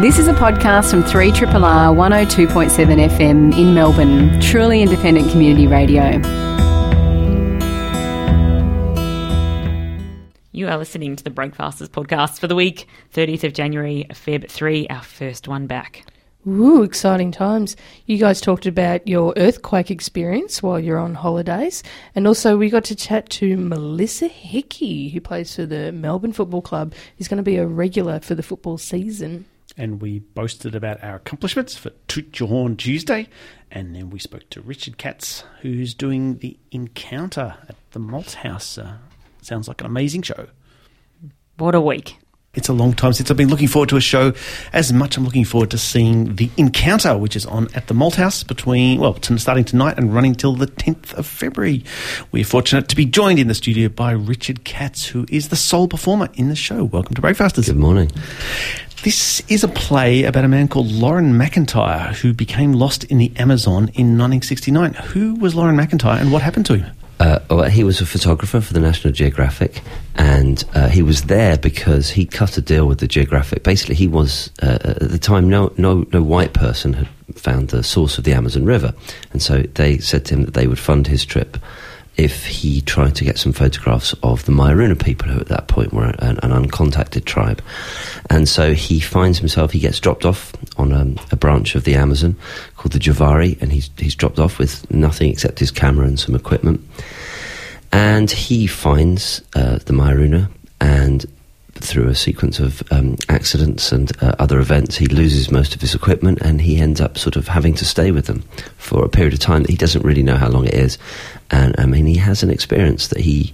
This 0.00 0.20
is 0.20 0.28
a 0.28 0.32
podcast 0.32 0.92
from 0.92 1.02
3RRR 1.02 1.48
102.7 1.48 3.08
FM 3.08 3.58
in 3.58 3.74
Melbourne, 3.74 4.40
truly 4.40 4.80
independent 4.80 5.28
community 5.32 5.66
radio. 5.66 6.12
You 10.52 10.68
are 10.68 10.78
listening 10.78 11.16
to 11.16 11.24
the 11.24 11.30
Breakfasters 11.30 11.88
podcast 11.88 12.38
for 12.38 12.46
the 12.46 12.54
week, 12.54 12.86
30th 13.12 13.42
of 13.42 13.54
January, 13.54 14.06
Feb 14.10 14.48
3, 14.48 14.86
our 14.86 15.02
first 15.02 15.48
one 15.48 15.66
back. 15.66 16.04
Ooh, 16.46 16.84
exciting 16.84 17.32
times. 17.32 17.74
You 18.06 18.18
guys 18.18 18.40
talked 18.40 18.66
about 18.66 19.08
your 19.08 19.34
earthquake 19.36 19.90
experience 19.90 20.62
while 20.62 20.78
you're 20.78 21.00
on 21.00 21.16
holidays. 21.16 21.82
And 22.14 22.28
also, 22.28 22.56
we 22.56 22.70
got 22.70 22.84
to 22.84 22.94
chat 22.94 23.28
to 23.30 23.56
Melissa 23.56 24.28
Hickey, 24.28 25.08
who 25.08 25.20
plays 25.20 25.56
for 25.56 25.66
the 25.66 25.90
Melbourne 25.90 26.32
Football 26.32 26.62
Club, 26.62 26.94
who's 27.16 27.26
going 27.26 27.38
to 27.38 27.42
be 27.42 27.56
a 27.56 27.66
regular 27.66 28.20
for 28.20 28.36
the 28.36 28.44
football 28.44 28.78
season 28.78 29.44
and 29.78 30.02
we 30.02 30.18
boasted 30.18 30.74
about 30.74 31.02
our 31.02 31.14
accomplishments 31.14 31.76
for 31.76 31.90
Toot 32.08 32.38
Your 32.40 32.48
Horn 32.48 32.76
Tuesday. 32.76 33.28
And 33.70 33.94
then 33.94 34.10
we 34.10 34.18
spoke 34.18 34.50
to 34.50 34.60
Richard 34.60 34.98
Katz, 34.98 35.44
who's 35.60 35.94
doing 35.94 36.38
the 36.38 36.58
encounter 36.72 37.56
at 37.68 37.76
the 37.92 38.00
Malthouse. 38.00 38.84
Uh, 38.84 38.96
sounds 39.40 39.68
like 39.68 39.80
an 39.80 39.86
amazing 39.86 40.22
show. 40.22 40.48
What 41.56 41.74
a 41.74 41.80
week. 41.80 42.16
It's 42.54 42.68
a 42.68 42.72
long 42.72 42.92
time 42.94 43.12
since 43.12 43.30
I've 43.30 43.36
been 43.36 43.50
looking 43.50 43.68
forward 43.68 43.90
to 43.90 43.96
a 43.96 44.00
show 44.00 44.32
as 44.72 44.92
much. 44.92 45.16
I'm 45.16 45.24
looking 45.24 45.44
forward 45.44 45.70
to 45.70 45.78
seeing 45.78 46.34
The 46.34 46.50
Encounter, 46.56 47.16
which 47.16 47.36
is 47.36 47.46
on 47.46 47.68
at 47.74 47.86
the 47.86 47.94
Malthouse 47.94 48.44
between, 48.44 48.98
well, 48.98 49.16
starting 49.22 49.64
tonight 49.64 49.98
and 49.98 50.12
running 50.12 50.34
till 50.34 50.54
the 50.54 50.66
10th 50.66 51.12
of 51.14 51.26
February. 51.26 51.84
We're 52.32 52.44
fortunate 52.44 52.88
to 52.88 52.96
be 52.96 53.04
joined 53.04 53.38
in 53.38 53.48
the 53.48 53.54
studio 53.54 53.88
by 53.88 54.10
Richard 54.12 54.64
Katz, 54.64 55.06
who 55.06 55.26
is 55.28 55.50
the 55.50 55.56
sole 55.56 55.86
performer 55.86 56.30
in 56.34 56.48
the 56.48 56.56
show. 56.56 56.84
Welcome 56.84 57.14
to 57.14 57.20
Breakfasters. 57.20 57.66
Good 57.66 57.76
morning. 57.76 58.10
This 59.04 59.40
is 59.48 59.62
a 59.62 59.68
play 59.68 60.24
about 60.24 60.44
a 60.44 60.48
man 60.48 60.66
called 60.66 60.90
Loren 60.90 61.34
McIntyre 61.34 62.14
who 62.16 62.32
became 62.32 62.72
lost 62.72 63.04
in 63.04 63.18
the 63.18 63.32
Amazon 63.36 63.84
in 63.94 64.18
1969. 64.18 64.94
Who 64.94 65.36
was 65.36 65.54
Loren 65.54 65.76
McIntyre 65.76 66.20
and 66.20 66.32
what 66.32 66.42
happened 66.42 66.66
to 66.66 66.78
him? 66.78 66.96
Uh, 67.20 67.38
well, 67.48 67.70
he 67.70 67.84
was 67.84 68.00
a 68.00 68.06
photographer 68.06 68.60
for 68.60 68.72
the 68.72 68.80
National 68.80 69.12
Geographic, 69.12 69.82
and 70.16 70.64
uh, 70.74 70.88
he 70.88 71.02
was 71.02 71.22
there 71.22 71.56
because 71.56 72.10
he 72.10 72.26
cut 72.26 72.58
a 72.58 72.60
deal 72.60 72.86
with 72.86 72.98
the 72.98 73.08
Geographic. 73.08 73.62
Basically, 73.62 73.94
he 73.94 74.08
was 74.08 74.50
uh, 74.62 74.78
at 74.82 75.10
the 75.10 75.18
time 75.18 75.48
no 75.48 75.72
no 75.76 76.04
no 76.12 76.22
white 76.22 76.52
person 76.52 76.92
had 76.92 77.08
found 77.34 77.68
the 77.68 77.84
source 77.84 78.18
of 78.18 78.24
the 78.24 78.32
Amazon 78.32 78.64
River, 78.64 78.94
and 79.32 79.40
so 79.40 79.62
they 79.74 79.98
said 79.98 80.24
to 80.26 80.34
him 80.34 80.42
that 80.44 80.54
they 80.54 80.66
would 80.66 80.78
fund 80.78 81.06
his 81.06 81.24
trip 81.24 81.56
if 82.18 82.44
he 82.46 82.80
tried 82.80 83.14
to 83.14 83.24
get 83.24 83.38
some 83.38 83.52
photographs 83.52 84.12
of 84.24 84.44
the 84.44 84.52
Mayoruna 84.52 85.02
people, 85.02 85.28
who 85.28 85.40
at 85.40 85.46
that 85.46 85.68
point 85.68 85.92
were 85.92 86.04
an, 86.04 86.38
an 86.42 86.50
uncontacted 86.50 87.24
tribe. 87.24 87.62
And 88.28 88.48
so 88.48 88.74
he 88.74 88.98
finds 88.98 89.38
himself, 89.38 89.70
he 89.70 89.78
gets 89.78 90.00
dropped 90.00 90.24
off 90.24 90.52
on 90.76 90.92
a, 90.92 91.14
a, 91.30 91.36
branch 91.36 91.76
of 91.76 91.84
the 91.84 91.94
Amazon 91.94 92.36
called 92.76 92.92
the 92.92 92.98
Javari, 92.98 93.60
and 93.62 93.70
he's, 93.70 93.88
he's 93.96 94.16
dropped 94.16 94.40
off 94.40 94.58
with 94.58 94.90
nothing 94.90 95.30
except 95.30 95.60
his 95.60 95.70
camera 95.70 96.06
and 96.06 96.18
some 96.18 96.34
equipment. 96.34 96.84
And 97.92 98.28
he 98.28 98.66
finds 98.66 99.40
uh, 99.54 99.78
the 99.78 99.92
Mayoruna, 99.92 100.50
and 100.80 101.24
through 101.80 102.08
a 102.08 102.14
sequence 102.14 102.58
of 102.58 102.82
um, 102.92 103.16
accidents 103.28 103.92
and 103.92 104.10
uh, 104.22 104.34
other 104.38 104.58
events, 104.60 104.96
he 104.96 105.06
loses 105.06 105.50
most 105.50 105.74
of 105.74 105.80
his 105.80 105.94
equipment 105.94 106.38
and 106.42 106.60
he 106.60 106.78
ends 106.78 107.00
up 107.00 107.18
sort 107.18 107.36
of 107.36 107.48
having 107.48 107.74
to 107.74 107.84
stay 107.84 108.10
with 108.10 108.26
them 108.26 108.42
for 108.76 109.04
a 109.04 109.08
period 109.08 109.34
of 109.34 109.40
time 109.40 109.62
that 109.62 109.70
he 109.70 109.76
doesn't 109.76 110.04
really 110.04 110.22
know 110.22 110.36
how 110.36 110.48
long 110.48 110.66
it 110.66 110.74
is 110.74 110.98
and 111.50 111.74
I 111.78 111.86
mean 111.86 112.06
he 112.06 112.16
has 112.16 112.42
an 112.42 112.50
experience 112.50 113.08
that 113.08 113.20
he 113.20 113.52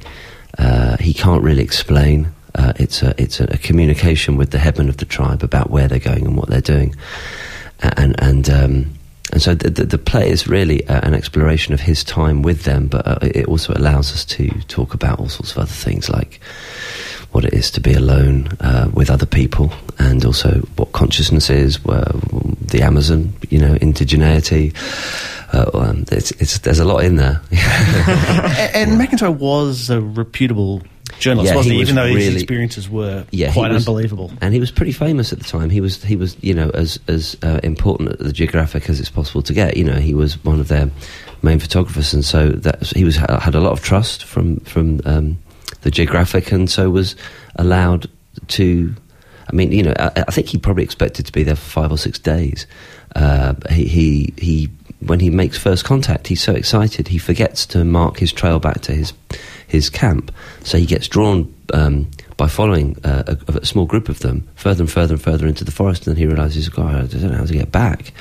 uh, 0.58 0.96
he 0.98 1.12
can't 1.12 1.42
really 1.42 1.62
explain. 1.62 2.32
Uh, 2.54 2.72
it's 2.76 3.02
a 3.02 3.14
it's 3.20 3.40
a, 3.40 3.44
a, 3.44 3.58
communication 3.58 4.36
with 4.36 4.50
the 4.50 4.58
headman 4.58 4.88
of 4.88 4.98
the 4.98 5.04
tribe 5.04 5.42
about 5.42 5.70
where 5.70 5.88
they're 5.88 5.98
going 5.98 6.24
and 6.24 6.36
what 6.36 6.48
they're 6.48 6.60
doing, 6.60 6.94
and 7.80 8.14
and 8.22 8.48
um, 8.48 8.94
and 9.32 9.42
so 9.42 9.54
the, 9.54 9.70
the, 9.70 9.84
the, 9.84 9.98
play 9.98 10.30
is 10.30 10.46
really 10.46 10.86
uh, 10.86 11.00
an 11.02 11.14
exploration 11.14 11.74
of 11.74 11.80
his 11.80 12.04
time 12.04 12.42
with 12.42 12.62
them, 12.62 12.86
but 12.86 13.06
uh, 13.06 13.18
it 13.22 13.46
also 13.46 13.72
allows 13.74 14.12
us 14.12 14.24
to 14.24 14.48
talk 14.68 14.94
about 14.94 15.18
all 15.18 15.28
sorts 15.28 15.52
of 15.52 15.58
other 15.58 15.66
things 15.66 16.08
like 16.08 16.40
what 17.34 17.44
it 17.44 17.52
is 17.52 17.68
to 17.72 17.80
be 17.80 17.92
alone 17.92 18.46
uh, 18.60 18.88
with 18.94 19.10
other 19.10 19.26
people, 19.26 19.72
and 19.98 20.24
also 20.24 20.60
what 20.76 20.92
consciousness 20.92 21.50
is, 21.50 21.78
the 21.80 22.80
Amazon, 22.80 23.32
you 23.50 23.58
know, 23.58 23.74
indigeneity. 23.74 24.72
Uh, 25.52 25.68
um, 25.74 26.04
it's, 26.12 26.30
it's, 26.32 26.58
there's 26.58 26.78
a 26.78 26.84
lot 26.84 27.04
in 27.04 27.16
there. 27.16 27.42
and, 27.50 28.90
and 28.90 29.00
McIntyre 29.00 29.36
was 29.36 29.90
a 29.90 30.00
reputable 30.00 30.80
journalist, 31.18 31.50
yeah, 31.50 31.56
wasn't 31.56 31.74
he? 31.74 31.80
Even 31.80 31.96
though 31.96 32.04
really, 32.04 32.24
his 32.24 32.34
experiences 32.34 32.88
were 32.88 33.24
yeah, 33.30 33.52
quite 33.52 33.72
was, 33.72 33.86
unbelievable. 33.86 34.32
And 34.40 34.54
he 34.54 34.60
was 34.60 34.70
pretty 34.70 34.92
famous 34.92 35.32
at 35.32 35.38
the 35.40 35.44
time. 35.44 35.70
He 35.70 35.80
was 35.80 36.02
he 36.02 36.16
was 36.16 36.36
you 36.40 36.54
know 36.54 36.70
as 36.70 36.98
as 37.08 37.36
uh, 37.42 37.60
important 37.62 38.12
at 38.12 38.18
the 38.20 38.32
Geographic 38.32 38.88
as 38.88 39.00
it's 39.00 39.10
possible 39.10 39.42
to 39.42 39.52
get. 39.52 39.76
You 39.76 39.84
know, 39.84 39.96
he 39.96 40.14
was 40.14 40.42
one 40.44 40.60
of 40.60 40.68
their 40.68 40.90
main 41.42 41.58
photographers, 41.58 42.14
and 42.14 42.24
so 42.24 42.48
that 42.48 42.86
he 42.88 43.04
was 43.04 43.16
had 43.16 43.54
a 43.54 43.60
lot 43.60 43.72
of 43.72 43.82
trust 43.82 44.24
from 44.24 44.60
from 44.60 45.00
um, 45.04 45.38
the 45.82 45.90
Geographic, 45.90 46.52
and 46.52 46.70
so 46.70 46.90
was 46.90 47.16
allowed 47.56 48.10
to. 48.48 48.94
I 49.46 49.54
mean, 49.54 49.72
you 49.72 49.82
know, 49.82 49.94
I, 49.98 50.24
I 50.26 50.30
think 50.30 50.48
he 50.48 50.58
probably 50.58 50.84
expected 50.84 51.26
to 51.26 51.32
be 51.32 51.42
there 51.42 51.56
for 51.56 51.82
five 51.82 51.92
or 51.92 51.98
six 51.98 52.18
days. 52.18 52.66
Uh, 53.14 53.54
he, 53.70 53.84
he 53.84 54.34
he 54.38 54.70
when 55.00 55.20
he 55.20 55.30
makes 55.30 55.58
first 55.58 55.84
contact, 55.84 56.28
he's 56.28 56.42
so 56.42 56.54
excited 56.54 57.08
he 57.08 57.18
forgets 57.18 57.66
to 57.66 57.84
mark 57.84 58.18
his 58.18 58.32
trail 58.32 58.58
back 58.58 58.80
to 58.82 58.92
his 58.92 59.12
his 59.66 59.90
camp. 59.90 60.32
So 60.62 60.78
he 60.78 60.86
gets 60.86 61.08
drawn 61.08 61.52
um, 61.72 62.10
by 62.36 62.48
following 62.48 62.96
uh, 63.04 63.36
a, 63.48 63.58
a, 63.58 63.66
small 63.66 63.86
group 63.86 64.08
of 64.08 64.20
them 64.20 64.46
further 64.54 64.82
and 64.82 64.90
further 64.90 65.14
and 65.14 65.22
further 65.22 65.46
into 65.46 65.64
the 65.64 65.70
forest, 65.70 66.06
and 66.06 66.16
then 66.16 66.20
he 66.20 66.26
realizes, 66.26 66.68
God, 66.68 66.94
I 66.94 67.06
don't 67.06 67.30
know 67.30 67.38
how 67.38 67.44
to 67.44 67.52
get 67.52 67.72
back. 67.72 68.12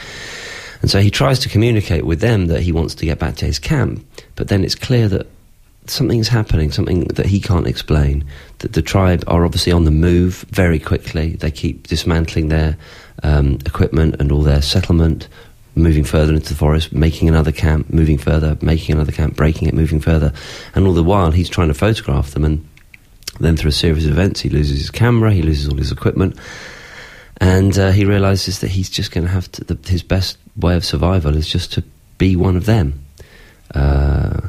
And 0.81 0.91
so 0.91 0.99
he 0.99 1.09
tries 1.09 1.39
to 1.39 1.49
communicate 1.49 2.05
with 2.05 2.19
them 2.19 2.47
that 2.47 2.61
he 2.61 2.71
wants 2.71 2.95
to 2.95 3.05
get 3.05 3.19
back 3.19 3.35
to 3.37 3.45
his 3.45 3.59
camp, 3.59 4.05
but 4.35 4.49
then 4.49 4.63
it's 4.63 4.75
clear 4.75 5.07
that 5.09 5.27
something's 5.87 6.27
happening, 6.27 6.71
something 6.71 7.05
that 7.05 7.25
he 7.25 7.39
can't 7.39 7.67
explain. 7.67 8.23
That 8.59 8.73
the 8.73 8.81
tribe 8.81 9.23
are 9.27 9.45
obviously 9.45 9.71
on 9.71 9.85
the 9.85 9.91
move 9.91 10.45
very 10.49 10.79
quickly. 10.79 11.35
They 11.35 11.51
keep 11.51 11.87
dismantling 11.87 12.49
their 12.49 12.77
um, 13.23 13.59
equipment 13.65 14.15
and 14.19 14.31
all 14.31 14.41
their 14.41 14.61
settlement, 14.61 15.27
moving 15.75 16.03
further 16.03 16.33
into 16.33 16.49
the 16.49 16.55
forest, 16.55 16.93
making 16.93 17.27
another 17.27 17.51
camp, 17.51 17.91
moving 17.91 18.17
further, 18.17 18.57
making 18.61 18.95
another 18.95 19.11
camp, 19.11 19.35
breaking 19.35 19.67
it, 19.67 19.73
moving 19.73 19.99
further. 19.99 20.33
And 20.75 20.87
all 20.87 20.93
the 20.93 21.03
while, 21.03 21.31
he's 21.31 21.49
trying 21.49 21.69
to 21.69 21.73
photograph 21.73 22.31
them. 22.31 22.45
And 22.45 22.67
then, 23.39 23.57
through 23.57 23.69
a 23.69 23.73
series 23.73 24.05
of 24.05 24.11
events, 24.11 24.41
he 24.41 24.49
loses 24.49 24.77
his 24.77 24.91
camera, 24.91 25.33
he 25.33 25.41
loses 25.41 25.67
all 25.69 25.77
his 25.77 25.91
equipment. 25.91 26.37
And 27.37 27.77
uh, 27.77 27.91
he 27.91 28.05
realizes 28.05 28.59
that 28.59 28.69
he's 28.69 28.89
just 28.89 29.11
going 29.11 29.25
to 29.25 29.31
have 29.31 29.51
to, 29.53 29.63
the, 29.63 29.89
his 29.89 30.03
best 30.03 30.37
way 30.55 30.75
of 30.75 30.85
survival 30.85 31.35
is 31.35 31.47
just 31.47 31.73
to 31.73 31.83
be 32.17 32.35
one 32.35 32.55
of 32.55 32.65
them. 32.65 33.03
Uh, 33.73 34.47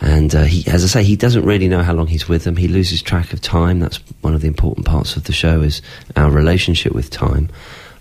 and 0.00 0.34
uh, 0.34 0.42
he, 0.42 0.68
as 0.70 0.84
I 0.84 0.86
say, 0.86 1.04
he 1.04 1.16
doesn't 1.16 1.44
really 1.44 1.68
know 1.68 1.82
how 1.82 1.92
long 1.92 2.06
he's 2.06 2.28
with 2.28 2.44
them. 2.44 2.56
He 2.56 2.68
loses 2.68 3.00
track 3.00 3.32
of 3.32 3.40
time. 3.40 3.80
That's 3.80 3.96
one 4.22 4.34
of 4.34 4.40
the 4.40 4.48
important 4.48 4.86
parts 4.86 5.16
of 5.16 5.24
the 5.24 5.32
show 5.32 5.62
is 5.62 5.82
our 6.16 6.30
relationship 6.30 6.92
with 6.92 7.10
time 7.10 7.48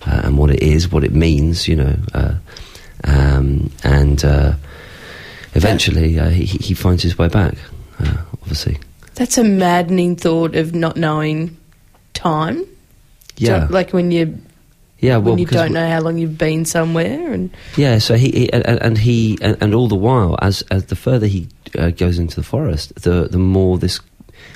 uh, 0.05 0.21
and 0.25 0.37
what 0.37 0.49
it 0.49 0.61
is, 0.61 0.91
what 0.91 1.03
it 1.03 1.13
means, 1.13 1.67
you 1.67 1.75
know. 1.75 1.95
Uh, 2.13 2.35
um, 3.03 3.71
and 3.83 4.23
uh, 4.25 4.53
eventually 5.53 6.19
uh, 6.19 6.29
he, 6.29 6.45
he, 6.45 6.73
finds 6.73 7.03
his 7.03 7.17
way 7.17 7.27
back, 7.27 7.55
uh, 7.99 8.17
obviously. 8.41 8.79
That's 9.15 9.37
a 9.37 9.43
maddening 9.43 10.15
thought 10.15 10.55
of 10.55 10.73
not 10.73 10.97
knowing 10.97 11.57
time. 12.13 12.65
Yeah. 13.37 13.67
So, 13.67 13.73
like 13.73 13.91
when 13.91 14.11
you. 14.11 14.41
Yeah, 15.03 15.17
well, 15.17 15.33
when 15.33 15.39
you 15.39 15.45
don't 15.45 15.73
know 15.73 15.89
how 15.89 15.99
long 15.99 16.17
you've 16.17 16.37
been 16.37 16.63
somewhere, 16.63 17.33
and 17.33 17.49
yeah, 17.75 17.97
so 17.97 18.15
he, 18.15 18.31
he 18.31 18.53
and, 18.53 18.65
and, 18.65 18.97
he 18.97 19.37
and, 19.41 19.57
and, 19.59 19.75
all 19.75 19.89
the 19.89 19.95
while, 19.95 20.39
as 20.41 20.61
as 20.71 20.85
the 20.85 20.95
further 20.95 21.27
he 21.27 21.49
uh, 21.77 21.89
goes 21.89 22.19
into 22.19 22.37
the 22.37 22.43
forest, 22.43 22.95
the 22.95 23.27
the 23.27 23.37
more 23.37 23.77
this 23.77 23.99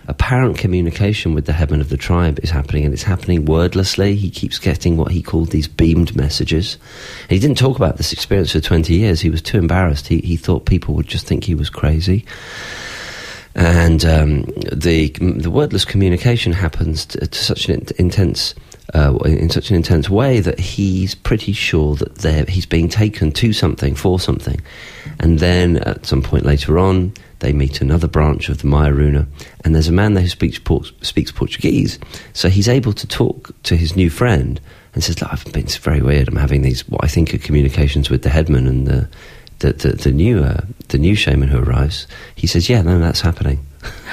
apparent 0.07 0.57
communication 0.57 1.33
with 1.33 1.47
the 1.47 1.51
headman 1.51 1.81
of 1.81 1.89
the 1.89 1.97
tribe 1.97 2.39
is 2.43 2.49
happening, 2.49 2.85
and 2.85 2.93
it's 2.93 3.03
happening 3.03 3.43
wordlessly. 3.43 4.15
He 4.15 4.29
keeps 4.29 4.57
getting 4.57 4.95
what 4.95 5.11
he 5.11 5.21
called 5.21 5.51
these 5.51 5.67
beamed 5.67 6.15
messages. 6.15 6.77
And 7.23 7.31
he 7.31 7.39
didn't 7.39 7.57
talk 7.57 7.75
about 7.75 7.97
this 7.97 8.13
experience 8.13 8.53
for 8.53 8.61
20 8.61 8.93
years. 8.93 9.19
He 9.19 9.29
was 9.29 9.41
too 9.41 9.57
embarrassed. 9.57 10.07
He, 10.07 10.19
he 10.19 10.37
thought 10.37 10.65
people 10.65 10.93
would 10.93 11.07
just 11.07 11.27
think 11.27 11.43
he 11.43 11.55
was 11.55 11.69
crazy. 11.69 12.25
And 13.53 14.05
um, 14.05 14.43
the, 14.71 15.09
the 15.19 15.51
wordless 15.51 15.83
communication 15.83 16.53
happens 16.53 17.05
to, 17.07 17.27
to 17.27 17.43
such 17.43 17.67
an 17.67 17.85
intense 17.97 18.53
uh, 18.93 19.17
in 19.25 19.49
such 19.49 19.69
an 19.69 19.75
intense 19.75 20.09
way 20.09 20.39
that 20.39 20.59
he's 20.59 21.13
pretty 21.13 21.51
sure 21.51 21.95
that 21.95 22.49
he's 22.49 22.65
being 22.65 22.89
taken 22.89 23.31
to 23.33 23.53
something 23.53 23.95
for 23.95 24.19
something. 24.19 24.61
And 25.19 25.39
then 25.39 25.77
at 25.77 26.05
some 26.05 26.21
point 26.21 26.45
later 26.45 26.79
on, 26.79 27.13
they 27.39 27.53
meet 27.53 27.81
another 27.81 28.07
branch 28.07 28.49
of 28.49 28.59
the 28.59 28.67
Mayoruna, 28.67 29.27
and 29.63 29.75
there's 29.75 29.87
a 29.87 29.93
man 29.93 30.13
there 30.13 30.23
who 30.23 30.29
speaks, 30.29 30.59
speaks 31.01 31.31
Portuguese. 31.31 31.99
So 32.33 32.49
he's 32.49 32.67
able 32.67 32.93
to 32.93 33.07
talk 33.07 33.51
to 33.63 33.75
his 33.75 33.95
new 33.95 34.09
friend 34.09 34.59
and 34.93 35.03
says, 35.03 35.21
Look, 35.21 35.31
I've 35.31 35.45
been, 35.53 35.65
it's 35.65 35.77
very 35.77 36.01
weird. 36.01 36.27
I'm 36.27 36.37
having 36.37 36.63
these, 36.63 36.87
what 36.89 37.03
I 37.03 37.07
think 37.07 37.33
are 37.33 37.37
communications 37.37 38.09
with 38.09 38.23
the 38.23 38.29
headman 38.29 38.65
and 38.65 38.87
the, 38.87 39.09
the, 39.59 39.73
the, 39.73 39.89
the 39.89 40.11
new, 40.11 40.43
uh, 40.43 40.61
the 40.87 40.97
new 40.97 41.13
shaman 41.13 41.49
who 41.49 41.59
arrives. 41.59 42.07
He 42.35 42.47
says, 42.47 42.69
Yeah, 42.69 42.81
no, 42.81 42.97
that's 42.97 43.21
happening. 43.21 43.66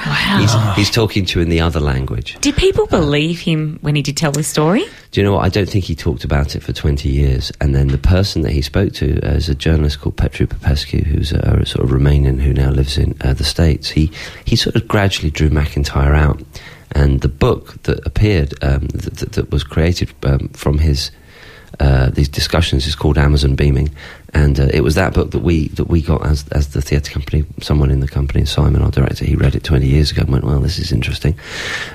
Wow. 0.05 0.37
He's, 0.39 0.77
he's 0.77 0.91
talking 0.91 1.25
to 1.25 1.39
in 1.39 1.49
the 1.49 1.61
other 1.61 1.79
language. 1.79 2.37
Did 2.41 2.55
people 2.55 2.85
believe 2.87 3.39
him 3.39 3.79
when 3.81 3.95
he 3.95 4.01
did 4.01 4.15
tell 4.17 4.31
this 4.31 4.47
story? 4.47 4.85
Do 5.11 5.19
you 5.19 5.23
know 5.23 5.33
what? 5.33 5.45
I 5.45 5.49
don't 5.49 5.69
think 5.69 5.85
he 5.85 5.95
talked 5.95 6.23
about 6.23 6.55
it 6.55 6.61
for 6.61 6.73
20 6.73 7.09
years. 7.09 7.51
And 7.59 7.73
then 7.73 7.87
the 7.87 7.97
person 7.97 8.41
that 8.43 8.51
he 8.51 8.61
spoke 8.61 8.93
to 8.93 9.19
uh, 9.21 9.33
is 9.33 9.49
a 9.49 9.55
journalist 9.55 10.01
called 10.01 10.17
Petru 10.17 10.45
Popescu, 10.45 11.03
who's 11.03 11.31
a, 11.31 11.59
a 11.61 11.65
sort 11.65 11.85
of 11.85 11.89
Romanian 11.89 12.39
who 12.39 12.53
now 12.53 12.69
lives 12.69 12.97
in 12.97 13.15
uh, 13.21 13.33
the 13.33 13.43
States. 13.43 13.89
He, 13.89 14.11
he 14.45 14.55
sort 14.55 14.75
of 14.75 14.87
gradually 14.87 15.31
drew 15.31 15.49
McIntyre 15.49 16.15
out. 16.15 16.41
And 16.91 17.21
the 17.21 17.27
book 17.27 17.81
that 17.83 18.05
appeared, 18.05 18.53
um, 18.63 18.87
that, 18.87 19.31
that, 19.33 19.51
was 19.51 19.63
created 19.63 20.13
um, 20.23 20.49
from 20.49 20.77
his 20.77 21.11
uh, 21.79 22.09
these 22.09 22.29
discussions 22.29 22.87
is 22.87 22.95
called 22.95 23.17
Amazon 23.17 23.55
Beaming, 23.55 23.89
and 24.35 24.59
uh, 24.59 24.67
it 24.73 24.81
was 24.81 24.95
that 24.95 25.13
book 25.13 25.31
that 25.31 25.39
we 25.39 25.69
that 25.69 25.85
we 25.85 26.01
got 26.01 26.25
as 26.25 26.45
as 26.49 26.67
the 26.69 26.81
theatre 26.81 27.11
company. 27.11 27.45
Someone 27.61 27.89
in 27.89 28.01
the 28.01 28.07
company, 28.07 28.43
Simon, 28.43 28.81
our 28.81 28.91
director, 28.91 29.23
he 29.23 29.35
read 29.35 29.55
it 29.55 29.63
twenty 29.63 29.87
years 29.87 30.11
ago 30.11 30.23
and 30.23 30.31
went, 30.31 30.43
"Well, 30.43 30.59
this 30.59 30.77
is 30.77 30.91
interesting," 30.91 31.39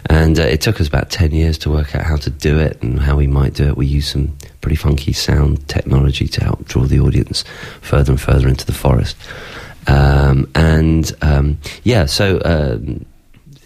and 0.06 0.40
uh, 0.40 0.44
it 0.44 0.62
took 0.62 0.80
us 0.80 0.88
about 0.88 1.10
ten 1.10 1.32
years 1.32 1.58
to 1.58 1.70
work 1.70 1.94
out 1.94 2.04
how 2.04 2.16
to 2.16 2.30
do 2.30 2.58
it 2.58 2.82
and 2.82 2.98
how 2.98 3.16
we 3.16 3.26
might 3.26 3.52
do 3.52 3.68
it. 3.68 3.76
We 3.76 3.86
used 3.86 4.08
some 4.08 4.36
pretty 4.62 4.76
funky 4.76 5.12
sound 5.12 5.68
technology 5.68 6.26
to 6.28 6.42
help 6.42 6.64
draw 6.64 6.84
the 6.84 6.98
audience 6.98 7.44
further 7.82 8.12
and 8.12 8.20
further 8.20 8.48
into 8.48 8.64
the 8.64 8.72
forest. 8.72 9.16
Um, 9.86 10.50
and 10.54 11.12
um, 11.20 11.58
yeah, 11.84 12.06
so 12.06 12.40
um, 12.44 13.04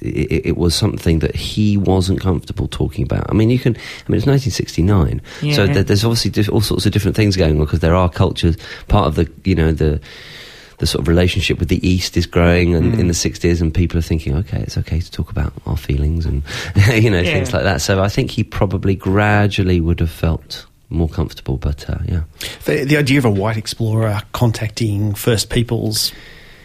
it, 0.05 0.47
it, 0.47 0.57
was 0.57 0.75
something 0.75 1.21
that 1.21 1.35
he 1.35 1.77
wasn't 1.77 2.21
comfortable 2.21 2.69
talking 2.69 3.05
about. 3.05 3.29
I 3.29 3.33
mean, 3.33 3.51
you 3.51 3.59
can. 3.59 3.75
I 3.75 4.09
mean, 4.09 4.19
it's 4.19 4.27
1969, 4.27 5.23
yeah. 5.43 5.55
so 5.55 5.67
th- 5.67 5.87
there's 5.87 6.05
obviously 6.05 6.31
diff- 6.31 6.51
all 6.51 6.61
sorts 6.61 6.87
of 6.87 6.93
different 6.93 7.17
things 7.17 7.37
going 7.37 7.59
on 7.59 7.65
because 7.65 7.81
there 7.81 7.95
are 7.95 8.09
cultures. 8.09 8.57
Part 8.89 9.07
of 9.07 9.15
the, 9.15 9.31
you 9.45 9.55
know, 9.55 9.73
the 9.73 10.01
the 10.79 10.87
sort 10.87 11.03
of 11.03 11.09
relationship 11.09 11.59
with 11.59 11.69
the 11.69 11.87
East 11.87 12.17
is 12.17 12.27
growing 12.27 12.75
and, 12.75 12.95
mm. 12.95 12.99
in 12.99 13.07
the 13.07 13.15
60s, 13.15 13.61
and 13.61 13.73
people 13.73 13.97
are 13.97 14.03
thinking, 14.03 14.37
okay, 14.37 14.59
it's 14.59 14.77
okay 14.77 15.01
to 15.01 15.11
talk 15.11 15.31
about 15.31 15.53
our 15.67 15.77
feelings 15.77 16.27
and 16.27 16.43
you 16.93 17.11
know 17.11 17.21
yeah. 17.21 17.33
things 17.33 17.53
like 17.53 17.63
that. 17.63 17.81
So 17.81 18.03
I 18.03 18.09
think 18.09 18.31
he 18.31 18.45
probably 18.45 18.95
gradually 18.95 19.81
would 19.81 20.01
have 20.01 20.11
felt 20.11 20.67
more 20.91 21.09
comfortable. 21.09 21.57
But 21.57 21.89
uh, 21.89 21.99
yeah, 22.07 22.23
the, 22.65 22.85
the 22.85 22.97
idea 22.97 23.19
of 23.19 23.25
a 23.25 23.31
white 23.31 23.57
explorer 23.57 24.23
contacting 24.33 25.15
First 25.15 25.51
Peoples 25.51 26.13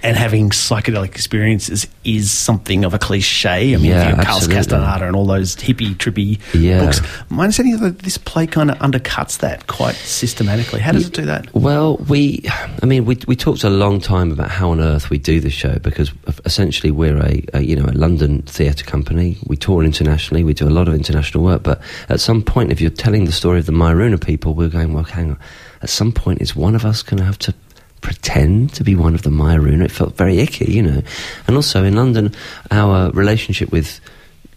and 0.01 0.15
having 0.15 0.49
psychedelic 0.49 1.09
experiences 1.09 1.87
is 2.03 2.31
something 2.31 2.85
of 2.85 2.93
a 2.93 2.99
cliche. 2.99 3.73
I 3.73 3.77
mean, 3.77 3.85
yeah, 3.85 4.09
you 4.09 4.15
know, 4.15 4.23
Carlos 4.23 4.47
Castaneda 4.47 5.05
and 5.05 5.15
all 5.15 5.25
those 5.25 5.55
hippie, 5.55 5.95
trippy 5.95 6.39
yeah. 6.53 6.85
books. 6.85 7.01
My 7.29 7.43
understanding 7.43 7.75
is 7.75 7.81
that 7.81 7.99
this 7.99 8.17
play 8.17 8.47
kind 8.47 8.71
of 8.71 8.77
undercuts 8.77 9.39
that 9.39 9.67
quite 9.67 9.95
systematically. 9.95 10.79
How 10.79 10.93
does 10.93 11.07
it 11.07 11.13
do 11.13 11.25
that? 11.25 11.53
Well, 11.53 11.97
we, 12.09 12.45
I 12.81 12.85
mean, 12.85 13.05
we, 13.05 13.17
we 13.27 13.35
talked 13.35 13.63
a 13.63 13.69
long 13.69 13.99
time 13.99 14.31
about 14.31 14.49
how 14.49 14.71
on 14.71 14.79
earth 14.79 15.09
we 15.09 15.17
do 15.17 15.39
the 15.39 15.49
show 15.49 15.79
because 15.79 16.11
essentially 16.45 16.91
we're 16.91 17.17
a, 17.17 17.43
a 17.53 17.61
you 17.61 17.75
know 17.75 17.85
a 17.85 17.93
London 17.93 18.41
theatre 18.43 18.85
company. 18.85 19.37
We 19.47 19.57
tour 19.57 19.83
internationally. 19.83 20.43
We 20.43 20.53
do 20.53 20.67
a 20.67 20.71
lot 20.71 20.87
of 20.87 20.93
international 20.93 21.43
work. 21.43 21.63
But 21.63 21.81
at 22.07 22.19
some 22.19 22.41
point, 22.41 22.71
if 22.71 22.79
you're 22.79 22.89
telling 22.89 23.25
the 23.25 23.31
story 23.31 23.59
of 23.59 23.65
the 23.65 23.71
Mayoruna 23.71 24.23
people, 24.23 24.53
we're 24.53 24.69
going, 24.69 24.93
well, 24.93 25.03
hang 25.03 25.31
on. 25.31 25.39
At 25.81 25.89
some 25.89 26.11
point, 26.11 26.41
is 26.41 26.55
one 26.55 26.75
of 26.75 26.85
us 26.85 27.03
going 27.03 27.19
to 27.19 27.23
have 27.23 27.39
to 27.39 27.53
pretend 28.01 28.73
to 28.73 28.83
be 28.83 28.95
one 28.95 29.15
of 29.15 29.23
the 29.23 29.29
Mayoruna. 29.29 29.85
It 29.85 29.91
felt 29.91 30.15
very 30.15 30.39
icky, 30.39 30.71
you 30.71 30.81
know. 30.81 31.01
And 31.47 31.55
also 31.55 31.83
in 31.83 31.95
London, 31.95 32.33
our 32.71 33.11
relationship 33.11 33.71
with 33.71 33.99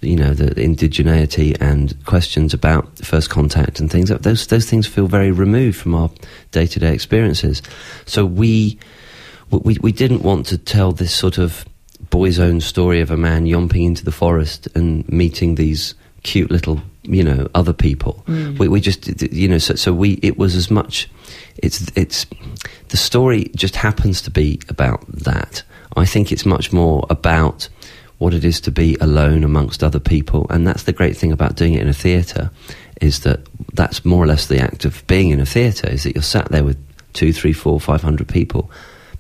you 0.00 0.16
know 0.16 0.34
the 0.34 0.46
indigeneity 0.56 1.56
and 1.60 1.94
questions 2.06 2.52
about 2.52 2.98
first 2.98 3.30
contact 3.30 3.78
and 3.78 3.90
things 3.90 4.08
those 4.08 4.48
those 4.48 4.68
things 4.68 4.86
feel 4.86 5.06
very 5.06 5.30
removed 5.30 5.78
from 5.78 5.94
our 5.94 6.10
day 6.50 6.66
to 6.66 6.80
day 6.80 6.92
experiences. 6.92 7.62
So 8.04 8.26
we 8.26 8.78
we 9.50 9.78
we 9.80 9.92
didn't 9.92 10.22
want 10.22 10.46
to 10.46 10.58
tell 10.58 10.92
this 10.92 11.14
sort 11.14 11.38
of 11.38 11.64
boy's 12.10 12.38
own 12.38 12.60
story 12.60 13.00
of 13.00 13.10
a 13.10 13.16
man 13.16 13.46
yomping 13.46 13.86
into 13.86 14.04
the 14.04 14.12
forest 14.12 14.68
and 14.74 15.08
meeting 15.08 15.54
these 15.54 15.94
cute 16.22 16.50
little 16.50 16.80
you 17.02 17.22
know 17.22 17.48
other 17.54 17.72
people. 17.72 18.22
Mm. 18.26 18.58
We 18.58 18.68
we 18.68 18.80
just 18.80 19.22
you 19.32 19.48
know 19.48 19.58
so 19.58 19.74
so 19.74 19.92
we 19.92 20.18
it 20.22 20.38
was 20.38 20.54
as 20.54 20.70
much 20.70 21.08
it's 21.58 21.86
it's 21.96 22.26
the 22.88 22.96
story 22.96 23.50
just 23.56 23.76
happens 23.76 24.22
to 24.22 24.30
be 24.30 24.60
about 24.68 25.04
that. 25.08 25.62
I 25.96 26.06
think 26.06 26.32
it's 26.32 26.46
much 26.46 26.72
more 26.72 27.06
about 27.10 27.68
what 28.18 28.32
it 28.32 28.44
is 28.44 28.60
to 28.60 28.70
be 28.70 28.96
alone 29.00 29.42
amongst 29.42 29.82
other 29.82 29.98
people, 29.98 30.46
and 30.48 30.66
that's 30.66 30.84
the 30.84 30.92
great 30.92 31.16
thing 31.16 31.32
about 31.32 31.56
doing 31.56 31.74
it 31.74 31.82
in 31.82 31.88
a 31.88 31.94
theatre 31.94 32.50
is 33.00 33.20
that 33.20 33.40
that's 33.74 34.04
more 34.04 34.22
or 34.22 34.26
less 34.26 34.46
the 34.46 34.60
act 34.60 34.84
of 34.84 35.04
being 35.08 35.30
in 35.30 35.40
a 35.40 35.46
theatre 35.46 35.88
is 35.88 36.04
that 36.04 36.14
you're 36.14 36.22
sat 36.22 36.48
there 36.50 36.62
with 36.62 36.78
two, 37.12 37.32
three, 37.32 37.52
four, 37.52 37.80
five 37.80 38.02
hundred 38.02 38.28
people, 38.28 38.70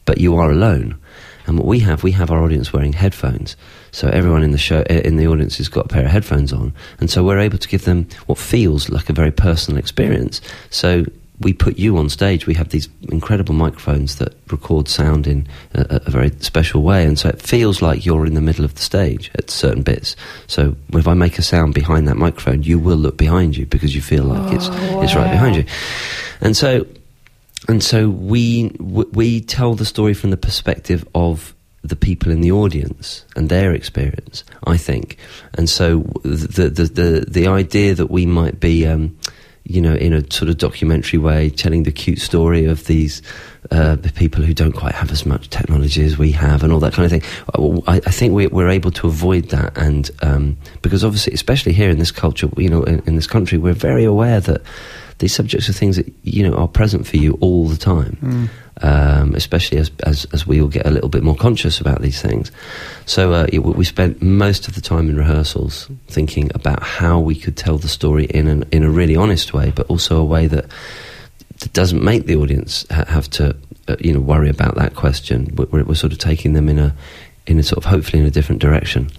but 0.04 0.18
you 0.18 0.36
are 0.36 0.50
alone. 0.50 0.98
And 1.46 1.58
what 1.58 1.66
we 1.66 1.80
have, 1.80 2.04
we 2.04 2.12
have 2.12 2.30
our 2.30 2.42
audience 2.42 2.72
wearing 2.72 2.92
headphones. 2.92 3.56
So 3.92 4.08
everyone 4.08 4.42
in 4.42 4.50
the 4.50 4.58
show, 4.58 4.82
eh, 4.90 5.02
in 5.04 5.16
the 5.16 5.26
audience 5.26 5.58
has 5.58 5.68
got 5.68 5.86
a 5.86 5.88
pair 5.88 6.04
of 6.04 6.10
headphones 6.10 6.52
on. 6.52 6.72
And 6.98 7.10
so 7.10 7.22
we're 7.22 7.38
able 7.38 7.58
to 7.58 7.68
give 7.68 7.84
them 7.84 8.08
what 8.26 8.38
feels 8.38 8.88
like 8.88 9.08
a 9.08 9.12
very 9.12 9.30
personal 9.30 9.78
experience. 9.78 10.40
So 10.70 11.04
we 11.42 11.52
put 11.52 11.78
you 11.78 11.98
on 11.98 12.08
stage. 12.08 12.46
We 12.46 12.54
have 12.54 12.70
these 12.70 12.88
incredible 13.10 13.54
microphones 13.54 14.16
that 14.16 14.34
record 14.50 14.88
sound 14.88 15.26
in 15.26 15.46
a, 15.74 16.00
a, 16.06 16.10
very 16.10 16.30
special 16.40 16.82
way, 16.82 17.04
and 17.04 17.18
so 17.18 17.28
it 17.28 17.42
feels 17.42 17.82
like 17.82 18.06
you're 18.06 18.26
in 18.26 18.34
the 18.34 18.40
middle 18.40 18.64
of 18.64 18.74
the 18.74 18.80
stage 18.80 19.30
at 19.34 19.50
certain 19.50 19.82
bits. 19.82 20.16
So 20.46 20.76
if 20.92 21.08
I 21.08 21.14
make 21.14 21.38
a 21.38 21.42
sound 21.42 21.74
behind 21.74 22.08
that 22.08 22.16
microphone, 22.16 22.62
you 22.62 22.78
will 22.78 22.96
look 22.96 23.16
behind 23.16 23.56
you 23.56 23.66
because 23.66 23.94
you 23.94 24.02
feel 24.02 24.24
like 24.24 24.52
oh, 24.52 24.54
it's 24.54 24.68
wow. 24.68 25.02
it's 25.02 25.14
right 25.14 25.30
behind 25.30 25.56
you. 25.56 25.64
And 26.40 26.56
so, 26.56 26.86
and 27.68 27.82
so 27.82 28.08
we 28.08 28.70
we 28.78 29.40
tell 29.40 29.74
the 29.74 29.84
story 29.84 30.14
from 30.14 30.30
the 30.30 30.36
perspective 30.36 31.06
of 31.14 31.54
the 31.82 31.96
people 31.96 32.30
in 32.30 32.40
the 32.40 32.52
audience 32.52 33.24
and 33.36 33.48
their 33.48 33.72
experience. 33.72 34.44
I 34.64 34.76
think, 34.76 35.18
and 35.54 35.68
so 35.68 36.00
the 36.22 36.68
the 36.68 36.84
the, 36.84 37.24
the 37.28 37.46
idea 37.46 37.94
that 37.94 38.10
we 38.10 38.26
might 38.26 38.60
be. 38.60 38.86
Um, 38.86 39.16
you 39.64 39.80
know, 39.80 39.94
in 39.94 40.12
a 40.12 40.28
sort 40.32 40.48
of 40.48 40.58
documentary 40.58 41.20
way, 41.20 41.48
telling 41.48 41.84
the 41.84 41.92
cute 41.92 42.18
story 42.18 42.64
of 42.64 42.86
these 42.86 43.22
uh, 43.70 43.96
people 44.16 44.42
who 44.42 44.52
don't 44.52 44.72
quite 44.72 44.94
have 44.94 45.12
as 45.12 45.24
much 45.24 45.48
technology 45.50 46.04
as 46.04 46.18
we 46.18 46.32
have, 46.32 46.64
and 46.64 46.72
all 46.72 46.80
that 46.80 46.92
kind 46.92 47.06
of 47.06 47.12
thing. 47.12 47.82
I, 47.86 47.98
I 47.98 48.10
think 48.10 48.34
we, 48.34 48.46
are 48.48 48.68
able 48.68 48.90
to 48.90 49.06
avoid 49.06 49.50
that, 49.50 49.76
and 49.78 50.10
um, 50.20 50.56
because 50.82 51.04
obviously, 51.04 51.32
especially 51.32 51.72
here 51.72 51.90
in 51.90 51.98
this 52.00 52.10
culture, 52.10 52.48
you 52.56 52.68
know, 52.68 52.82
in, 52.82 53.02
in, 53.06 53.14
this 53.14 53.28
country, 53.28 53.56
we're 53.56 53.72
very 53.72 54.04
aware 54.04 54.40
that 54.40 54.62
these 55.22 55.34
subjects 55.34 55.68
are 55.70 55.72
things 55.72 55.96
that 55.96 56.12
you 56.22 56.42
know 56.42 56.54
are 56.54 56.68
present 56.68 57.06
for 57.06 57.16
you 57.16 57.38
all 57.40 57.66
the 57.66 57.78
time. 57.78 58.18
Mm 58.20 58.48
um, 58.80 59.34
especially 59.34 59.78
as, 59.78 59.90
as, 60.04 60.26
as 60.32 60.46
we 60.46 60.60
all 60.60 60.68
get 60.68 60.86
a 60.86 60.90
little 60.90 61.08
bit 61.08 61.22
more 61.22 61.36
conscious 61.36 61.80
about 61.80 62.00
these 62.02 62.20
things. 62.20 62.50
So 63.06 63.32
uh, 63.32 63.46
it, 63.52 63.60
we 63.60 63.84
spent 63.84 64.22
most 64.22 64.66
of 64.66 64.74
the 64.74 64.80
time 64.80 65.08
in 65.08 65.16
rehearsals 65.16 65.88
thinking 66.08 66.50
about 66.54 66.82
how 66.82 67.20
we 67.20 67.34
could 67.34 67.56
tell 67.56 67.78
the 67.78 67.88
story 67.88 68.24
in 68.26 68.48
an, 68.48 68.64
in 68.72 68.82
a 68.82 68.90
really 68.90 69.16
honest 69.16 69.54
way, 69.54 69.72
but 69.74 69.86
also 69.86 70.20
a 70.20 70.24
way 70.24 70.46
that, 70.48 70.66
that 71.60 71.72
doesn't 71.72 72.02
make 72.02 72.26
the 72.26 72.36
audience 72.36 72.86
ha- 72.90 73.04
have 73.06 73.28
to 73.30 73.56
uh, 73.88 73.96
you 73.98 74.12
know 74.12 74.20
worry 74.20 74.48
about 74.48 74.76
that 74.76 74.94
question. 74.94 75.54
We're, 75.54 75.84
we're 75.84 75.94
sort 75.94 76.12
of 76.12 76.18
taking 76.18 76.52
them 76.52 76.68
in 76.68 76.78
a 76.78 76.94
in 77.46 77.58
a 77.58 77.62
sort 77.62 77.84
of 77.84 77.90
hopefully 77.90 78.20
in 78.20 78.26
a 78.26 78.30
different 78.30 78.60
direction. 78.60 79.10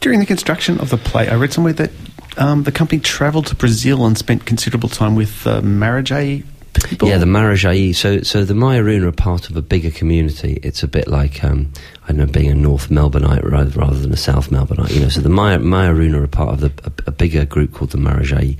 During 0.00 0.18
the 0.18 0.26
construction 0.26 0.80
of 0.80 0.90
the 0.90 0.96
play, 0.96 1.28
I 1.28 1.34
read 1.34 1.52
somewhere 1.52 1.72
that 1.74 1.90
um, 2.36 2.62
the 2.64 2.72
company 2.72 3.00
travelled 3.00 3.46
to 3.46 3.54
Brazil 3.54 4.06
and 4.06 4.16
spent 4.16 4.46
considerable 4.46 4.88
time 4.88 5.14
with 5.14 5.46
uh, 5.46 5.60
Marajai 5.60 6.44
people? 6.84 7.08
Yeah, 7.08 7.18
the 7.18 7.26
Marajai. 7.26 7.94
So, 7.94 8.22
so 8.22 8.44
the 8.44 8.54
Mayoruna 8.54 9.08
are 9.08 9.12
part 9.12 9.50
of 9.50 9.56
a 9.56 9.62
bigger 9.62 9.90
community. 9.90 10.60
It's 10.62 10.82
a 10.82 10.88
bit 10.88 11.08
like 11.08 11.42
um, 11.44 11.72
I 12.04 12.08
don't 12.08 12.18
know, 12.18 12.26
being 12.26 12.50
a 12.50 12.54
North 12.54 12.88
Melbourneite 12.88 13.44
rather, 13.44 13.70
rather 13.78 13.98
than 13.98 14.12
a 14.12 14.16
South 14.16 14.50
Melbourneite. 14.50 14.94
You 14.94 15.02
know, 15.02 15.08
so 15.08 15.20
the 15.20 15.28
Mayoruna 15.28 16.22
are 16.22 16.26
part 16.26 16.54
of 16.54 16.60
the, 16.60 16.72
a, 16.84 17.08
a, 17.08 17.12
bigger 17.12 17.44
group 17.44 17.72
called 17.72 17.90
the 17.90 17.98
Marajai. 17.98 18.58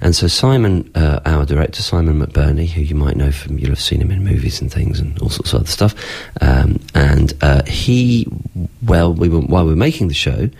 And 0.00 0.14
so 0.14 0.28
Simon, 0.28 0.90
uh, 0.94 1.20
our 1.24 1.44
director, 1.44 1.82
Simon 1.82 2.20
McBurney, 2.20 2.68
who 2.68 2.82
you 2.82 2.94
might 2.94 3.16
know 3.16 3.32
from, 3.32 3.58
you'll 3.58 3.70
have 3.70 3.80
seen 3.80 4.00
him 4.00 4.12
in 4.12 4.22
movies 4.22 4.60
and 4.60 4.72
things 4.72 5.00
and 5.00 5.18
all 5.20 5.28
sorts 5.28 5.52
of 5.52 5.60
other 5.62 5.70
stuff. 5.70 5.94
Um, 6.40 6.78
and 6.94 7.34
uh, 7.40 7.64
he, 7.64 8.28
well, 8.82 9.12
we 9.12 9.28
were, 9.28 9.40
while 9.40 9.64
we 9.64 9.70
were 9.70 9.76
making 9.76 10.06
the 10.06 10.14
show, 10.14 10.50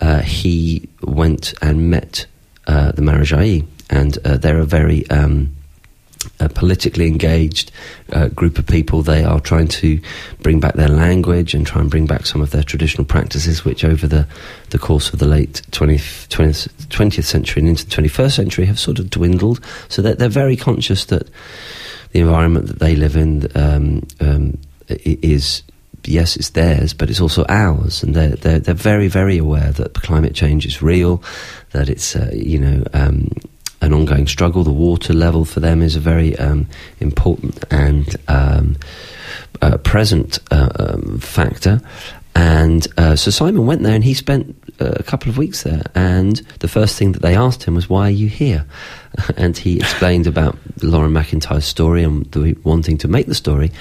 uh, 0.00 0.20
he 0.20 0.88
went 1.02 1.54
and 1.62 1.90
met 1.90 2.26
uh, 2.66 2.92
the 2.92 3.02
Marajai, 3.02 3.66
and 3.90 4.18
uh, 4.24 4.36
they're 4.36 4.58
a 4.58 4.64
very 4.64 5.08
um, 5.10 5.56
a 6.40 6.48
politically 6.48 7.06
engaged 7.06 7.70
uh, 8.12 8.28
group 8.28 8.58
of 8.58 8.66
people. 8.66 9.02
They 9.02 9.24
are 9.24 9.40
trying 9.40 9.68
to 9.68 10.00
bring 10.42 10.60
back 10.60 10.74
their 10.74 10.88
language 10.88 11.54
and 11.54 11.66
try 11.66 11.80
and 11.80 11.90
bring 11.90 12.06
back 12.06 12.26
some 12.26 12.40
of 12.40 12.50
their 12.50 12.62
traditional 12.62 13.04
practices, 13.04 13.64
which 13.64 13.84
over 13.84 14.06
the, 14.06 14.26
the 14.70 14.78
course 14.78 15.12
of 15.12 15.18
the 15.18 15.26
late 15.26 15.62
20th, 15.70 16.28
20th, 16.28 16.68
20th 16.88 17.24
century 17.24 17.60
and 17.60 17.68
into 17.68 17.86
the 17.86 18.02
21st 18.02 18.32
century 18.32 18.66
have 18.66 18.78
sort 18.78 18.98
of 18.98 19.10
dwindled. 19.10 19.60
So 19.88 20.02
they're, 20.02 20.14
they're 20.14 20.28
very 20.28 20.56
conscious 20.56 21.06
that 21.06 21.28
the 22.12 22.20
environment 22.20 22.66
that 22.66 22.78
they 22.78 22.96
live 22.96 23.16
in 23.16 23.48
um, 23.54 24.06
um, 24.20 24.58
is 24.88 25.62
yes, 26.08 26.36
it's 26.36 26.50
theirs, 26.50 26.92
but 26.94 27.10
it's 27.10 27.20
also 27.20 27.44
ours, 27.48 28.02
and 28.02 28.14
they're 28.14 28.36
they're, 28.36 28.58
they're 28.58 28.74
very 28.74 29.08
very 29.08 29.38
aware 29.38 29.72
that 29.72 29.94
climate 29.94 30.34
change 30.34 30.66
is 30.66 30.82
real, 30.82 31.22
that 31.72 31.88
it's 31.88 32.16
uh, 32.16 32.30
you 32.32 32.58
know 32.58 32.84
um, 32.92 33.28
an 33.80 33.92
ongoing 33.92 34.26
struggle. 34.26 34.64
The 34.64 34.72
water 34.72 35.12
level 35.12 35.44
for 35.44 35.60
them 35.60 35.82
is 35.82 35.96
a 35.96 36.00
very 36.00 36.36
um, 36.38 36.66
important 37.00 37.64
and 37.70 38.16
um, 38.28 38.76
uh, 39.62 39.78
present 39.78 40.38
uh, 40.50 40.68
um, 40.78 41.18
factor. 41.18 41.80
And 42.34 42.86
uh, 42.98 43.16
so 43.16 43.30
Simon 43.30 43.64
went 43.64 43.82
there 43.82 43.94
and 43.94 44.04
he 44.04 44.12
spent 44.12 44.54
uh, 44.78 44.92
a 44.96 45.02
couple 45.02 45.30
of 45.30 45.38
weeks 45.38 45.62
there. 45.62 45.82
And 45.94 46.36
the 46.60 46.68
first 46.68 46.98
thing 46.98 47.12
that 47.12 47.22
they 47.22 47.34
asked 47.34 47.64
him 47.64 47.74
was, 47.74 47.88
Why 47.88 48.08
are 48.08 48.10
you 48.10 48.28
here? 48.28 48.66
and 49.38 49.56
he 49.56 49.78
explained 49.78 50.26
about 50.26 50.58
Loren 50.82 51.12
McIntyre's 51.12 51.64
story 51.64 52.02
and 52.02 52.30
the, 52.32 52.54
wanting 52.62 52.98
to 52.98 53.08
make 53.08 53.26
the 53.26 53.34
story. 53.34 53.72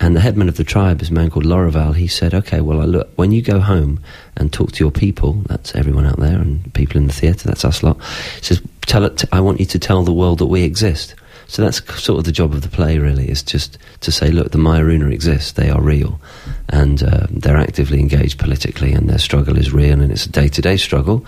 And 0.00 0.14
the 0.14 0.20
headman 0.20 0.48
of 0.48 0.56
the 0.56 0.64
tribe 0.64 1.02
is 1.02 1.10
a 1.10 1.12
man 1.12 1.28
called 1.28 1.44
Lorival. 1.44 1.94
He 1.94 2.06
said, 2.06 2.32
Okay, 2.32 2.60
well, 2.60 2.80
I 2.80 2.84
look, 2.84 3.10
when 3.16 3.32
you 3.32 3.42
go 3.42 3.58
home 3.58 4.00
and 4.36 4.52
talk 4.52 4.72
to 4.72 4.84
your 4.84 4.92
people, 4.92 5.32
that's 5.46 5.74
everyone 5.74 6.06
out 6.06 6.20
there 6.20 6.38
and 6.38 6.72
people 6.74 6.98
in 6.98 7.08
the 7.08 7.12
theatre, 7.12 7.48
that's 7.48 7.64
us 7.64 7.82
lot, 7.82 8.00
he 8.36 8.44
says, 8.44 8.62
tell 8.82 9.04
it, 9.04 9.24
I 9.32 9.40
want 9.40 9.60
you 9.60 9.66
to 9.66 9.78
tell 9.78 10.02
the 10.02 10.12
world 10.12 10.38
that 10.38 10.46
we 10.46 10.62
exist. 10.62 11.14
So 11.48 11.62
that's 11.62 11.82
sort 12.00 12.18
of 12.18 12.24
the 12.24 12.32
job 12.32 12.52
of 12.52 12.60
the 12.60 12.68
play, 12.68 12.98
really, 12.98 13.30
is 13.30 13.42
just 13.42 13.78
to 14.00 14.12
say, 14.12 14.30
look, 14.30 14.52
the 14.52 14.58
Mayoruna 14.58 15.10
exist, 15.12 15.56
they 15.56 15.70
are 15.70 15.80
real, 15.80 16.20
and 16.68 17.02
uh, 17.02 17.26
they're 17.30 17.56
actively 17.56 18.00
engaged 18.00 18.38
politically, 18.38 18.92
and 18.92 19.08
their 19.08 19.18
struggle 19.18 19.56
is 19.56 19.72
real, 19.72 20.00
and 20.00 20.12
it's 20.12 20.26
a 20.26 20.30
day 20.30 20.48
to 20.48 20.60
day 20.60 20.76
struggle, 20.76 21.24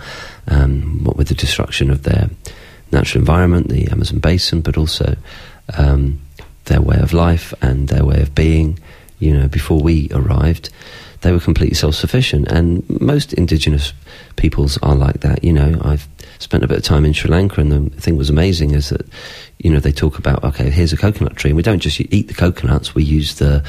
um, 0.47 1.03
what 1.03 1.17
with 1.17 1.29
the 1.29 1.33
destruction 1.33 1.89
of 1.89 2.03
their 2.03 2.29
natural 2.91 3.19
environment, 3.21 3.69
the 3.69 3.87
Amazon 3.87 4.19
basin, 4.19 4.61
but 4.61 4.77
also 4.77 5.15
um, 5.75 6.21
their 6.65 6.81
way 6.81 6.97
of 6.97 7.13
life 7.13 7.53
and 7.61 7.87
their 7.87 8.05
way 8.05 8.21
of 8.21 8.35
being. 8.35 8.79
You 9.19 9.37
know, 9.37 9.47
before 9.47 9.79
we 9.79 10.09
arrived, 10.11 10.69
they 11.21 11.31
were 11.31 11.39
completely 11.39 11.75
self 11.75 11.95
sufficient, 11.95 12.47
and 12.47 12.87
most 12.99 13.33
indigenous 13.33 13.93
peoples 14.35 14.77
are 14.81 14.95
like 14.95 15.21
that. 15.21 15.43
You 15.43 15.53
know, 15.53 15.79
I've 15.83 16.07
spent 16.39 16.63
a 16.63 16.67
bit 16.67 16.79
of 16.79 16.83
time 16.83 17.05
in 17.05 17.13
Sri 17.13 17.29
Lanka, 17.29 17.61
and 17.61 17.91
the 17.91 18.01
thing 18.01 18.17
was 18.17 18.29
amazing 18.29 18.71
is 18.71 18.89
that 18.89 19.07
you 19.59 19.69
know 19.69 19.79
they 19.79 19.91
talk 19.91 20.17
about 20.17 20.43
okay, 20.43 20.69
here's 20.71 20.93
a 20.93 20.97
coconut 20.97 21.35
tree, 21.35 21.51
and 21.51 21.57
we 21.57 21.63
don't 21.63 21.79
just 21.79 21.99
eat 21.99 22.27
the 22.27 22.33
coconuts. 22.33 22.95
We 22.95 23.03
use 23.03 23.35
the 23.35 23.63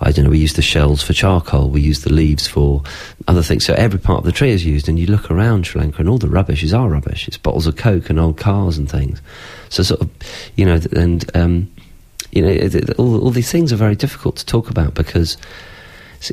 I 0.00 0.12
don't 0.12 0.24
know, 0.24 0.30
we 0.30 0.38
use 0.38 0.54
the 0.54 0.62
shells 0.62 1.02
for 1.02 1.12
charcoal, 1.12 1.70
we 1.70 1.80
use 1.80 2.02
the 2.02 2.12
leaves 2.12 2.46
for 2.46 2.82
other 3.28 3.42
things. 3.42 3.64
So 3.64 3.72
every 3.74 4.00
part 4.00 4.18
of 4.18 4.24
the 4.24 4.32
tree 4.32 4.50
is 4.50 4.64
used, 4.64 4.88
and 4.88 4.98
you 4.98 5.06
look 5.06 5.30
around 5.30 5.66
Sri 5.66 5.80
Lanka, 5.80 6.00
and 6.00 6.08
all 6.08 6.18
the 6.18 6.28
rubbish 6.28 6.62
is 6.62 6.74
our 6.74 6.90
rubbish. 6.90 7.26
It's 7.28 7.38
bottles 7.38 7.66
of 7.66 7.76
coke 7.76 8.10
and 8.10 8.20
old 8.20 8.36
cars 8.36 8.76
and 8.76 8.90
things. 8.90 9.22
So 9.70 9.82
sort 9.82 10.02
of, 10.02 10.10
you 10.56 10.66
know, 10.66 10.78
and 10.94 11.24
um, 11.34 11.71
you 12.32 12.42
know, 12.42 12.94
all, 12.98 13.22
all 13.22 13.30
these 13.30 13.52
things 13.52 13.72
are 13.72 13.76
very 13.76 13.94
difficult 13.94 14.36
to 14.36 14.46
talk 14.46 14.70
about 14.70 14.94
because 14.94 15.36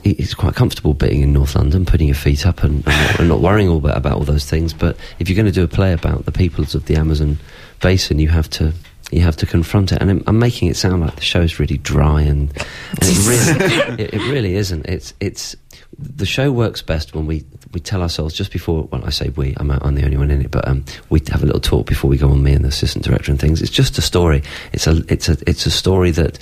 it's 0.03 0.33
quite 0.33 0.55
comfortable 0.55 0.93
being 0.93 1.21
in 1.21 1.33
North 1.33 1.55
London, 1.55 1.85
putting 1.85 2.07
your 2.07 2.15
feet 2.15 2.45
up 2.45 2.63
and, 2.63 2.87
and, 2.87 2.95
not, 2.95 3.19
and 3.19 3.29
not, 3.29 3.41
worrying 3.41 3.69
all 3.69 3.77
about, 3.77 3.97
about, 3.97 4.13
all 4.13 4.23
those 4.23 4.45
things. 4.45 4.73
But 4.73 4.97
if 5.17 5.27
you're 5.27 5.35
going 5.35 5.47
to 5.47 5.51
do 5.51 5.63
a 5.63 5.67
play 5.67 5.93
about 5.93 6.25
the 6.25 6.31
peoples 6.31 6.75
of 6.75 6.85
the 6.85 6.95
Amazon 6.95 7.39
basin, 7.81 8.19
you 8.19 8.29
have 8.29 8.49
to 8.51 8.73
you 9.11 9.21
have 9.21 9.35
to 9.37 9.47
confront 9.47 9.91
it. 9.91 9.99
And 10.01 10.11
I'm, 10.11 10.23
I'm 10.27 10.39
making 10.39 10.67
it 10.67 10.75
sound 10.75 11.01
like 11.01 11.15
the 11.15 11.21
show's 11.21 11.59
really 11.59 11.79
dry, 11.79 12.21
and, 12.21 12.51
and 12.91 12.99
it 13.01 13.27
really 13.27 14.03
it, 14.03 14.13
it, 14.13 14.31
really 14.31 14.55
isn't. 14.55 14.85
It's 14.85 15.13
it's 15.19 15.55
the 15.99 16.25
show 16.25 16.51
works 16.51 16.81
best 16.81 17.13
when 17.13 17.25
we 17.25 17.45
we 17.73 17.79
tell 17.79 18.01
ourselves 18.01 18.33
just 18.33 18.51
before. 18.51 18.83
Well, 18.91 19.03
I 19.05 19.09
say 19.09 19.29
we. 19.29 19.53
I'm, 19.57 19.69
I'm 19.69 19.95
the 19.95 20.05
only 20.05 20.17
one 20.17 20.31
in 20.31 20.41
it, 20.41 20.51
but 20.51 20.67
um, 20.67 20.83
we 21.09 21.21
have 21.29 21.43
a 21.43 21.45
little 21.45 21.61
talk 21.61 21.85
before 21.85 22.09
we 22.09 22.17
go 22.17 22.29
on. 22.29 22.41
Me 22.41 22.53
and 22.53 22.63
the 22.63 22.69
assistant 22.69 23.05
director 23.05 23.31
and 23.31 23.39
things. 23.39 23.61
It's 23.61 23.71
just 23.71 23.97
a 23.97 24.01
story. 24.01 24.43
It's 24.71 24.87
a 24.87 25.03
it's 25.07 25.29
a 25.29 25.37
it's 25.47 25.65
a 25.65 25.71
story 25.71 26.11
that 26.11 26.39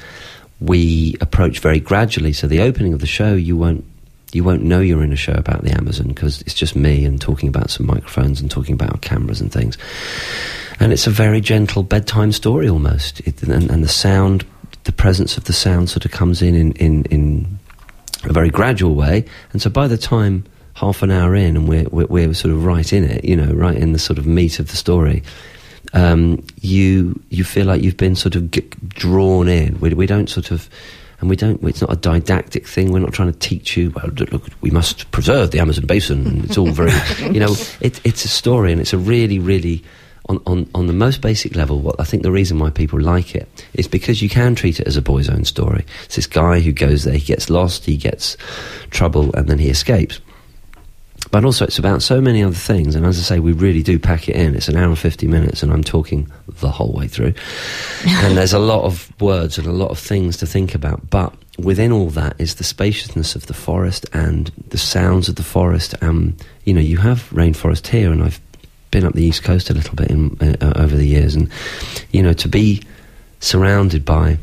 we 0.59 1.17
approach 1.21 1.59
very 1.59 1.79
gradually. 1.79 2.33
So 2.33 2.47
the 2.47 2.61
opening 2.61 2.93
of 2.93 3.01
the 3.01 3.07
show, 3.07 3.33
you 3.33 3.57
won't 3.57 3.83
you 4.31 4.43
won't 4.43 4.63
know 4.63 4.79
you're 4.79 5.03
in 5.03 5.13
a 5.13 5.17
show 5.17 5.33
about 5.33 5.63
the 5.63 5.71
Amazon 5.71 6.07
because 6.07 6.41
it's 6.41 6.53
just 6.53 6.75
me 6.75 7.05
and 7.05 7.19
talking 7.19 7.49
about 7.49 7.69
some 7.69 7.87
microphones 7.87 8.41
and 8.41 8.51
talking 8.51 8.73
about 8.73 9.01
cameras 9.01 9.41
and 9.41 9.51
things. 9.51 9.77
And 10.79 10.93
it's 10.93 11.07
a 11.07 11.11
very 11.11 11.41
gentle 11.41 11.81
bedtime 11.81 12.31
story 12.31 12.69
almost. 12.69 13.21
It, 13.21 13.41
and, 13.41 13.71
and, 13.71 13.83
the 13.83 13.87
sound, 13.87 14.45
the 14.83 14.91
presence 14.91 15.37
of 15.37 15.45
the 15.45 15.53
sound 15.53 15.89
sort 15.89 16.05
of 16.05 16.11
comes 16.11 16.41
in, 16.41 16.53
in 16.53 16.71
in, 16.73 17.03
in 17.05 17.59
a 18.29 18.33
very 18.33 18.49
gradual 18.49 18.95
way. 18.95 19.25
And 19.51 19.61
so 19.61 19.69
by 19.69 19.87
the 19.87 19.97
time 19.97 20.45
half 20.73 21.01
an 21.01 21.11
hour 21.11 21.35
in 21.35 21.55
and 21.55 21.67
we're, 21.67 21.87
we're, 21.89 22.05
we're 22.07 22.33
sort 22.33 22.53
of 22.53 22.63
right 22.63 22.93
in 22.93 23.03
it, 23.03 23.25
you 23.25 23.35
know, 23.35 23.51
right 23.53 23.75
in 23.75 23.93
the 23.93 23.99
sort 23.99 24.19
of 24.19 24.27
meat 24.27 24.59
of 24.59 24.69
the 24.69 24.77
story, 24.77 25.23
um, 25.93 26.43
you 26.61 27.19
you 27.29 27.43
feel 27.43 27.65
like 27.65 27.81
you've 27.81 27.97
been 27.97 28.15
sort 28.15 28.35
of 28.35 28.51
drawn 28.89 29.47
in. 29.47 29.79
We, 29.79 29.93
we 29.93 30.05
don't 30.05 30.29
sort 30.29 30.51
of, 30.51 30.69
and 31.19 31.29
we 31.29 31.35
don't. 31.35 31.63
It's 31.63 31.81
not 31.81 31.91
a 31.91 31.95
didactic 31.95 32.67
thing. 32.67 32.91
We're 32.91 32.99
not 32.99 33.13
trying 33.13 33.31
to 33.31 33.39
teach 33.39 33.77
you. 33.77 33.91
Well, 33.91 34.07
look, 34.07 34.43
we 34.61 34.69
must 34.69 35.09
preserve 35.11 35.51
the 35.51 35.59
Amazon 35.59 35.85
basin. 35.85 36.43
It's 36.43 36.57
all 36.57 36.71
very, 36.71 36.91
you 37.33 37.39
know, 37.39 37.55
it, 37.79 38.05
it's 38.05 38.25
a 38.25 38.29
story, 38.29 38.71
and 38.71 38.81
it's 38.81 38.93
a 38.93 38.97
really, 38.97 39.39
really. 39.39 39.83
On, 40.29 40.41
on, 40.45 40.69
on 40.75 40.87
the 40.87 40.93
most 40.93 41.21
basic 41.21 41.55
level, 41.55 41.79
what 41.79 41.95
I 41.99 42.03
think 42.03 42.23
the 42.23 42.31
reason 42.31 42.59
why 42.59 42.69
people 42.69 42.99
like 42.99 43.33
it 43.33 43.47
is 43.73 43.87
because 43.87 44.21
you 44.21 44.27
can 44.27 44.55
treat 44.55 44.79
it 44.79 44.87
as 44.87 44.97
a 44.97 45.01
boy's 45.01 45.29
own 45.29 45.45
story. 45.45 45.85
It's 46.03 46.17
this 46.17 46.27
guy 46.27 46.59
who 46.59 46.73
goes 46.73 47.05
there, 47.05 47.13
he 47.13 47.25
gets 47.25 47.49
lost, 47.49 47.85
he 47.85 47.95
gets 47.95 48.35
trouble, 48.89 49.33
and 49.35 49.47
then 49.47 49.57
he 49.57 49.69
escapes 49.69 50.19
but 51.31 51.43
also 51.43 51.65
it's 51.65 51.79
about 51.79 52.01
so 52.01 52.21
many 52.21 52.43
other 52.43 52.55
things. 52.55 52.95
And 52.95 53.05
as 53.05 53.19
I 53.19 53.21
say, 53.21 53.39
we 53.39 53.51
really 53.51 53.83
do 53.83 53.99
pack 53.99 54.29
it 54.29 54.35
in. 54.35 54.55
It's 54.55 54.67
an 54.67 54.77
hour 54.77 54.87
and 54.87 54.97
50 54.97 55.27
minutes, 55.27 55.63
and 55.63 55.73
I'm 55.73 55.83
talking 55.83 56.31
the 56.47 56.69
whole 56.69 56.93
way 56.93 57.07
through. 57.07 57.33
and 58.07 58.37
there's 58.37 58.53
a 58.53 58.59
lot 58.59 58.83
of 58.83 59.11
words 59.21 59.57
and 59.57 59.67
a 59.67 59.71
lot 59.71 59.91
of 59.91 59.99
things 59.99 60.37
to 60.37 60.45
think 60.45 60.75
about. 60.75 61.09
But 61.09 61.33
within 61.57 61.91
all 61.91 62.09
that 62.11 62.39
is 62.39 62.55
the 62.55 62.63
spaciousness 62.63 63.35
of 63.35 63.47
the 63.47 63.53
forest 63.53 64.05
and 64.13 64.51
the 64.69 64.77
sounds 64.77 65.27
of 65.27 65.35
the 65.35 65.43
forest. 65.43 65.95
Um, 66.01 66.37
you 66.65 66.73
know, 66.73 66.81
you 66.81 66.97
have 66.97 67.29
rainforest 67.31 67.87
here, 67.87 68.11
and 68.11 68.23
I've 68.23 68.39
been 68.91 69.05
up 69.05 69.13
the 69.13 69.23
east 69.23 69.43
coast 69.43 69.69
a 69.69 69.73
little 69.73 69.95
bit 69.95 70.09
in, 70.09 70.37
uh, 70.41 70.73
over 70.75 70.95
the 70.95 71.05
years, 71.05 71.35
and 71.35 71.49
you 72.11 72.21
know, 72.21 72.33
to 72.33 72.47
be 72.47 72.81
surrounded 73.39 74.05
by, 74.05 74.37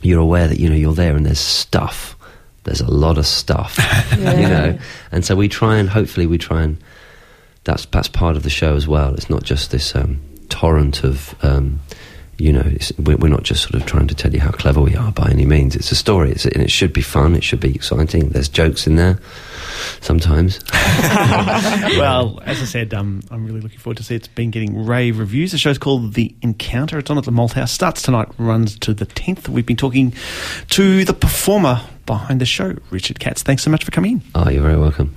you're 0.00 0.20
aware 0.20 0.48
that 0.48 0.58
you 0.58 0.68
know 0.68 0.76
you're 0.76 0.94
there, 0.94 1.16
and 1.16 1.26
there's 1.26 1.40
stuff 1.40 2.16
there's 2.64 2.80
a 2.80 2.90
lot 2.90 3.18
of 3.18 3.26
stuff, 3.26 3.76
yeah. 4.18 4.34
you 4.34 4.48
know. 4.48 4.78
And 5.10 5.24
so 5.24 5.34
we 5.34 5.48
try 5.48 5.78
and 5.78 5.88
hopefully 5.88 6.26
we 6.26 6.38
try 6.38 6.62
and 6.62 6.76
that's 7.64 7.86
that's 7.86 8.08
part 8.08 8.36
of 8.36 8.42
the 8.42 8.50
show 8.50 8.74
as 8.76 8.86
well. 8.86 9.14
It's 9.14 9.30
not 9.30 9.42
just 9.42 9.70
this 9.70 9.94
um, 9.94 10.20
torrent 10.48 11.04
of 11.04 11.34
um, 11.42 11.80
you 12.38 12.52
know, 12.52 12.64
we're 12.98 13.28
not 13.28 13.42
just 13.42 13.62
sort 13.62 13.74
of 13.74 13.86
trying 13.86 14.08
to 14.08 14.14
tell 14.14 14.32
you 14.32 14.40
how 14.40 14.50
clever 14.50 14.80
we 14.80 14.96
are 14.96 15.12
by 15.12 15.28
any 15.30 15.46
means. 15.46 15.76
It's 15.76 15.92
a 15.92 15.96
story, 15.96 16.32
it's, 16.32 16.44
and 16.44 16.62
it 16.62 16.70
should 16.70 16.92
be 16.92 17.02
fun. 17.02 17.34
It 17.36 17.44
should 17.44 17.60
be 17.60 17.74
exciting. 17.74 18.30
There's 18.30 18.48
jokes 18.48 18.86
in 18.86 18.96
there 18.96 19.18
sometimes. 20.00 20.58
well, 20.72 22.40
as 22.44 22.60
I 22.60 22.64
said, 22.64 22.94
um, 22.94 23.22
I'm 23.30 23.46
really 23.46 23.60
looking 23.60 23.78
forward 23.78 23.98
to 23.98 24.02
see 24.02 24.14
it. 24.14 24.18
It's 24.18 24.28
been 24.28 24.50
getting 24.50 24.86
rave 24.86 25.18
reviews. 25.18 25.52
The 25.52 25.58
show's 25.58 25.78
called 25.78 26.14
The 26.14 26.34
Encounter. 26.42 26.98
It's 26.98 27.10
on 27.10 27.18
at 27.18 27.24
the 27.24 27.30
Malthouse. 27.30 27.70
Starts 27.70 28.02
tonight, 28.02 28.28
runs 28.38 28.78
to 28.80 28.94
the 28.94 29.06
10th. 29.06 29.48
We've 29.48 29.66
been 29.66 29.76
talking 29.76 30.14
to 30.70 31.04
the 31.04 31.14
performer 31.14 31.82
behind 32.06 32.40
the 32.40 32.46
show, 32.46 32.76
Richard 32.90 33.20
Katz. 33.20 33.42
Thanks 33.42 33.62
so 33.62 33.70
much 33.70 33.84
for 33.84 33.90
coming 33.90 34.12
in. 34.12 34.22
Oh, 34.34 34.48
you're 34.48 34.62
very 34.62 34.78
welcome. 34.78 35.14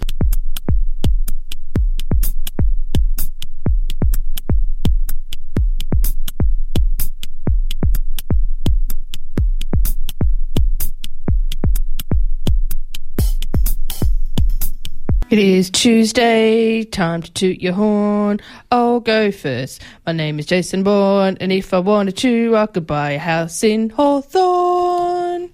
It 15.36 15.40
is 15.40 15.70
Tuesday, 15.70 16.86
time 16.86 17.22
to 17.22 17.30
toot 17.30 17.60
your 17.60 17.74
horn. 17.74 18.40
I'll 18.72 19.02
go 19.02 19.34
first. 19.34 19.82
My 20.06 20.14
name 20.14 20.40
is 20.40 20.46
Jason 20.46 20.82
Bourne, 20.82 21.36
and 21.42 21.52
if 21.52 21.74
I 21.74 21.80
wanted 21.80 22.16
to, 22.20 22.56
I 22.56 22.68
could 22.68 22.88
buy 22.88 23.12
a 23.12 23.20
house 23.20 23.62
in 23.62 23.90
Hawthorn. 23.90 25.52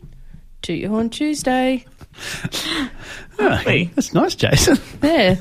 Toot 0.62 0.78
your 0.78 0.90
horn 0.92 1.10
Tuesday. 1.10 1.84
oh, 3.40 3.64
that's 3.66 4.14
nice, 4.14 4.36
Jason. 4.36 4.78
Yeah. 5.02 5.38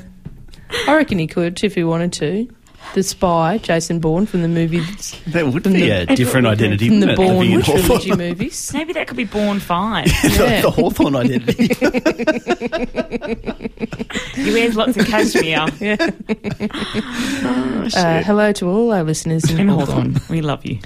I 0.87 0.95
reckon 0.95 1.19
he 1.19 1.27
could 1.27 1.63
if 1.63 1.75
he 1.75 1.83
wanted 1.83 2.13
to 2.13 2.51
the 2.93 3.03
spy, 3.03 3.57
Jason 3.57 3.99
Bourne 3.99 4.25
from 4.25 4.41
the 4.41 4.47
movie. 4.47 4.81
That 5.27 5.47
would 5.47 5.63
be 5.63 5.69
the, 5.69 5.89
a 5.91 6.05
different 6.07 6.47
identity 6.47 6.89
from 6.89 6.99
the 6.99 7.13
Bourne 7.15 7.61
trilogy 7.61 8.15
movies. 8.15 8.71
Maybe 8.73 8.93
that 8.93 9.07
could 9.07 9.17
be 9.17 9.23
Bourne 9.23 9.59
Five. 9.59 10.07
yeah. 10.23 10.61
the, 10.61 10.61
the 10.63 10.71
Hawthorn 10.71 11.15
identity. 11.15 11.67
he 14.41 14.53
wears 14.53 14.75
lots 14.75 14.97
of 14.97 15.05
cashmere. 15.05 15.67
Yeah. 15.79 15.97
oh, 17.43 17.87
uh, 17.95 18.23
hello 18.23 18.51
to 18.53 18.67
all 18.67 18.91
our 18.91 19.03
listeners 19.03 19.49
in, 19.49 19.59
in 19.59 19.67
Hawthorn. 19.69 20.13
Hawthorn. 20.13 20.35
We 20.35 20.41
love 20.41 20.65
you. 20.65 20.79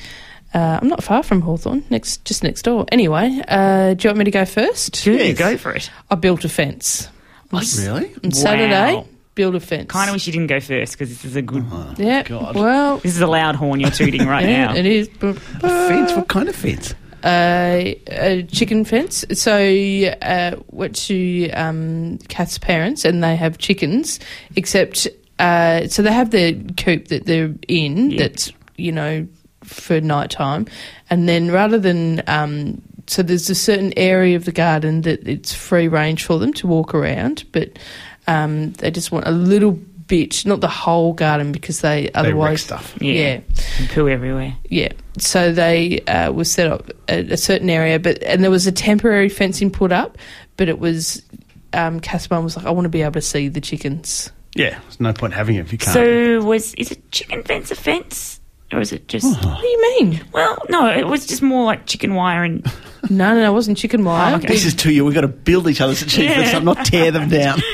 Uh, 0.54 0.80
I'm 0.82 0.88
not 0.88 1.04
far 1.04 1.24
from 1.24 1.42
Hawthorn, 1.42 1.84
next, 1.90 2.24
just 2.24 2.44
next 2.44 2.62
door. 2.62 2.86
Anyway, 2.92 3.42
uh, 3.48 3.94
do 3.94 4.08
you 4.08 4.10
want 4.10 4.20
me 4.20 4.26
to 4.26 4.32
go 4.32 4.46
first? 4.46 5.06
Yeah, 5.06 5.16
yes. 5.16 5.38
go 5.38 5.58
for 5.58 5.72
it. 5.72 5.90
I 6.10 6.16
built 6.16 6.46
a 6.46 6.50
fence. 6.50 7.10
really? 7.52 8.14
On 8.24 8.32
Saturday, 8.32 9.06
build 9.36 9.54
a 9.56 9.60
fence. 9.60 9.92
Kind 9.92 10.10
of 10.10 10.16
wish 10.16 10.26
you 10.26 10.34
didn't 10.34 10.48
go 10.48 10.60
first 10.60 10.94
because 10.94 11.10
this 11.10 11.26
is 11.26 11.36
a 11.36 11.42
good. 11.42 11.66
Oh, 11.70 11.94
yeah. 11.98 12.24
God. 12.24 12.56
Well, 12.56 12.98
this 12.98 13.16
is 13.16 13.22
a 13.22 13.28
loud 13.28 13.56
horn 13.56 13.80
you're 13.80 13.92
tooting 13.92 14.26
right 14.26 14.46
yeah, 14.48 14.68
now. 14.68 14.76
It 14.76 14.86
is. 14.86 15.10
A 15.22 15.34
fence? 15.34 16.14
What 16.14 16.28
kind 16.30 16.50
of 16.50 16.56
fence? 16.56 16.96
Uh, 17.24 17.96
a 18.08 18.44
chicken 18.52 18.86
fence. 18.86 19.26
So 19.34 19.58
uh, 20.22 20.56
went 20.72 20.96
to 21.08 21.50
um, 21.52 22.18
Kath's 22.30 22.58
parents, 22.58 23.06
and 23.06 23.24
they 23.24 23.36
have 23.36 23.58
chickens. 23.58 24.20
Except, 24.56 25.08
uh, 25.38 25.88
so 25.88 26.02
they 26.02 26.14
have 26.14 26.32
the 26.32 26.54
coop 26.78 27.10
that 27.10 27.26
they're 27.26 27.54
in. 27.68 28.12
Yep. 28.12 28.20
That's 28.20 28.52
you 28.78 28.92
know 28.92 29.28
for 29.64 30.00
nighttime, 30.00 30.68
and 31.10 31.28
then 31.28 31.52
rather 31.52 31.80
than 31.80 32.22
um, 32.28 32.82
so 33.08 33.22
there's 33.22 33.50
a 33.50 33.56
certain 33.56 33.94
area 33.98 34.36
of 34.36 34.46
the 34.46 34.52
garden 34.52 35.02
that 35.02 35.28
it's 35.28 35.54
free 35.54 35.88
range 35.88 36.24
for 36.24 36.40
them 36.40 36.54
to 36.54 36.68
walk 36.68 36.94
around, 36.94 37.46
but 37.52 37.78
um, 38.28 38.72
they 38.74 38.92
just 38.92 39.12
want 39.12 39.28
a 39.28 39.32
little 39.32 39.72
bit, 40.08 40.46
not 40.46 40.62
the 40.62 40.68
whole 40.68 41.14
garden, 41.14 41.52
because 41.52 41.82
they 41.82 42.04
They 42.04 42.06
wreck 42.08 42.12
otherwise 42.16 42.62
stuff. 42.62 42.96
yeah. 43.02 43.40
Poo 43.90 44.08
everywhere. 44.08 44.56
Yeah, 44.70 44.92
so 45.18 45.52
they 45.52 46.02
uh, 46.02 46.32
were 46.32 46.44
set 46.46 46.72
up 46.72 46.92
at 47.08 47.32
a 47.32 47.38
certain 47.38 47.70
area, 47.70 48.00
but 48.00 48.22
and 48.24 48.44
there 48.44 48.52
was 48.52 48.68
a 48.68 48.72
temporary 48.72 49.30
fencing 49.30 49.72
put 49.72 49.92
up, 49.92 50.18
but 50.58 50.70
it 50.70 50.80
was 50.80 51.22
um, 51.74 52.00
Caspar 52.00 52.40
was 52.42 52.56
like, 52.56 52.66
I 52.66 52.70
want 52.72 52.86
to 52.86 52.90
be 52.90 53.02
able 53.02 53.14
to 53.14 53.22
see 53.22 53.48
the 53.48 53.62
chickens. 53.62 54.32
Yeah, 54.56 54.80
there's 54.80 55.00
no 55.00 55.12
point 55.12 55.34
having 55.34 55.56
it 55.56 55.62
if 55.62 55.72
you 55.72 55.78
can't. 55.78 55.94
So 55.94 56.42
was 56.44 56.74
is 56.76 56.92
it 56.92 57.12
chicken 57.12 57.44
fence 57.44 57.72
a 57.72 57.76
fence? 57.76 58.40
Or 58.72 58.80
is 58.80 58.92
it 58.92 59.08
just 59.08 59.26
What 59.46 59.62
do 59.62 59.68
you 59.68 59.82
mean? 59.82 60.22
Well, 60.32 60.58
no, 60.70 60.88
it 60.90 61.06
was 61.06 61.26
just 61.28 61.42
more 61.44 61.66
like 61.66 61.86
chicken 61.86 62.16
wire 62.16 62.44
and 62.44 62.66
No, 63.10 63.34
no, 63.34 63.42
no, 63.42 63.52
it 63.52 63.54
wasn't 63.54 63.78
chicken 63.78 64.04
wire. 64.04 64.34
Oh, 64.34 64.38
okay. 64.38 64.48
this 64.48 64.66
is 64.66 64.74
to 64.76 64.92
you. 64.92 65.06
We've 65.06 65.14
got 65.16 65.22
to 65.22 65.28
build 65.28 65.68
each 65.68 65.82
other's 65.82 66.02
achievements 66.02 66.52
Yeah. 66.52 66.58
up, 66.58 66.64
not 66.64 66.86
tear 66.86 67.12
them 67.12 67.30
down. 67.30 67.60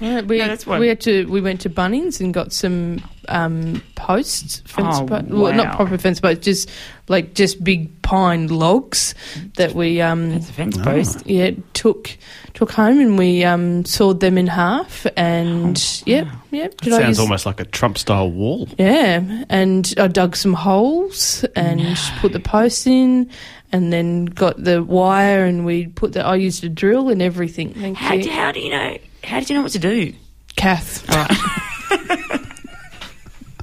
Yeah, 0.00 0.20
we, 0.26 0.38
No, 0.38 0.46
that's 0.48 0.66
what- 0.66 0.80
we 0.80 0.88
had 0.88 1.00
to. 1.02 1.26
We 1.26 1.40
went 1.42 1.60
to 1.62 1.70
Bunnings 1.70 2.20
and 2.20 2.32
got 2.32 2.52
some 2.52 3.02
um, 3.28 3.82
posts, 3.96 4.62
fence 4.66 4.96
Oh, 4.98 5.06
po- 5.06 5.24
well, 5.28 5.52
not 5.52 5.76
proper 5.76 5.98
fence 5.98 6.20
posts, 6.20 6.44
just 6.44 6.70
like 7.08 7.34
just 7.34 7.62
big 7.62 8.00
pine 8.02 8.46
logs 8.48 9.14
that 9.56 9.74
we 9.74 10.00
um, 10.00 10.30
it's 10.32 10.48
a 10.48 10.52
fence 10.52 10.78
Oh. 10.78 10.84
post. 10.84 11.26
yeah 11.26 11.50
took 11.74 12.16
took 12.54 12.70
home 12.70 12.98
and 13.00 13.18
we 13.18 13.44
um, 13.44 13.84
sawed 13.84 14.20
them 14.20 14.38
in 14.38 14.46
half 14.46 15.06
and 15.16 16.02
yep 16.06 16.28
yep. 16.50 16.72
It 16.72 16.78
Did 16.80 16.92
I 16.94 16.96
sounds 16.98 17.08
use- 17.08 17.18
almost 17.20 17.46
like 17.46 17.60
a 17.60 17.64
Trump 17.66 17.98
style 17.98 18.30
wall. 18.30 18.68
Yeah, 18.78 19.44
and 19.50 19.92
I 19.98 20.06
dug 20.08 20.34
some 20.36 20.54
holes 20.54 21.44
and 21.56 21.82
put 22.20 22.32
the 22.32 22.40
posts 22.40 22.86
in, 22.86 23.30
and 23.74 23.92
then 23.92 24.24
got 24.26 24.62
the 24.62 24.82
wire, 24.82 25.44
and 25.44 25.66
we 25.66 25.88
put 25.88 26.12
the. 26.12 26.24
I 26.24 26.36
used 26.36 26.62
a 26.64 26.68
drill 26.68 27.08
and 27.08 27.20
everything. 27.20 27.74
Thank 27.74 27.96
How, 27.98 28.14
you, 28.14 28.22
do- 28.24 28.30
how 28.30 28.52
do 28.52 28.60
you 28.60 28.70
know? 28.70 28.96
How 29.24 29.40
did 29.40 29.50
you 29.50 29.56
know 29.56 29.62
what 29.62 29.72
to 29.72 29.78
do? 29.80 30.12
Kath. 30.56 31.04
All 31.10 31.16
right. 31.16 32.40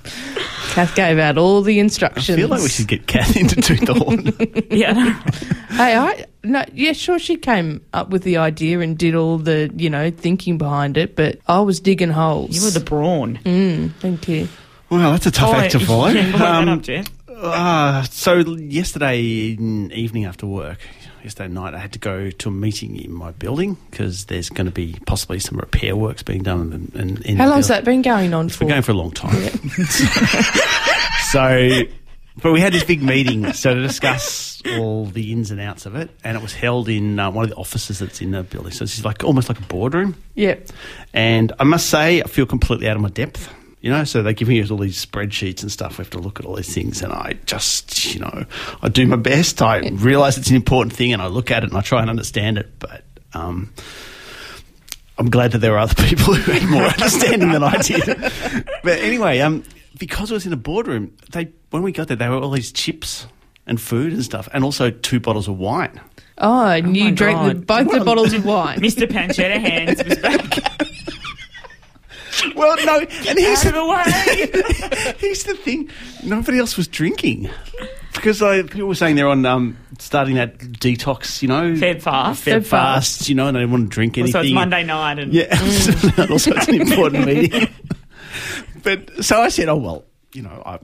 Kath 0.73 0.95
gave 0.95 1.19
out 1.19 1.37
all 1.37 1.61
the 1.61 1.79
instructions. 1.79 2.29
I 2.29 2.33
instructions. 2.33 2.37
feel 2.37 2.47
like 2.47 2.61
we 2.61 2.69
should 2.69 2.87
get 2.87 3.05
Kath 3.07 3.35
into 3.35 3.55
do 3.55 3.75
the 3.85 3.93
horn. 3.93 4.67
yeah. 4.71 5.21
Hey, 5.69 5.95
I 5.97 6.25
no, 6.43 6.63
yeah, 6.73 6.93
sure. 6.93 7.19
She 7.19 7.35
came 7.37 7.81
up 7.93 8.09
with 8.09 8.23
the 8.23 8.37
idea 8.37 8.79
and 8.79 8.97
did 8.97 9.13
all 9.15 9.37
the 9.37 9.69
you 9.75 9.89
know 9.89 10.09
thinking 10.11 10.57
behind 10.57 10.97
it, 10.97 11.15
but 11.15 11.39
I 11.47 11.59
was 11.59 11.79
digging 11.81 12.09
holes. 12.09 12.51
You 12.55 12.63
were 12.63 12.71
the 12.71 12.79
brawn. 12.85 13.39
Mm, 13.43 13.93
thank 13.99 14.27
you. 14.29 14.47
well, 14.89 15.11
that's 15.11 15.25
a 15.25 15.31
tough 15.31 15.53
act 15.55 15.73
to 15.73 15.79
follow. 15.79 16.07
Yeah, 16.07 16.57
Um, 16.59 16.69
up, 16.69 16.81
Jeff. 16.83 17.05
Uh, 17.41 18.03
so 18.03 18.37
yesterday 18.37 19.19
evening 19.19 20.25
after 20.25 20.45
work, 20.45 20.77
yesterday 21.23 21.51
night, 21.51 21.73
I 21.73 21.79
had 21.79 21.93
to 21.93 21.99
go 21.99 22.29
to 22.29 22.49
a 22.49 22.51
meeting 22.51 22.95
in 22.97 23.11
my 23.11 23.31
building 23.31 23.77
because 23.89 24.25
there's 24.25 24.49
going 24.49 24.65
to 24.67 24.71
be 24.71 24.95
possibly 25.07 25.39
some 25.39 25.57
repair 25.57 25.95
works 25.95 26.21
being 26.23 26.43
done. 26.43 26.91
In, 26.93 27.01
in, 27.01 27.21
in 27.23 27.37
How 27.37 27.49
long's 27.49 27.67
that 27.69 27.83
been 27.83 28.01
going 28.03 28.33
on 28.33 28.45
It's 28.47 28.55
for? 28.55 28.59
been 28.61 28.69
going 28.69 28.81
for 28.83 28.91
a 28.91 28.95
long 28.95 29.11
time. 29.11 29.33
so, 31.31 31.81
but 32.41 32.51
we 32.51 32.59
had 32.59 32.73
this 32.73 32.83
big 32.83 33.01
meeting 33.01 33.51
so 33.53 33.73
to 33.73 33.81
discuss 33.81 34.61
all 34.77 35.05
the 35.07 35.31
ins 35.31 35.49
and 35.51 35.59
outs 35.59 35.85
of 35.87 35.95
it, 35.95 36.11
and 36.23 36.37
it 36.37 36.43
was 36.43 36.53
held 36.53 36.87
in 36.89 37.17
uh, 37.19 37.31
one 37.31 37.43
of 37.43 37.49
the 37.49 37.55
offices 37.55 37.99
that's 37.99 38.21
in 38.21 38.31
the 38.31 38.43
building. 38.43 38.71
So 38.71 38.83
this 38.83 38.97
is 38.99 39.05
like 39.05 39.23
almost 39.23 39.49
like 39.49 39.57
a 39.59 39.63
boardroom. 39.63 40.15
yeah. 40.35 40.55
And 41.13 41.51
I 41.59 41.63
must 41.63 41.89
say, 41.89 42.21
I 42.21 42.25
feel 42.27 42.45
completely 42.45 42.87
out 42.87 42.95
of 42.95 43.01
my 43.01 43.09
depth. 43.09 43.51
You 43.81 43.89
know, 43.89 44.03
so 44.03 44.21
they're 44.21 44.33
giving 44.33 44.61
us 44.61 44.69
all 44.69 44.77
these 44.77 45.03
spreadsheets 45.03 45.63
and 45.63 45.71
stuff. 45.71 45.97
We 45.97 46.03
have 46.03 46.11
to 46.11 46.19
look 46.19 46.39
at 46.39 46.45
all 46.45 46.55
these 46.55 46.73
things, 46.73 47.01
and 47.01 47.11
I 47.11 47.33
just, 47.45 48.13
you 48.13 48.19
know, 48.19 48.45
I 48.81 48.89
do 48.89 49.07
my 49.07 49.15
best. 49.15 49.59
I 49.61 49.79
realise 49.89 50.37
it's 50.37 50.51
an 50.51 50.55
important 50.55 50.93
thing, 50.93 51.13
and 51.13 51.21
I 51.21 51.27
look 51.27 51.49
at 51.49 51.63
it 51.63 51.69
and 51.69 51.77
I 51.77 51.81
try 51.81 52.01
and 52.01 52.09
understand 52.09 52.59
it. 52.59 52.77
But 52.77 53.03
um, 53.33 53.73
I'm 55.17 55.31
glad 55.31 55.53
that 55.53 55.59
there 55.59 55.73
are 55.73 55.79
other 55.79 55.95
people 56.07 56.35
who 56.35 56.51
had 56.51 56.69
more 56.69 56.83
understanding 56.83 57.51
than 57.51 57.63
I 57.63 57.77
did. 57.81 58.05
But 58.83 58.99
anyway, 58.99 59.39
um, 59.39 59.63
because 59.97 60.29
it 60.29 60.35
was 60.35 60.45
in 60.45 60.53
a 60.53 60.57
boardroom, 60.57 61.15
they 61.31 61.51
when 61.71 61.81
we 61.81 61.91
got 61.91 62.07
there, 62.07 62.17
there 62.17 62.29
were 62.29 62.37
all 62.37 62.51
these 62.51 62.71
chips 62.71 63.25
and 63.65 63.81
food 63.81 64.13
and 64.13 64.23
stuff, 64.23 64.47
and 64.53 64.63
also 64.63 64.91
two 64.91 65.19
bottles 65.19 65.47
of 65.47 65.57
wine. 65.57 65.99
Oh, 66.37 66.65
and 66.67 66.97
you 66.97 67.11
drank 67.11 67.47
the, 67.47 67.53
God. 67.53 67.67
both 67.67 67.99
the 67.99 68.03
bottles 68.05 68.33
of 68.33 68.45
wine. 68.45 68.79
Mr. 68.81 69.07
Pancetta 69.07 69.59
Hands 69.59 70.03
was 70.03 70.17
back 70.17 70.41
Well, 72.55 72.75
no, 72.85 72.99
and 72.99 73.39
here's 73.39 73.65
out 73.65 73.67
of 73.67 73.73
the 73.73 73.85
way. 73.85 75.13
Here's 75.19 75.43
the 75.43 75.55
thing: 75.55 75.89
nobody 76.23 76.59
else 76.59 76.77
was 76.77 76.87
drinking 76.87 77.49
because 78.13 78.41
I, 78.41 78.61
people 78.63 78.87
were 78.87 78.95
saying 78.95 79.15
they're 79.15 79.27
on 79.27 79.45
um, 79.45 79.77
starting 79.99 80.35
that 80.35 80.57
detox, 80.57 81.41
you 81.41 81.47
know, 81.47 81.73
FebFast. 81.73 82.37
fed 82.37 82.63
FebFast. 82.63 82.65
fast, 82.65 83.29
you 83.29 83.35
know, 83.35 83.47
and 83.47 83.55
they 83.55 83.61
didn't 83.61 83.71
want 83.71 83.83
to 83.85 83.93
drink 83.93 84.17
anything. 84.17 84.33
So 84.33 84.41
it's 84.41 84.51
Monday 84.51 84.83
night 84.83 85.19
and 85.19 85.33
yeah. 85.33 85.47
and 85.49 86.31
also, 86.31 86.51
it's 86.53 86.67
an 86.67 86.81
important 86.81 87.25
meeting. 87.25 87.69
but 88.83 89.23
so 89.23 89.41
I 89.41 89.49
said, 89.49 89.69
"Oh 89.69 89.77
well, 89.77 90.05
you 90.33 90.41
know, 90.41 90.61
I, 90.65 90.79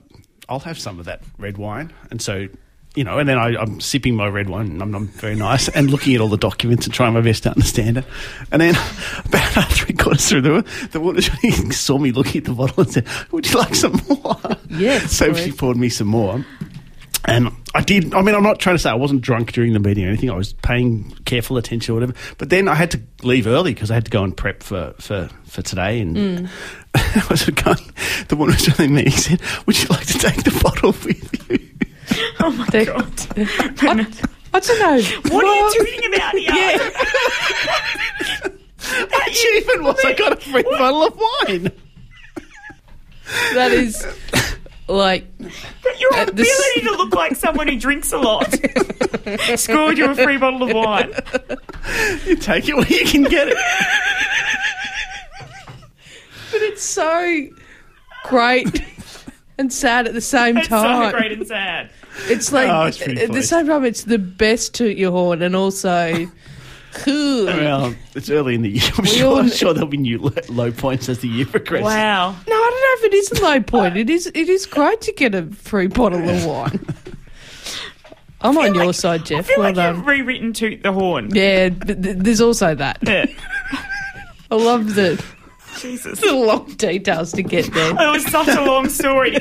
I'll 0.48 0.60
have 0.60 0.78
some 0.78 0.98
of 0.98 1.06
that 1.06 1.22
red 1.38 1.58
wine," 1.58 1.92
and 2.10 2.20
so. 2.20 2.48
You 2.94 3.04
know, 3.04 3.18
and 3.18 3.28
then 3.28 3.38
I, 3.38 3.54
I'm 3.56 3.80
sipping 3.80 4.16
my 4.16 4.26
red 4.26 4.48
wine, 4.48 4.66
and 4.72 4.82
I'm, 4.82 4.94
I'm 4.94 5.06
very 5.08 5.36
nice, 5.36 5.68
and 5.68 5.88
looking 5.90 6.14
at 6.16 6.20
all 6.20 6.28
the 6.28 6.36
documents 6.38 6.86
and 6.86 6.92
trying 6.94 7.12
my 7.14 7.20
best 7.20 7.44
to 7.44 7.50
understand 7.50 7.98
it. 7.98 8.04
And 8.50 8.60
then, 8.60 8.74
about 9.26 9.64
three 9.70 9.94
quarters 9.94 10.28
through 10.28 10.40
the 10.42 10.88
the 10.92 10.98
woman 11.00 11.22
saw 11.72 11.98
me 11.98 12.10
looking 12.12 12.38
at 12.40 12.44
the 12.46 12.54
bottle 12.54 12.82
and 12.82 12.92
said, 12.92 13.06
"Would 13.30 13.46
you 13.48 13.58
like 13.58 13.74
some 13.74 14.00
more?" 14.08 14.36
Yes, 14.70 15.12
So 15.12 15.32
she 15.34 15.52
poured 15.52 15.76
me 15.76 15.88
some 15.90 16.08
more. 16.08 16.44
And 17.24 17.50
I 17.74 17.82
did. 17.82 18.14
I 18.14 18.22
mean, 18.22 18.34
I'm 18.34 18.42
not 18.42 18.58
trying 18.58 18.76
to 18.76 18.78
say 18.78 18.88
I 18.90 18.94
wasn't 18.94 19.20
drunk 19.20 19.52
during 19.52 19.74
the 19.74 19.80
meeting 19.80 20.04
or 20.04 20.08
anything. 20.08 20.30
I 20.30 20.34
was 20.34 20.54
paying 20.54 21.10
careful 21.26 21.58
attention 21.58 21.92
or 21.92 21.94
whatever. 21.96 22.14
But 22.38 22.48
then 22.48 22.68
I 22.68 22.74
had 22.74 22.90
to 22.92 23.00
leave 23.22 23.46
early 23.46 23.74
because 23.74 23.90
I 23.90 23.94
had 23.94 24.06
to 24.06 24.10
go 24.10 24.24
and 24.24 24.34
prep 24.34 24.62
for, 24.62 24.94
for, 24.98 25.28
for 25.44 25.60
today. 25.60 26.00
And 26.00 26.16
Mm. 26.16 26.48
I 26.94 27.26
was 27.28 27.44
going. 27.44 27.92
The 28.28 28.36
woman 28.36 28.54
was 28.54 28.64
telling 28.64 28.94
me, 28.94 29.04
he 29.04 29.10
said, 29.10 29.40
"Would 29.66 29.78
you 29.82 29.88
like 29.90 30.06
to 30.06 30.18
take 30.18 30.42
the 30.42 30.58
bottle 30.62 30.92
with 31.04 31.50
you?" 31.50 31.67
Oh 32.40 32.50
my 32.52 32.66
god. 32.84 33.12
I, 33.36 34.06
I 34.54 34.60
don't 34.60 34.80
know. 34.80 35.02
What 35.34 35.44
are 35.44 35.54
you 35.56 35.72
tooting 35.74 36.14
about 36.14 36.34
here? 36.36 36.90
The 38.78 39.22
achievement 39.26 39.82
was 39.82 40.02
I 40.04 40.12
got 40.14 40.32
a 40.32 40.36
free 40.36 40.62
bottle 40.62 41.02
of 41.06 41.14
wine. 41.46 41.70
That 43.52 43.70
is 43.72 44.06
like 44.88 45.26
Your 46.00 46.14
Uh, 46.14 46.22
ability 46.22 46.32
this- 46.42 46.82
to 46.84 46.90
look 46.92 47.14
like 47.14 47.36
someone 47.36 47.68
who 47.68 47.78
drinks 47.78 48.12
a 48.12 48.18
lot 48.18 48.50
scored 49.56 49.98
you 49.98 50.06
a 50.10 50.14
free 50.14 50.38
bottle 50.38 50.62
of 50.62 50.72
wine. 50.74 51.12
You 52.24 52.36
take 52.36 52.66
it 52.68 52.76
where 52.76 52.86
you 52.88 53.04
can 53.04 53.24
get 53.24 53.48
it. 53.48 53.58
But 56.50 56.62
it's 56.62 56.82
so 56.82 57.48
great 58.24 58.82
and 59.58 59.70
sad 59.72 60.06
at 60.06 60.14
the 60.14 60.20
same 60.22 60.56
It's 60.56 60.68
time. 60.68 61.12
so 61.12 61.18
great 61.18 61.32
and 61.32 61.46
sad. 61.46 61.90
It's 62.22 62.52
like 62.52 62.68
Oh, 62.68 62.86
it's 62.86 63.00
at 63.00 63.30
uh, 63.30 63.32
the 63.32 63.42
same 63.42 63.66
time, 63.66 63.84
it's 63.84 64.04
the 64.04 64.18
best 64.18 64.74
toot 64.74 64.96
your 64.96 65.12
horn, 65.12 65.42
and 65.42 65.54
also. 65.56 66.30
Well, 67.06 67.94
it's 68.16 68.28
early 68.30 68.54
in 68.56 68.62
the 68.62 68.70
year. 68.70 68.90
I'm 68.98 69.04
sure, 69.04 69.26
all 69.28 69.36
I'm 69.38 69.50
sure 69.50 69.72
there'll 69.72 69.88
be 69.88 69.98
new 69.98 70.32
low 70.48 70.72
points 70.72 71.08
as 71.08 71.20
the 71.20 71.28
year 71.28 71.46
progresses. 71.50 71.84
Wow. 71.84 72.30
No, 72.30 72.54
I 72.56 72.70
don't 72.70 72.80
know 72.80 73.06
if 73.06 73.12
it 73.12 73.14
is 73.14 73.30
a 73.32 73.42
low 73.44 73.60
point. 73.60 73.96
It 73.96 74.10
is. 74.10 74.26
It 74.26 74.48
is 74.48 74.66
great 74.66 75.00
to 75.02 75.12
get 75.12 75.32
a 75.34 75.46
free 75.46 75.86
bottle 75.86 76.26
of 76.28 76.44
wine. 76.44 76.84
I'm 78.40 78.56
on 78.58 78.74
your 78.74 78.86
like- 78.86 78.94
side, 78.96 79.20
I 79.20 79.24
Jeff. 79.24 79.46
feel 79.46 79.58
Well 79.58 79.66
like 79.68 79.74
done. 79.76 79.96
you've 79.96 80.06
rewritten 80.06 80.52
Toot 80.54 80.82
the 80.82 80.92
Horn. 80.92 81.28
Yeah, 81.32 81.68
but 81.68 82.02
th- 82.02 82.16
there's 82.18 82.40
also 82.40 82.74
that. 82.74 82.98
Yeah. 83.02 83.26
I 84.50 84.54
love 84.56 84.94
the, 84.96 85.22
Jesus. 85.80 86.18
the 86.20 86.32
long 86.34 86.64
details 86.72 87.32
to 87.32 87.42
get 87.42 87.72
there. 87.74 87.90
It 87.92 88.10
was 88.10 88.24
such 88.26 88.48
a 88.48 88.64
long 88.64 88.88
story. 88.88 89.38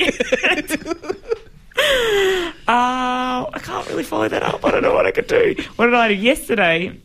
Uh, 2.67 3.49
I 3.53 3.59
can't 3.61 3.87
really 3.87 4.03
follow 4.03 4.27
that 4.27 4.43
up. 4.43 4.63
I 4.65 4.71
don't 4.71 4.83
know 4.83 4.93
what 4.93 5.05
I 5.05 5.11
could 5.11 5.27
do. 5.27 5.55
What 5.77 5.85
did 5.87 5.95
I 5.95 6.07
do 6.09 6.13
yesterday? 6.15 6.97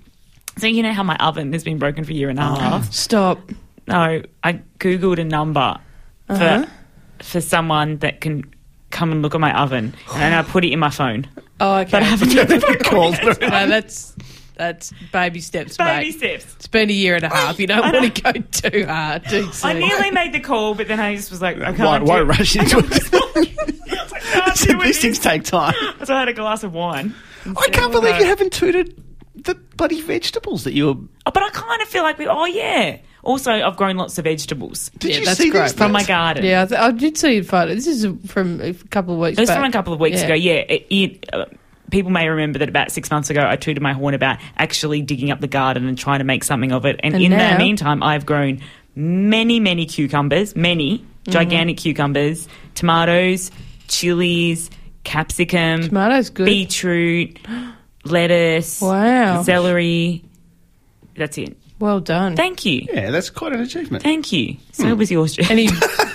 So 0.58 0.66
you 0.66 0.82
know 0.82 0.92
how 0.92 1.02
my 1.02 1.16
oven 1.16 1.52
has 1.52 1.64
been 1.64 1.78
broken 1.78 2.04
for 2.04 2.10
a 2.10 2.14
year 2.14 2.28
and 2.28 2.38
a 2.38 2.42
half. 2.42 2.92
Stop. 2.92 3.38
No, 3.86 4.22
I 4.44 4.60
googled 4.78 5.18
a 5.18 5.24
number 5.24 5.78
Uh-huh. 6.28 6.64
for 7.18 7.24
for 7.24 7.40
someone 7.40 7.98
that 7.98 8.20
can 8.20 8.44
come 8.90 9.12
and 9.12 9.22
look 9.22 9.34
at 9.34 9.40
my 9.40 9.56
oven, 9.58 9.94
and 10.14 10.34
I 10.34 10.42
put 10.42 10.64
it 10.64 10.72
in 10.72 10.78
my 10.78 10.90
phone. 10.90 11.26
Oh, 11.60 11.76
okay. 11.78 11.90
But 11.92 12.02
I 12.02 12.06
haven't 12.06 12.34
done 12.34 12.46
the 12.48 12.84
Called 12.84 13.16
phone. 13.18 13.36
no, 13.40 13.66
that's 13.68 14.14
that's 14.54 14.92
baby 15.12 15.40
steps, 15.40 15.76
Baby 15.76 16.06
mate. 16.06 16.12
steps. 16.18 16.54
It's 16.56 16.66
been 16.68 16.90
a 16.90 16.92
year 16.92 17.14
and 17.16 17.24
a 17.24 17.28
half. 17.28 17.58
You 17.58 17.66
don't 17.66 17.82
I 17.84 17.92
want 17.92 18.14
to 18.14 18.22
go 18.22 18.32
too 18.70 18.86
hard, 18.86 19.24
too 19.28 19.50
soon. 19.52 19.70
I 19.70 19.72
nearly 19.78 20.10
made 20.10 20.32
the 20.32 20.40
call, 20.40 20.74
but 20.74 20.88
then 20.88 21.00
I 21.00 21.16
just 21.16 21.30
was 21.30 21.40
like, 21.42 21.58
I 21.60 21.72
can't. 21.72 21.78
Why, 21.80 21.98
do 21.98 22.04
why 22.04 22.20
it. 22.20 22.24
rush 22.24 22.56
into 22.56 22.78
it? 22.78 23.14
I 23.14 24.20
can't 24.20 24.58
do 24.58 24.80
These 24.80 25.00
things 25.00 25.18
take 25.18 25.44
time. 25.44 25.74
So 26.04 26.14
I 26.14 26.20
had 26.20 26.28
a 26.28 26.32
glass 26.34 26.62
of 26.62 26.72
wine. 26.74 27.14
I 27.46 27.68
can't 27.70 27.92
believe 27.92 28.16
you 28.18 28.24
haven't 28.26 28.52
tooted 28.52 29.02
the 29.34 29.54
bloody 29.54 30.00
vegetables 30.00 30.64
that 30.64 30.72
you 30.74 30.86
were. 30.86 30.94
Oh, 31.26 31.30
but 31.32 31.42
I 31.42 31.50
kind 31.50 31.82
of 31.82 31.88
feel 31.88 32.02
like 32.02 32.18
we. 32.18 32.26
Oh 32.26 32.44
yeah. 32.46 32.98
Also, 33.24 33.52
I've 33.52 33.76
grown 33.76 33.96
lots 33.96 34.18
of 34.18 34.24
vegetables 34.24 34.90
Did 34.98 35.12
Yeah, 35.12 35.18
you 35.18 35.24
that's 35.26 35.38
see 35.38 35.50
great. 35.50 35.62
these 35.62 35.72
from 35.74 35.92
my 35.92 36.02
garden. 36.02 36.44
Yeah, 36.44 36.62
I, 36.62 36.66
th- 36.66 36.80
I 36.80 36.90
did 36.90 37.16
see 37.16 37.38
a 37.38 37.44
photo. 37.44 37.72
This 37.72 37.86
is 37.86 38.04
from 38.26 38.60
a 38.60 38.74
couple 38.74 39.14
of 39.14 39.20
weeks 39.20 39.38
It 39.38 39.42
was 39.42 39.48
back. 39.48 39.58
from 39.58 39.64
a 39.64 39.70
couple 39.70 39.92
of 39.92 40.00
weeks 40.00 40.18
Yeah. 40.18 40.24
ago. 40.26 40.34
Yeah, 40.34 40.52
it, 40.54 40.86
it, 40.90 41.24
uh, 41.32 41.44
people 41.92 42.10
may 42.10 42.28
remember 42.28 42.58
that 42.58 42.68
about 42.68 42.90
six 42.90 43.10
months 43.10 43.30
ago, 43.30 43.46
I 43.46 43.54
tooted 43.54 43.82
my 43.82 43.92
horn 43.92 44.14
about 44.14 44.38
actually 44.56 45.02
digging 45.02 45.30
up 45.30 45.40
the 45.40 45.46
garden 45.46 45.86
and 45.86 45.96
trying 45.96 46.18
to 46.18 46.24
make 46.24 46.42
something 46.42 46.72
of 46.72 46.84
it. 46.84 46.98
And, 47.04 47.14
And 47.14 47.22
in 47.22 47.30
now- 47.30 47.52
the 47.52 47.58
meantime, 47.58 48.02
I've 48.02 48.26
grown 48.26 48.60
many, 48.96 49.60
many 49.60 49.86
cucumbers, 49.86 50.56
many 50.56 50.98
mm-hmm. 50.98 51.30
gigantic 51.30 51.76
cucumbers, 51.76 52.48
tomatoes, 52.74 53.52
chilies, 53.86 54.70
capsicum, 55.04 55.82
Tomatoes 55.82 56.30
good. 56.30 56.46
beetroot, 56.46 57.38
lettuce, 58.04 58.80
Wow. 58.80 59.42
celery. 59.42 60.24
That's 61.16 61.38
it. 61.38 61.56
Well 61.78 62.00
done. 62.00 62.36
Thank 62.36 62.64
you. 62.64 62.86
Yeah, 62.92 63.10
that's 63.10 63.28
quite 63.28 63.52
an 63.52 63.60
achievement. 63.60 64.02
Thank 64.02 64.32
you. 64.32 64.56
So 64.72 64.88
hmm. 64.88 64.98
was 64.98 65.10
yours, 65.10 65.34
Jeff. 65.34 65.50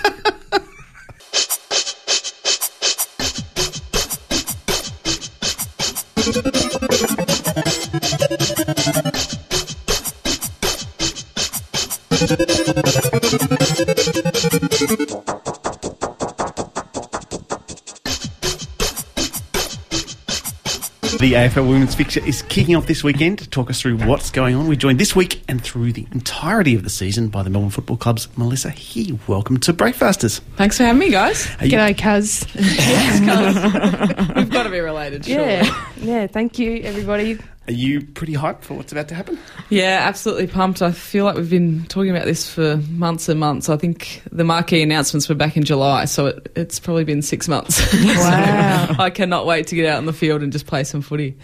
AFL 21.38 21.68
Women's 21.68 21.94
Fixture 21.94 22.18
is 22.26 22.42
kicking 22.42 22.74
off 22.74 22.86
this 22.88 23.04
weekend. 23.04 23.38
To 23.38 23.48
talk 23.48 23.70
us 23.70 23.80
through 23.80 23.98
what's 23.98 24.28
going 24.28 24.56
on, 24.56 24.66
we're 24.66 24.74
joined 24.74 24.98
this 24.98 25.14
week 25.14 25.40
and 25.46 25.62
through 25.62 25.92
the 25.92 26.04
entirety 26.10 26.74
of 26.74 26.82
the 26.82 26.90
season 26.90 27.28
by 27.28 27.44
the 27.44 27.50
Melbourne 27.50 27.70
Football 27.70 27.96
Club's 27.96 28.26
Melissa 28.36 28.70
He. 28.70 29.16
Welcome 29.28 29.60
to 29.60 29.72
Breakfasters. 29.72 30.40
Thanks 30.56 30.78
for 30.78 30.82
having 30.82 30.98
me, 30.98 31.10
guys. 31.10 31.46
Are 31.60 31.66
you- 31.66 31.78
G'day, 31.78 31.96
cuz. 31.96 32.44
We've 34.36 34.50
got 34.50 34.64
to 34.64 34.70
be 34.70 34.80
related, 34.80 35.26
sure. 35.26 35.38
Yeah, 35.40 35.84
yeah. 36.00 36.26
Thank 36.26 36.58
you, 36.58 36.82
everybody. 36.82 37.38
Are 37.68 37.72
you 37.72 38.02
pretty 38.02 38.32
hyped 38.32 38.62
for 38.62 38.74
what's 38.74 38.92
about 38.92 39.08
to 39.08 39.14
happen? 39.14 39.38
Yeah, 39.68 40.00
absolutely 40.02 40.46
pumped. 40.46 40.80
I 40.80 40.90
feel 40.90 41.26
like 41.26 41.36
we've 41.36 41.50
been 41.50 41.84
talking 41.84 42.10
about 42.10 42.24
this 42.24 42.48
for 42.48 42.78
months 42.90 43.28
and 43.28 43.38
months. 43.38 43.68
I 43.68 43.76
think 43.76 44.22
the 44.32 44.42
marquee 44.42 44.82
announcements 44.82 45.28
were 45.28 45.34
back 45.34 45.54
in 45.54 45.64
July, 45.64 46.06
so 46.06 46.28
it, 46.28 46.50
it's 46.56 46.80
probably 46.80 47.04
been 47.04 47.20
six 47.20 47.46
months. 47.46 47.78
Wow. 48.18 48.96
I 48.98 49.10
cannot 49.10 49.44
wait 49.44 49.66
to 49.68 49.76
get 49.76 49.86
out 49.86 49.98
on 49.98 50.06
the 50.06 50.12
field 50.12 50.42
and 50.42 50.50
just 50.50 50.66
play 50.66 50.82
some 50.82 51.02
footy. 51.02 51.36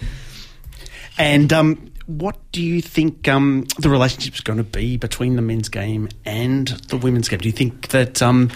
And 1.19 1.53
um, 1.53 1.93
what 2.07 2.37
do 2.53 2.63
you 2.63 2.81
think 2.81 3.29
um, 3.29 3.67
the 3.79 3.91
is 4.03 4.41
going 4.41 4.57
to 4.57 4.65
be 4.65 4.97
between 4.97 5.37
the 5.37 5.43
men's 5.43 5.69
game 5.69 6.09
and 6.25 6.69
the 6.69 6.97
women's 6.97 7.29
game? 7.29 7.39
Do 7.39 7.49
you 7.49 7.53
think 7.53 7.89
that 7.89 8.23
um, 8.23 8.51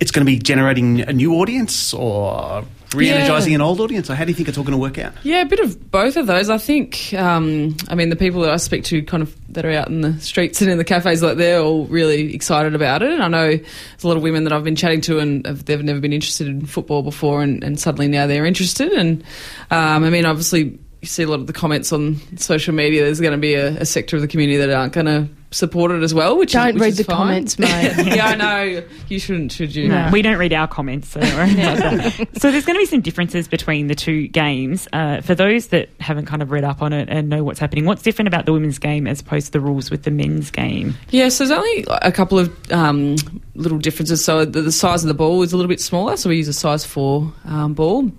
it's 0.00 0.10
going 0.10 0.24
to 0.24 0.30
be 0.30 0.38
generating 0.38 1.02
a 1.02 1.12
new 1.12 1.34
audience 1.34 1.92
or 1.94 2.64
re-energising 2.94 3.52
Yeah. 3.52 3.56
an 3.56 3.60
old 3.62 3.80
audience? 3.80 4.10
Or 4.10 4.14
how 4.14 4.24
do 4.24 4.30
you 4.30 4.34
think 4.34 4.48
it's 4.48 4.58
all 4.58 4.64
going 4.64 4.72
to 4.76 4.78
work 4.80 4.98
out? 4.98 5.12
Yeah, 5.22 5.42
a 5.42 5.46
bit 5.46 5.60
of 5.60 5.90
both 5.90 6.16
of 6.16 6.26
those. 6.26 6.50
I 6.50 6.58
think. 6.58 7.12
Um, 7.14 7.76
I 7.88 7.94
mean, 7.94 8.10
the 8.10 8.16
people 8.16 8.40
that 8.42 8.50
I 8.50 8.56
speak 8.56 8.84
to, 8.84 9.02
kind 9.02 9.22
of 9.22 9.34
that 9.52 9.64
are 9.64 9.70
out 9.70 9.88
in 9.88 10.00
the 10.00 10.18
streets 10.20 10.60
and 10.62 10.70
in 10.70 10.78
the 10.78 10.84
cafes, 10.84 11.22
like 11.22 11.36
they're 11.36 11.60
all 11.60 11.86
really 11.86 12.34
excited 12.34 12.74
about 12.74 13.02
it. 13.02 13.10
And 13.12 13.22
I 13.22 13.28
know 13.28 13.48
there's 13.56 14.04
a 14.04 14.08
lot 14.08 14.16
of 14.16 14.22
women 14.22 14.44
that 14.44 14.52
I've 14.52 14.64
been 14.64 14.76
chatting 14.76 15.00
to, 15.02 15.18
and 15.18 15.46
have, 15.46 15.64
they've 15.64 15.82
never 15.82 16.00
been 16.00 16.12
interested 16.12 16.46
in 16.46 16.66
football 16.66 17.02
before, 17.02 17.42
and, 17.42 17.62
and 17.64 17.78
suddenly 17.78 18.08
now 18.08 18.26
they're 18.26 18.46
interested. 18.46 18.92
And 18.92 19.22
um, 19.70 20.04
I 20.04 20.10
mean, 20.10 20.26
obviously, 20.26 20.78
you 21.00 21.08
see 21.08 21.22
a 21.22 21.28
lot 21.28 21.40
of 21.40 21.46
the 21.46 21.52
comments 21.52 21.92
on 21.92 22.16
social 22.36 22.74
media. 22.74 23.04
There's 23.04 23.20
going 23.20 23.32
to 23.32 23.38
be 23.38 23.54
a, 23.54 23.68
a 23.80 23.86
sector 23.86 24.16
of 24.16 24.22
the 24.22 24.28
community 24.28 24.58
that 24.58 24.70
aren't 24.70 24.92
going 24.92 25.06
to 25.06 25.28
support 25.50 25.90
it 25.90 26.02
as 26.02 26.14
well. 26.14 26.36
Which 26.38 26.50
is 26.54 26.60
great. 26.60 26.60
Don't 26.60 26.68
is, 26.68 26.74
which 26.74 26.82
read 26.82 26.88
is 26.92 26.96
the 26.98 27.04
fine. 27.04 27.16
comments, 27.16 27.58
mate. 27.58 28.16
yeah, 28.16 28.26
I 28.26 28.34
know. 28.36 28.82
You 29.08 29.18
shouldn't, 29.18 29.52
should 29.52 29.74
you? 29.74 29.88
No, 29.88 30.08
we 30.12 30.22
don't 30.22 30.38
read 30.38 30.52
our 30.52 30.68
comments. 30.68 31.08
So, 31.08 31.20
don't 31.20 31.34
worry 31.34 31.52
about 31.52 31.76
that. 31.78 32.28
so 32.40 32.50
there's 32.50 32.64
going 32.64 32.76
to 32.76 32.80
be 32.80 32.86
some 32.86 33.00
differences 33.00 33.48
between 33.48 33.86
the 33.88 33.94
two 33.94 34.28
games. 34.28 34.86
Uh, 34.92 35.20
for 35.20 35.34
those 35.34 35.68
that 35.68 35.88
haven't 36.00 36.26
kind 36.26 36.42
of 36.42 36.50
read 36.50 36.64
up 36.64 36.82
on 36.82 36.92
it 36.92 37.08
and 37.08 37.28
know 37.28 37.42
what's 37.44 37.58
happening, 37.58 37.84
what's 37.84 38.02
different 38.02 38.28
about 38.28 38.46
the 38.46 38.52
women's 38.52 38.78
game 38.78 39.06
as 39.06 39.20
opposed 39.20 39.46
to 39.46 39.52
the 39.52 39.60
rules 39.60 39.90
with 39.90 40.04
the 40.04 40.10
men's 40.10 40.50
game? 40.50 40.94
Yes, 41.10 41.38
there's 41.38 41.50
only 41.50 41.84
a 41.88 42.12
couple 42.12 42.38
of 42.38 42.72
um, 42.72 43.16
little 43.54 43.78
differences. 43.78 44.24
So 44.24 44.44
the, 44.44 44.62
the 44.62 44.72
size 44.72 45.02
of 45.02 45.08
the 45.08 45.14
ball 45.14 45.42
is 45.42 45.52
a 45.52 45.56
little 45.56 45.68
bit 45.68 45.80
smaller. 45.80 46.16
So 46.16 46.28
we 46.28 46.36
use 46.36 46.48
a 46.48 46.52
size 46.52 46.84
four 46.84 47.32
um, 47.44 47.74
ball. 47.74 48.10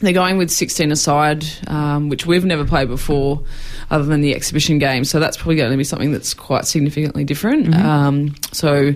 They're 0.00 0.12
going 0.12 0.38
with 0.38 0.50
16 0.50 0.92
aside, 0.92 1.44
um, 1.66 2.08
which 2.08 2.24
we've 2.24 2.44
never 2.44 2.64
played 2.64 2.88
before, 2.88 3.44
other 3.90 4.04
than 4.04 4.22
the 4.22 4.34
exhibition 4.34 4.78
game. 4.78 5.04
So 5.04 5.20
that's 5.20 5.36
probably 5.36 5.56
going 5.56 5.70
to 5.70 5.76
be 5.76 5.84
something 5.84 6.10
that's 6.10 6.32
quite 6.32 6.66
significantly 6.66 7.24
different. 7.24 7.74
Um, 7.74 8.34
so 8.52 8.94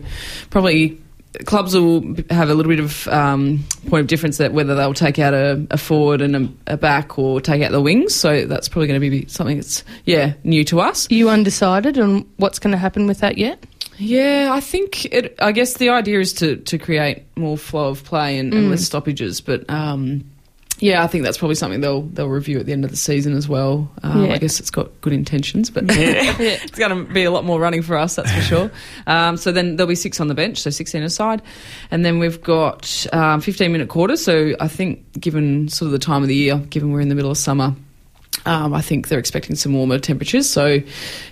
probably 0.48 0.98
clubs 1.44 1.74
will 1.74 2.14
have 2.30 2.48
a 2.48 2.54
little 2.54 2.70
bit 2.70 2.80
of 2.80 3.08
um, 3.08 3.64
point 3.88 4.00
of 4.00 4.06
difference 4.06 4.38
that 4.38 4.52
whether 4.52 4.74
they'll 4.74 4.94
take 4.94 5.18
out 5.18 5.34
a, 5.34 5.66
a 5.70 5.76
forward 5.76 6.20
and 6.20 6.36
a, 6.36 6.74
a 6.74 6.76
back 6.76 7.18
or 7.18 7.40
take 7.40 7.62
out 7.62 7.72
the 7.72 7.80
wings. 7.80 8.14
So 8.14 8.46
that's 8.46 8.68
probably 8.68 8.88
going 8.88 9.00
to 9.00 9.10
be 9.10 9.26
something 9.26 9.56
that's 9.56 9.84
yeah 10.04 10.34
new 10.44 10.64
to 10.64 10.80
us. 10.80 11.10
Are 11.10 11.14
you 11.14 11.28
undecided 11.28 11.98
on 11.98 12.28
what's 12.36 12.58
going 12.58 12.72
to 12.72 12.78
happen 12.78 13.06
with 13.06 13.18
that 13.18 13.38
yet? 13.38 13.64
Yeah, 13.96 14.50
I 14.52 14.60
think 14.60 15.04
it. 15.06 15.36
I 15.40 15.52
guess 15.52 15.74
the 15.74 15.90
idea 15.90 16.20
is 16.20 16.32
to 16.34 16.56
to 16.56 16.78
create 16.78 17.24
more 17.36 17.56
flow 17.56 17.88
of 17.88 18.04
play 18.04 18.38
and, 18.38 18.52
and 18.52 18.70
less 18.70 18.84
stoppages. 18.84 19.40
But 19.40 19.68
um, 19.70 20.24
yeah, 20.78 21.02
I 21.04 21.06
think 21.06 21.24
that's 21.24 21.38
probably 21.38 21.54
something 21.54 21.80
they'll 21.80 22.02
they'll 22.02 22.28
review 22.28 22.58
at 22.58 22.66
the 22.66 22.72
end 22.72 22.84
of 22.84 22.90
the 22.90 22.96
season 22.96 23.36
as 23.36 23.48
well. 23.48 23.90
Um, 24.02 24.24
Yeah. 24.26 24.32
I 24.34 24.38
guess 24.38 24.58
it's 24.60 24.70
got 24.70 24.88
good 25.00 25.12
intentions, 25.12 25.70
but 25.70 25.84
it's 25.88 26.78
going 26.78 27.06
to 27.06 27.12
be 27.12 27.24
a 27.24 27.30
lot 27.30 27.44
more 27.44 27.60
running 27.60 27.82
for 27.82 27.96
us, 27.96 28.16
that's 28.16 28.30
for 28.32 28.40
sure. 28.42 28.70
Um, 29.06 29.36
so 29.36 29.52
then 29.52 29.76
there'll 29.76 29.88
be 29.88 29.94
six 29.94 30.20
on 30.20 30.28
the 30.28 30.34
bench, 30.34 30.58
so 30.58 30.70
sixteen 30.70 31.02
aside, 31.02 31.42
and 31.90 32.04
then 32.04 32.18
we've 32.18 32.42
got 32.42 33.06
um, 33.12 33.40
fifteen 33.40 33.72
minute 33.72 33.88
quarters. 33.88 34.22
So 34.24 34.54
I 34.60 34.68
think, 34.68 35.04
given 35.20 35.68
sort 35.68 35.86
of 35.86 35.92
the 35.92 35.98
time 35.98 36.22
of 36.22 36.28
the 36.28 36.34
year, 36.36 36.56
given 36.58 36.92
we're 36.92 37.00
in 37.00 37.08
the 37.08 37.14
middle 37.14 37.30
of 37.30 37.38
summer. 37.38 37.74
Um, 38.46 38.74
I 38.74 38.82
think 38.82 39.08
they're 39.08 39.18
expecting 39.18 39.56
some 39.56 39.72
warmer 39.72 39.98
temperatures, 39.98 40.48
so 40.48 40.80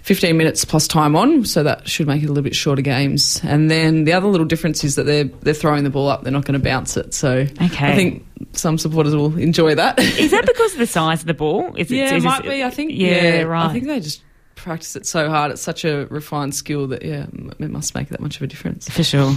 15 0.02 0.36
minutes 0.36 0.64
plus 0.64 0.88
time 0.88 1.14
on, 1.14 1.44
so 1.44 1.62
that 1.62 1.88
should 1.88 2.06
make 2.06 2.22
it 2.22 2.26
a 2.26 2.28
little 2.28 2.42
bit 2.42 2.54
shorter 2.54 2.80
games. 2.82 3.40
And 3.44 3.70
then 3.70 4.04
the 4.04 4.12
other 4.14 4.28
little 4.28 4.46
difference 4.46 4.82
is 4.82 4.94
that 4.96 5.04
they're 5.04 5.24
they're 5.24 5.52
throwing 5.54 5.84
the 5.84 5.90
ball 5.90 6.08
up; 6.08 6.22
they're 6.22 6.32
not 6.32 6.44
going 6.44 6.58
to 6.58 6.64
bounce 6.64 6.96
it. 6.96 7.12
So 7.14 7.46
Okay. 7.60 7.92
I 7.92 7.94
think 7.94 8.26
some 8.52 8.78
supporters 8.78 9.14
will 9.14 9.36
enjoy 9.38 9.74
that. 9.74 9.98
Is 9.98 10.30
that 10.30 10.46
because 10.46 10.72
of 10.72 10.78
the 10.78 10.86
size 10.86 11.20
of 11.20 11.26
the 11.26 11.34
ball? 11.34 11.74
Is 11.76 11.90
yeah, 11.90 12.14
is 12.14 12.24
it 12.24 12.26
might 12.26 12.42
be. 12.42 12.64
I 12.64 12.70
think. 12.70 12.92
Yeah, 12.94 13.10
Yeah, 13.10 13.42
right. 13.42 13.66
I 13.68 13.72
think 13.72 13.86
they 13.86 14.00
just 14.00 14.22
practice 14.62 14.96
it 14.96 15.06
so 15.06 15.28
hard. 15.28 15.50
It's 15.52 15.62
such 15.62 15.84
a 15.84 16.06
refined 16.06 16.54
skill 16.54 16.86
that 16.88 17.02
yeah, 17.04 17.26
it 17.58 17.70
must 17.70 17.94
make 17.94 18.08
that 18.08 18.20
much 18.20 18.36
of 18.36 18.42
a 18.42 18.46
difference. 18.46 18.88
for 18.88 19.02
sure. 19.04 19.34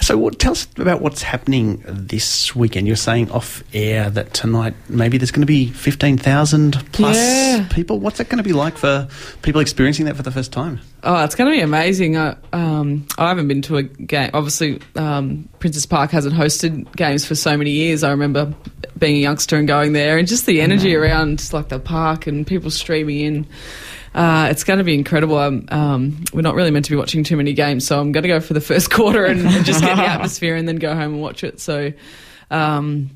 So, 0.00 0.18
what, 0.18 0.40
tell 0.40 0.52
us 0.52 0.66
about 0.76 1.00
what's 1.00 1.22
happening 1.22 1.82
this 1.86 2.54
weekend. 2.54 2.86
You're 2.88 2.96
saying 2.96 3.30
off 3.30 3.62
air 3.72 4.10
that 4.10 4.34
tonight 4.34 4.74
maybe 4.88 5.18
there's 5.18 5.30
going 5.30 5.42
to 5.42 5.46
be 5.46 5.68
15,000 5.68 6.92
plus 6.92 7.16
Yeah. 7.16 7.68
people. 7.70 8.00
What's 8.00 8.18
that 8.18 8.28
going 8.28 8.38
to 8.38 8.44
be 8.44 8.52
like 8.52 8.76
for 8.76 9.08
people 9.42 9.60
experiencing 9.60 10.06
that 10.06 10.16
for 10.16 10.22
the 10.24 10.32
first 10.32 10.52
time? 10.52 10.80
Oh, 11.04 11.22
it's 11.24 11.36
going 11.36 11.50
to 11.50 11.56
be 11.56 11.62
amazing. 11.62 12.16
I, 12.16 12.36
um, 12.52 13.06
I 13.18 13.28
haven't 13.28 13.46
been 13.48 13.62
to 13.62 13.76
a 13.76 13.82
game. 13.84 14.30
Obviously, 14.34 14.80
um, 14.96 15.48
Princes 15.60 15.86
Park 15.86 16.10
hasn't 16.10 16.34
hosted 16.34 16.94
games 16.96 17.24
for 17.24 17.34
so 17.36 17.56
many 17.56 17.70
years. 17.70 18.02
I 18.02 18.10
remember 18.10 18.52
being 18.98 19.16
a 19.16 19.20
youngster 19.20 19.56
and 19.56 19.66
going 19.68 19.92
there, 19.92 20.18
and 20.18 20.26
just 20.28 20.46
the 20.46 20.60
energy 20.60 20.94
around 20.94 21.52
like 21.52 21.68
the 21.68 21.78
park 21.78 22.26
and 22.26 22.46
people 22.46 22.70
streaming 22.70 23.20
in. 23.20 23.46
Uh, 24.14 24.48
it's 24.50 24.64
going 24.64 24.78
to 24.78 24.84
be 24.84 24.94
incredible. 24.94 25.38
Um, 25.38 25.66
um, 25.70 26.24
we're 26.32 26.42
not 26.42 26.54
really 26.54 26.70
meant 26.70 26.84
to 26.86 26.90
be 26.90 26.96
watching 26.96 27.24
too 27.24 27.36
many 27.36 27.52
games, 27.52 27.86
so 27.86 27.98
I'm 27.98 28.12
going 28.12 28.22
to 28.22 28.28
go 28.28 28.40
for 28.40 28.54
the 28.54 28.60
first 28.60 28.90
quarter 28.92 29.24
and, 29.24 29.40
and 29.40 29.64
just 29.64 29.80
get 29.80 29.96
the 29.96 30.02
atmosphere, 30.06 30.56
and 30.56 30.68
then 30.68 30.76
go 30.76 30.94
home 30.94 31.14
and 31.14 31.22
watch 31.22 31.44
it. 31.44 31.60
So. 31.60 31.92
Um, 32.50 33.10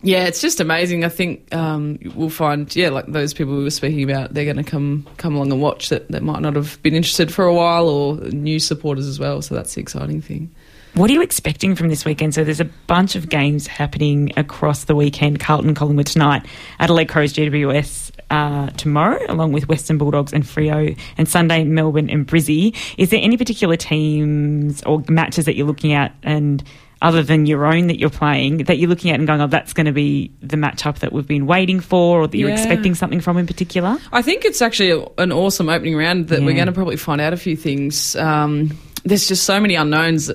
yeah, 0.00 0.26
it's 0.26 0.40
just 0.40 0.60
amazing. 0.60 1.04
I 1.04 1.08
think 1.08 1.52
um, 1.52 1.98
we'll 2.14 2.30
find, 2.30 2.74
yeah, 2.76 2.90
like 2.90 3.06
those 3.06 3.34
people 3.34 3.56
we 3.56 3.64
were 3.64 3.70
speaking 3.70 4.08
about, 4.08 4.32
they're 4.32 4.44
going 4.44 4.56
to 4.56 4.62
come 4.62 5.04
come 5.16 5.34
along 5.34 5.50
and 5.50 5.60
watch 5.60 5.88
that, 5.88 6.08
that 6.12 6.22
might 6.22 6.40
not 6.40 6.54
have 6.54 6.80
been 6.84 6.94
interested 6.94 7.34
for 7.34 7.44
a 7.44 7.52
while, 7.52 7.88
or 7.88 8.16
new 8.18 8.60
supporters 8.60 9.08
as 9.08 9.18
well. 9.18 9.42
So 9.42 9.56
that's 9.56 9.74
the 9.74 9.80
exciting 9.80 10.22
thing. 10.22 10.54
What 10.94 11.10
are 11.10 11.12
you 11.12 11.22
expecting 11.22 11.74
from 11.74 11.88
this 11.88 12.04
weekend? 12.04 12.34
So 12.34 12.44
there's 12.44 12.60
a 12.60 12.64
bunch 12.64 13.16
of 13.16 13.28
games 13.28 13.66
happening 13.66 14.32
across 14.36 14.84
the 14.84 14.94
weekend. 14.94 15.40
Carlton, 15.40 15.74
Collingwood 15.74 16.06
tonight, 16.06 16.46
Adelaide 16.78 17.08
Crows, 17.08 17.32
GWS 17.32 18.12
uh, 18.30 18.70
tomorrow, 18.70 19.24
along 19.28 19.52
with 19.52 19.68
Western 19.68 19.98
Bulldogs 19.98 20.32
and 20.32 20.44
Freo, 20.44 20.98
and 21.16 21.28
Sunday 21.28 21.64
Melbourne 21.64 22.10
and 22.10 22.26
Brizzy. 22.26 22.76
Is 22.96 23.10
there 23.10 23.20
any 23.22 23.36
particular 23.36 23.76
teams 23.76 24.82
or 24.84 25.02
matches 25.08 25.44
that 25.46 25.56
you're 25.56 25.66
looking 25.66 25.92
at, 25.92 26.14
and 26.22 26.62
other 27.00 27.22
than 27.22 27.46
your 27.46 27.64
own 27.66 27.86
that 27.88 27.98
you're 27.98 28.10
playing, 28.10 28.64
that 28.64 28.78
you're 28.78 28.88
looking 28.88 29.10
at 29.10 29.18
and 29.18 29.26
going, 29.26 29.40
"Oh, 29.40 29.46
that's 29.46 29.72
going 29.72 29.86
to 29.86 29.92
be 29.92 30.30
the 30.40 30.56
matchup 30.56 30.98
that 31.00 31.12
we've 31.12 31.26
been 31.26 31.46
waiting 31.46 31.80
for," 31.80 32.20
or 32.22 32.26
that 32.28 32.36
you're 32.36 32.48
Yeah. 32.48 32.56
expecting 32.56 32.94
something 32.94 33.20
from 33.20 33.36
in 33.38 33.46
particular? 33.46 33.98
I 34.12 34.22
think 34.22 34.44
it's 34.44 34.60
actually 34.62 35.04
an 35.18 35.32
awesome 35.32 35.68
opening 35.68 35.96
round 35.96 36.28
that 36.28 36.42
we're 36.42 36.54
going 36.54 36.66
to 36.66 36.72
probably 36.72 36.96
find 36.96 37.20
out 37.20 37.32
a 37.32 37.36
few 37.36 37.56
things. 37.56 38.16
Um, 38.16 38.76
there's 39.04 39.28
just 39.28 39.44
so 39.44 39.60
many 39.60 39.74
unknowns. 39.76 40.30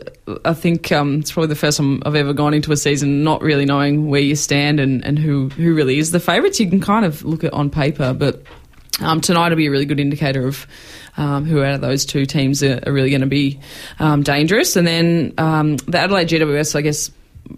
I 0.45 0.53
think 0.53 0.91
um, 0.91 1.19
it's 1.19 1.31
probably 1.33 1.49
the 1.49 1.55
first 1.55 1.77
time 1.77 2.01
I've 2.05 2.15
ever 2.15 2.31
gone 2.33 2.53
into 2.53 2.71
a 2.71 2.77
season 2.77 3.23
not 3.23 3.41
really 3.41 3.65
knowing 3.65 4.07
where 4.07 4.21
you 4.21 4.35
stand 4.35 4.79
and, 4.79 5.03
and 5.05 5.19
who, 5.19 5.49
who 5.49 5.75
really 5.75 5.99
is 5.99 6.11
the 6.11 6.19
favourites. 6.19 6.59
You 6.61 6.69
can 6.69 6.79
kind 6.79 7.05
of 7.05 7.23
look 7.25 7.43
at 7.43 7.51
on 7.53 7.69
paper, 7.69 8.13
but 8.13 8.41
um, 9.01 9.21
tonight 9.21 9.49
will 9.49 9.55
be 9.57 9.67
a 9.67 9.71
really 9.71 9.85
good 9.85 9.99
indicator 9.99 10.47
of 10.47 10.67
um, 11.17 11.45
who 11.45 11.63
out 11.63 11.75
of 11.75 11.81
those 11.81 12.05
two 12.05 12.25
teams 12.25 12.63
are, 12.63 12.81
are 12.85 12.91
really 12.93 13.09
going 13.09 13.21
to 13.21 13.27
be 13.27 13.59
um, 13.99 14.23
dangerous. 14.23 14.75
And 14.75 14.85
then 14.87 15.33
um, 15.37 15.77
the 15.77 15.99
Adelaide 15.99 16.27
GWS, 16.29 16.75
I 16.75 16.81
guess 16.81 17.11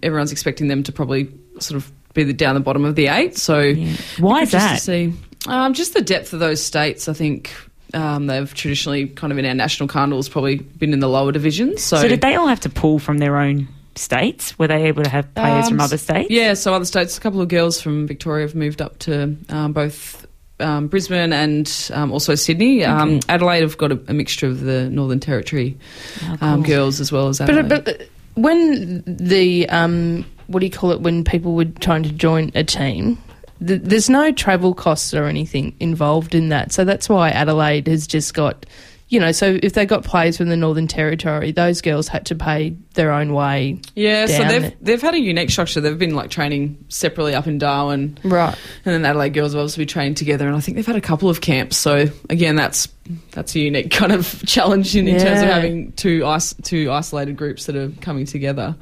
everyone's 0.04 0.32
expecting 0.32 0.68
them 0.68 0.84
to 0.84 0.92
probably 0.92 1.30
sort 1.60 1.78
of 1.78 1.92
be 2.14 2.24
the, 2.24 2.34
down 2.34 2.56
the 2.56 2.62
bottom 2.62 2.86
of 2.86 2.96
the 2.96 3.08
eight. 3.08 3.38
So 3.38 3.60
Yeah. 3.60 3.96
Why 4.20 4.42
is 4.42 4.52
that? 4.52 4.76
To 4.76 4.82
see, 4.82 5.14
um, 5.48 5.74
just 5.74 5.94
the 5.94 6.02
depth 6.02 6.34
of 6.34 6.40
those 6.40 6.64
states. 6.64 7.08
I 7.08 7.14
think 7.14 7.54
um, 7.94 8.28
they've 8.28 8.52
traditionally 8.54 9.08
kind 9.08 9.32
of 9.32 9.38
in 9.40 9.46
our 9.46 9.54
national 9.54 9.88
carnivals 9.88 10.28
probably 10.30 10.56
been 10.58 10.94
in 10.94 11.00
the 11.00 11.10
lower 11.10 11.32
divisions. 11.32 11.84
So, 11.84 11.98
So 11.98 12.08
did 12.08 12.22
they 12.22 12.36
all 12.36 12.48
have 12.48 12.62
to 12.62 12.70
pull 12.70 13.00
from 13.00 13.20
their 13.20 13.38
own 13.38 13.68
states? 13.96 14.58
Were 14.60 14.68
they 14.68 14.84
able 14.88 15.04
to 15.04 15.10
have 15.10 15.34
players 15.36 15.66
Um, 15.66 15.72
from 15.72 15.80
other 15.82 15.98
states? 15.98 16.30
Yeah, 16.30 16.54
so 16.56 16.74
other 16.74 16.86
states, 16.86 17.18
a 17.18 17.22
couple 17.22 17.42
of 17.42 17.48
girls 17.48 17.80
from 17.82 18.08
Victoria 18.08 18.46
have 18.46 18.56
moved 18.56 18.82
up 18.82 19.00
to 19.00 19.38
um, 19.50 19.72
both 19.72 20.25
um, 20.60 20.88
Brisbane 20.88 21.34
and 21.34 21.90
um, 21.94 22.12
also 22.12 22.36
Sydney. 22.36 22.84
Um, 22.86 23.20
Adelaide 23.30 23.62
have 23.62 23.78
got 23.78 23.92
a, 23.92 24.00
a 24.08 24.14
mixture 24.14 24.48
of 24.48 24.62
the 24.62 24.90
Northern 24.90 25.20
Territory 25.20 25.78
Oh, 26.24 26.38
um, 26.42 26.64
girls 26.64 27.00
as 27.00 27.12
well 27.12 27.28
as 27.28 27.42
Adelaide. 27.42 27.70
But, 27.70 27.86
but 27.86 28.02
uh, 28.02 28.06
when 28.36 29.04
the 29.06 29.68
um, 29.70 30.26
what 30.48 30.60
do 30.60 30.66
you 30.66 30.72
call 30.72 30.92
it? 30.92 31.02
When 31.02 31.24
people 31.24 31.54
were 31.56 31.66
trying 31.66 32.04
to 32.04 32.12
join 32.12 32.52
a 32.56 32.64
team, 32.64 33.18
th- 33.66 33.82
there's 33.84 34.10
no 34.10 34.32
travel 34.32 34.74
costs 34.74 35.14
or 35.14 35.26
anything 35.26 35.76
involved 35.80 36.36
in 36.36 36.50
that. 36.50 36.72
So 36.72 36.86
that's 36.86 37.10
why 37.10 37.30
Adelaide 37.30 37.88
has 37.88 38.08
just 38.08 38.34
got, 38.34 38.66
you 39.10 39.20
know. 39.20 39.32
So 39.32 39.58
if 39.62 39.74
they 39.74 39.86
got 39.86 40.04
players 40.04 40.38
from 40.38 40.50
the 40.50 40.58
Northern 40.58 40.88
Territory, 40.88 41.52
those 41.52 41.82
girls 41.82 42.08
had 42.08 42.26
to 42.28 42.36
pay 42.36 42.76
their 42.96 43.12
own 43.12 43.34
way. 43.34 43.80
yeah, 43.96 44.26
so 44.26 44.44
they've 44.46 44.62
there. 44.62 44.74
they've 44.82 45.02
had 45.02 45.14
a 45.14 45.20
unique 45.20 45.50
structure. 45.50 45.82
They've 45.82 45.98
been 45.98 46.16
like 46.16 46.30
training 46.30 46.84
separately 46.90 47.34
up 47.36 47.46
in 47.48 47.58
Darwin, 47.58 48.18
Right. 48.24 48.56
and 48.86 48.94
then 48.94 49.06
Adelaide 49.06 49.34
girls 49.34 49.54
have 49.54 49.60
obviously 49.60 49.86
trained 49.86 50.18
together. 50.18 50.48
And 50.48 50.56
I 50.56 50.60
think 50.60 50.76
they've 50.78 50.86
had 50.86 50.96
a 50.96 51.02
couple 51.02 51.30
of 51.30 51.42
camps. 51.42 51.78
So 51.78 52.08
again, 52.30 52.56
that's 52.56 52.88
that's 53.32 53.54
a 53.56 53.60
unique 53.60 53.92
kind 53.92 54.12
of 54.12 54.42
challenge 54.48 54.96
in, 54.96 55.08
in 55.08 55.20
terms 55.20 55.42
of 55.42 55.48
having 55.50 55.92
two 55.94 56.26
is- 56.26 56.56
two 56.64 56.92
isolated 56.92 57.38
groups 57.38 57.66
that 57.68 57.76
are 57.76 57.90
coming 58.02 58.26
together. 58.26 58.76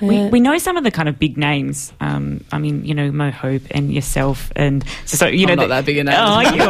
We, 0.00 0.16
Yeah. 0.16 0.28
we 0.30 0.40
know 0.40 0.58
some 0.58 0.76
of 0.76 0.82
the 0.82 0.90
kind 0.90 1.08
of 1.08 1.16
big 1.20 1.36
names. 1.38 1.92
Um, 2.00 2.42
I 2.50 2.58
mean, 2.58 2.84
you 2.84 2.92
know, 2.92 3.12
Mo 3.12 3.30
Hope 3.30 3.62
and 3.70 3.92
yourself, 3.92 4.50
and 4.56 4.82
so, 5.04 5.16
so 5.18 5.26
you 5.28 5.46
know 5.46 5.52
I'm 5.52 5.58
not 5.58 5.62
the- 5.64 5.68
that 5.74 5.84
big 5.84 5.98
a 5.98 6.04
name. 6.04 6.14
Oh, 6.18 6.40
you 6.40 6.62
are, 6.62 6.66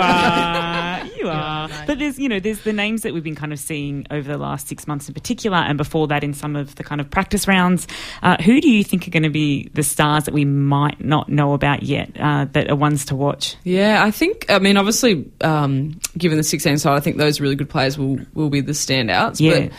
are. 1.33 1.69
But 1.87 1.99
there's 1.99 2.19
you 2.19 2.29
know 2.29 2.41
there's 2.41 2.63
the 2.63 2.73
names 2.73 3.03
that 3.03 3.15
we've 3.15 3.23
been 3.23 3.35
kind 3.35 3.53
of 3.53 3.59
seeing 3.59 4.07
over 4.11 4.31
the 4.31 4.39
last 4.39 4.69
six 4.69 4.87
months 4.87 5.09
in 5.09 5.15
particular, 5.15 5.57
and 5.57 5.77
before 5.79 6.07
that 6.09 6.25
in 6.25 6.35
some 6.35 6.57
of 6.57 6.75
the 6.77 6.85
kind 6.85 7.01
of 7.01 7.11
practice 7.11 7.47
rounds. 7.49 7.87
Uh, 8.23 8.37
who 8.43 8.61
do 8.61 8.71
you 8.71 8.85
think 8.85 9.07
are 9.07 9.11
going 9.11 9.23
to 9.23 9.31
be 9.31 9.69
the 9.75 9.83
stars 9.83 10.25
that 10.25 10.35
we 10.35 10.45
might 10.45 11.03
not 11.05 11.29
know 11.29 11.53
about 11.53 11.83
yet 11.83 12.11
uh, 12.19 12.47
that 12.53 12.71
are 12.71 12.77
ones 12.77 13.05
to 13.07 13.17
watch? 13.17 13.57
Yeah, 13.65 14.05
I 14.05 14.11
think. 14.11 14.47
I 14.49 14.59
mean, 14.59 14.77
obviously, 14.77 15.31
um, 15.41 15.99
given 16.17 16.39
the 16.39 16.45
16 16.45 16.79
side, 16.79 16.97
I 16.97 17.01
think 17.01 17.17
those 17.17 17.41
really 17.41 17.57
good 17.57 17.71
players 17.71 17.99
will 17.99 18.19
will 18.35 18.51
be 18.51 18.61
the 18.61 18.73
standouts. 18.73 19.41
Yeah. 19.41 19.69
But 19.69 19.73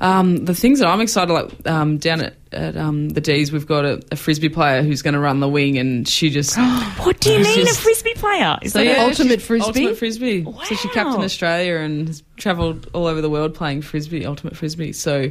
um, 0.00 0.44
the 0.44 0.54
things 0.54 0.80
that 0.80 0.88
I'm 0.88 1.00
excited 1.00 1.32
like 1.32 1.66
um, 1.66 1.98
down 1.98 2.20
at, 2.20 2.34
at 2.52 2.76
um, 2.76 3.08
the 3.08 3.20
D's, 3.20 3.50
we've 3.50 3.66
got 3.66 3.84
a, 3.84 4.02
a 4.12 4.16
frisbee 4.16 4.48
player 4.50 4.82
who's 4.82 5.02
going 5.02 5.14
to 5.14 5.20
run 5.20 5.40
the 5.40 5.48
wing, 5.48 5.78
and 5.78 6.06
she 6.06 6.30
just 6.30 6.56
What 6.98 7.20
do 7.20 7.32
you 7.32 7.38
mean 7.40 7.64
just- 7.66 7.80
a 7.80 7.82
frisbee 7.82 8.14
player? 8.14 8.58
Is 8.62 8.72
So, 8.72 8.78
that 8.80 8.84
yeah, 8.86 9.04
ultimate 9.04 9.40
frisbee? 9.40 9.66
Ultimate 9.66 9.96
frisbee. 9.98 10.44
So 10.64 10.74
she 10.74 10.88
captained 10.88 11.24
Australia 11.24 11.76
and 11.78 12.08
has 12.08 12.22
travelled 12.36 12.88
all 12.92 13.06
over 13.06 13.20
the 13.22 13.30
world 13.30 13.54
playing 13.54 13.80
frisbee, 13.82 14.26
ultimate 14.26 14.56
frisbee. 14.56 14.92
So 14.92 15.30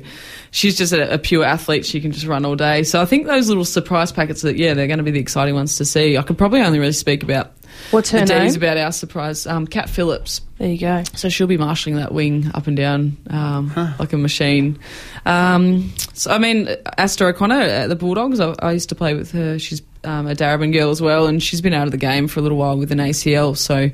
she's 0.52 0.78
just 0.78 0.94
a, 0.94 1.14
a 1.14 1.18
pure 1.20 1.44
athlete. 1.46 1.86
She 1.86 2.02
can 2.02 2.12
just 2.12 2.26
run 2.26 2.46
all 2.46 2.56
day. 2.56 2.84
So 2.84 3.02
I 3.02 3.06
think 3.06 3.28
those 3.28 3.48
little 3.48 3.66
surprise 3.66 4.12
packets 4.12 4.42
that 4.42 4.58
yeah, 4.58 4.74
they're 4.74 4.88
going 4.88 4.98
to 4.98 5.04
be 5.04 5.12
the 5.12 5.20
exciting 5.20 5.54
ones 5.56 5.76
to 5.78 5.86
see. 5.86 6.18
I 6.18 6.24
could 6.24 6.38
probably 6.38 6.62
only 6.62 6.80
really 6.80 6.92
speak 6.94 7.22
about 7.24 7.55
What's 7.92 8.10
her 8.12 8.20
the 8.20 8.26
name? 8.26 8.44
D's 8.44 8.56
about 8.56 8.78
our 8.78 8.92
surprise. 8.92 9.46
Um, 9.46 9.68
Kat 9.68 9.90
Phillips. 9.90 10.42
There 10.58 10.70
you 10.70 10.78
go. 10.78 11.04
So 11.16 11.30
she'll 11.30 11.48
be 11.48 11.58
marshalling 11.58 11.98
that 11.98 12.14
wing 12.14 12.50
up 12.54 12.68
and 12.68 12.78
down 12.78 13.18
um, 13.30 13.74
like 14.00 14.14
a 14.14 14.18
machine. 14.18 14.80
Um, 15.26 15.94
so 16.14 16.32
I 16.32 16.38
mean, 16.38 16.68
Aasta 16.98 17.30
O'Connor 17.30 17.60
at 17.60 17.88
the 17.88 17.96
Bulldogs. 17.96 18.40
I, 18.40 18.56
I 18.60 18.72
used 18.72 18.90
to 18.90 18.96
play 18.96 19.14
with 19.14 19.32
her. 19.32 19.60
She's 19.60 19.82
um, 20.04 20.28
a 20.28 20.34
Darebin 20.34 20.72
girl 20.72 20.92
as 20.92 21.02
well, 21.02 21.28
and 21.28 21.44
she's 21.44 21.62
been 21.62 21.74
out 21.74 21.88
of 21.88 21.92
the 21.92 21.98
game 21.98 22.28
for 22.28 22.40
a 22.40 22.44
little 22.44 22.58
while 22.58 22.78
with 22.78 22.92
an 22.92 23.00
ACL. 23.00 23.58
So 23.58 23.90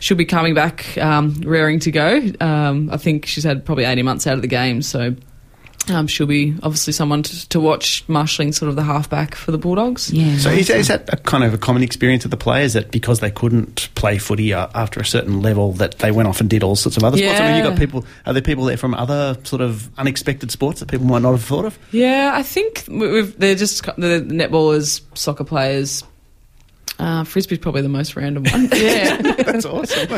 she'll 0.00 0.16
be 0.16 0.24
coming 0.24 0.54
back, 0.54 0.96
um, 0.98 1.34
raring 1.44 1.80
to 1.80 1.90
go. 1.90 2.22
Um, 2.40 2.90
I 2.90 2.96
think 2.96 3.26
she's 3.26 3.44
had 3.44 3.64
probably 3.64 3.84
eighteen 3.84 4.04
months 4.04 4.26
out 4.26 4.34
of 4.34 4.42
the 4.42 4.48
game, 4.48 4.82
so. 4.82 5.14
Um, 5.88 6.08
she'll 6.08 6.26
be 6.26 6.52
obviously 6.64 6.92
someone 6.92 7.22
to, 7.22 7.48
to 7.50 7.60
watch 7.60 8.02
marshalling 8.08 8.52
sort 8.52 8.68
of 8.68 8.74
the 8.76 8.82
halfback 8.82 9.36
for 9.36 9.52
the 9.52 9.58
Bulldogs. 9.58 10.12
yeah. 10.12 10.36
So 10.36 10.50
is, 10.50 10.68
is 10.68 10.88
that 10.88 11.08
a 11.12 11.16
kind 11.16 11.44
of 11.44 11.54
a 11.54 11.58
common 11.58 11.82
experience 11.84 12.24
of 12.24 12.32
the 12.32 12.36
players 12.36 12.72
that 12.72 12.90
because 12.90 13.20
they 13.20 13.30
couldn't 13.30 13.88
play 13.94 14.18
footy 14.18 14.52
uh, 14.52 14.66
after 14.74 14.98
a 14.98 15.04
certain 15.06 15.42
level 15.42 15.72
that 15.74 15.98
they 15.98 16.10
went 16.10 16.28
off 16.28 16.40
and 16.40 16.50
did 16.50 16.64
all 16.64 16.74
sorts 16.74 16.96
of 16.96 17.04
other 17.04 17.16
sports? 17.16 17.38
I 17.40 17.46
mean, 17.46 17.56
you 17.58 17.62
Yeah. 17.62 17.70
got 17.70 17.78
people. 17.78 18.04
Are 18.26 18.32
there 18.32 18.42
people 18.42 18.64
there 18.64 18.76
from 18.76 18.94
other 18.94 19.36
sort 19.44 19.62
of 19.62 19.88
unexpected 19.96 20.50
sports 20.50 20.80
that 20.80 20.86
people 20.90 21.06
might 21.06 21.22
not 21.22 21.30
have 21.32 21.44
thought 21.44 21.64
of? 21.66 21.78
Yeah, 21.92 22.32
I 22.34 22.42
think 22.42 22.84
we- 22.88 23.08
we've, 23.12 23.38
they're 23.38 23.54
just 23.54 23.84
the 23.84 24.26
netballers, 24.28 25.02
soccer 25.16 25.44
players. 25.44 26.02
Uh, 26.98 27.24
Frisbee's 27.24 27.58
probably 27.58 27.82
the 27.82 27.88
most 27.90 28.16
random 28.16 28.44
one. 28.50 28.64
yeah. 28.74 29.20
That's 29.20 29.66
awesome. 29.66 30.08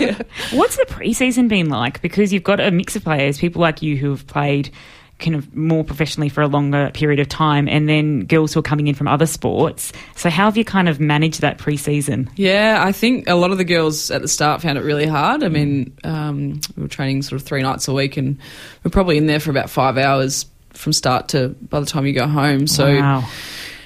What's 0.53 0.77
the 0.77 0.87
preseason 0.89 1.49
been 1.49 1.69
like? 1.69 2.01
Because 2.01 2.33
you've 2.33 2.45
got 2.45 2.61
a 2.61 2.71
mix 2.71 2.95
of 2.97 3.03
players, 3.03 3.37
people 3.39 3.61
like 3.61 3.83
you 3.83 3.97
who 3.97 4.11
have 4.11 4.27
played 4.29 4.71
kind 5.19 5.35
of 5.35 5.55
more 5.55 5.83
professionally 5.83 6.29
for 6.29 6.43
a 6.43 6.47
longer 6.47 6.91
period 6.95 7.19
of 7.19 7.29
time, 7.29 7.69
and 7.69 7.89
then 7.89 8.21
girls 8.21 8.55
who 8.55 8.61
are 8.61 8.63
coming 8.63 8.87
in 8.87 8.95
from 8.95 9.09
other 9.09 9.27
sports. 9.27 9.93
So 10.17 10.31
how 10.31 10.45
have 10.45 10.57
you 10.57 10.65
kind 10.65 10.89
of 10.89 11.01
managed 11.01 11.41
that 11.41 11.59
preseason? 11.59 12.29
Yeah, 12.37 12.83
I 12.85 12.93
think 12.93 13.29
a 13.29 13.35
lot 13.35 13.51
of 13.51 13.59
the 13.59 13.65
girls 13.65 14.11
at 14.11 14.23
the 14.23 14.29
start 14.29 14.63
found 14.63 14.79
it 14.79 14.83
really 14.83 15.07
hard. 15.07 15.43
I 15.43 15.49
mean, 15.49 15.97
um, 16.05 16.61
we 16.77 16.83
were 16.83 16.89
training 16.89 17.23
sort 17.23 17.41
of 17.41 17.47
three 17.47 17.63
nights 17.63 17.89
a 17.89 17.93
week, 17.93 18.17
and 18.17 18.39
we're 18.85 18.91
probably 18.91 19.17
in 19.17 19.27
there 19.27 19.41
for 19.41 19.51
about 19.51 19.71
five 19.71 19.99
hours 19.99 20.47
from 20.73 20.93
start 20.93 21.29
to 21.29 21.49
by 21.49 21.81
the 21.81 21.87
time 21.87 22.07
you 22.07 22.13
go 22.13 22.29
home. 22.29 22.69
So, 22.69 22.87
wow. 22.87 23.29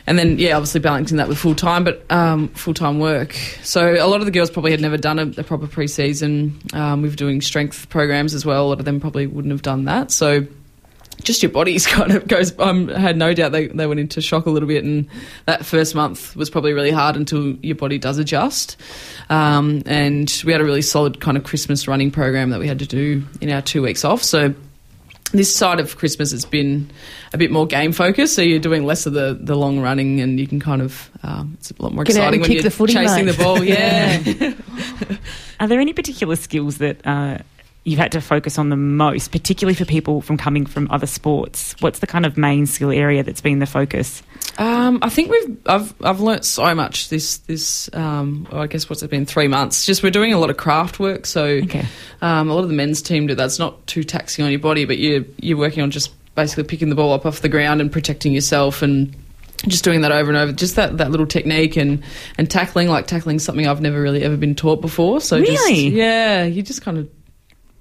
and 0.07 0.19
then 0.19 0.39
yeah, 0.39 0.57
obviously 0.57 0.81
balancing 0.81 1.17
that 1.17 1.29
with 1.29 1.39
full 1.39 1.55
time, 1.55 1.85
but 1.85 2.05
um, 2.13 2.49
full 2.49 2.75
time 2.75 2.99
work. 2.99 3.33
So 3.63 3.95
a 3.95 4.07
lot 4.07 4.21
of 4.21 4.27
the 4.27 4.33
girls 4.33 4.51
probably 4.51 4.73
had 4.73 4.81
never 4.83 4.99
done 4.99 5.19
a, 5.19 5.41
a 5.41 5.45
proper 5.45 5.67
preseason. 5.67 6.75
Um, 6.75 7.01
we 7.01 7.09
were 7.09 7.17
doing 7.17 7.41
strength 7.41 7.89
programs 7.89 8.35
as 8.35 8.45
well. 8.45 8.67
A 8.67 8.69
lot 8.69 8.81
of 8.81 8.85
them 8.85 9.01
probably 9.01 9.27
wouldn't 9.27 9.53
have 9.53 9.63
done 9.63 9.87
that. 9.87 10.11
So 10.11 10.47
just 11.23 11.43
your 11.43 11.51
body's 11.51 11.87
kind 11.89 12.13
of 12.13 12.27
goes. 12.27 12.59
Um, 12.59 12.91
I 12.91 12.99
had 12.99 13.17
no 13.17 13.35
doubt 13.35 13.53
they, 13.53 13.69
they 13.69 13.87
went 13.87 14.01
into 14.01 14.21
shock 14.21 14.47
a 14.47 14.51
little 14.51 14.69
bit, 14.69 14.85
and 14.85 15.09
that 15.47 15.65
first 15.65 15.95
month 15.95 16.37
was 16.37 16.51
probably 16.51 16.73
really 16.73 16.91
hard 16.91 17.17
until 17.17 17.53
your 17.57 17.77
body 17.77 17.99
does 17.99 18.19
adjust. 18.19 18.77
Um, 19.29 19.83
and 19.87 20.43
we 20.45 20.53
had 20.53 20.61
a 20.61 20.65
really 20.65 20.83
solid 20.83 21.21
kind 21.21 21.37
of 21.37 21.45
Christmas 21.45 21.89
running 21.89 22.11
program 22.11 22.51
that 22.51 22.61
we 22.61 22.69
had 22.69 22.79
to 22.81 22.87
do 22.87 23.25
in 23.41 23.51
our 23.51 23.63
two 23.63 23.83
weeks 23.83 24.05
off. 24.05 24.23
So 24.23 24.55
this 25.33 25.55
side 25.55 25.81
of 25.81 25.97
Christmas 25.97 26.31
has 26.31 26.45
been 26.45 26.91
a 27.33 27.39
bit 27.39 27.51
more 27.51 27.67
game 27.67 27.93
focused, 27.93 28.35
so 28.35 28.43
you're 28.43 28.59
doing 28.59 28.85
less 28.85 29.07
of 29.07 29.15
the, 29.15 29.39
the 29.41 29.55
long 29.55 29.81
running, 29.81 30.21
and 30.21 30.39
you 30.39 30.47
can 30.47 30.61
kind 30.61 30.83
of 30.83 31.11
um, 31.23 31.57
it's 31.59 31.71
a 31.71 31.83
lot 31.83 31.93
more 31.93 32.05
Get 32.05 32.17
exciting 32.17 32.41
when 32.41 32.53
you're 32.53 32.63
the 32.63 32.87
chasing 32.87 33.27
the 33.27 33.35
ball. 33.35 33.63
Yeah, 33.65 35.17
Are 35.61 35.69
there 35.69 35.81
any 35.81 35.93
particular 35.93 36.37
skills 36.37 36.79
that 36.79 37.07
uh, 37.07 37.39
you've 37.85 37.99
had 37.99 38.13
to 38.13 38.21
focus 38.21 38.59
on 38.59 38.69
the 38.69 38.77
most, 38.77 39.33
particularly 39.33 39.75
for 39.75 39.85
people 39.85 40.21
from 40.21 40.37
coming 40.37 40.67
from 40.67 40.89
other 40.91 41.07
sports? 41.07 41.75
What's 41.81 41.99
the 41.99 42.07
kind 42.07 42.25
of 42.25 42.37
main 42.37 42.67
skill 42.67 42.91
area 42.93 43.23
that's 43.23 43.41
been 43.41 43.59
the 43.59 43.67
focus? 43.67 44.23
Um, 44.59 44.99
I 45.03 45.09
think 45.09 45.31
we've 45.31 45.59
I've 45.67 45.95
I've 46.03 46.21
learnt 46.21 46.45
so 46.45 46.75
much 46.75 47.09
this 47.09 47.39
this 47.39 47.89
um, 47.95 48.47
well, 48.53 48.63
I 48.63 48.67
guess 48.67 48.89
what's 48.91 49.03
it 49.03 49.11
been 49.11 49.27
three 49.27 49.49
months. 49.49 49.87
Just 49.87 50.03
we're 50.03 50.11
doing 50.11 50.33
a 50.33 50.39
lot 50.39 50.51
of 50.51 50.57
craft 50.59 51.01
work, 51.01 51.27
so 51.27 51.45
Okay. 51.45 51.85
um, 52.21 52.51
a 52.51 52.55
lot 52.55 52.63
of 52.63 52.69
the 52.69 52.75
men's 52.75 53.01
team 53.03 53.27
do 53.27 53.35
that. 53.35 53.45
It's 53.47 53.59
not 53.59 53.87
too 53.87 54.05
taxing 54.05 54.45
on 54.45 54.51
your 54.51 54.61
body, 54.61 54.85
but 54.85 54.99
you 54.99 55.25
you're 55.41 55.59
working 55.59 55.83
on 55.83 55.91
just 55.91 56.13
basically 56.35 56.65
picking 56.65 56.89
the 56.89 56.95
ball 56.95 57.13
up 57.13 57.25
off 57.27 57.41
the 57.41 57.49
ground 57.49 57.81
and 57.81 57.91
protecting 57.91 58.33
yourself 58.33 58.83
and 58.83 59.15
just 59.69 59.85
doing 59.85 60.01
that 60.03 60.13
over 60.13 60.29
and 60.31 60.37
over. 60.37 60.53
Just 60.53 60.77
that, 60.77 60.99
that 60.99 61.11
little 61.11 61.27
technique 61.27 61.77
and 61.77 62.03
and 62.37 62.51
tackling 62.51 62.89
like 62.89 63.07
tackling 63.07 63.39
something 63.39 63.67
I've 63.67 63.81
never 63.81 64.01
really 64.03 64.23
ever 64.23 64.37
been 64.37 64.55
taught 64.55 64.81
before. 64.81 65.21
So 65.21 65.41
just, 65.43 65.51
Really? 65.67 65.89
yeah, 65.89 66.45
you 66.45 66.63
just 66.63 66.83
kind 66.83 66.99
of 66.99 67.09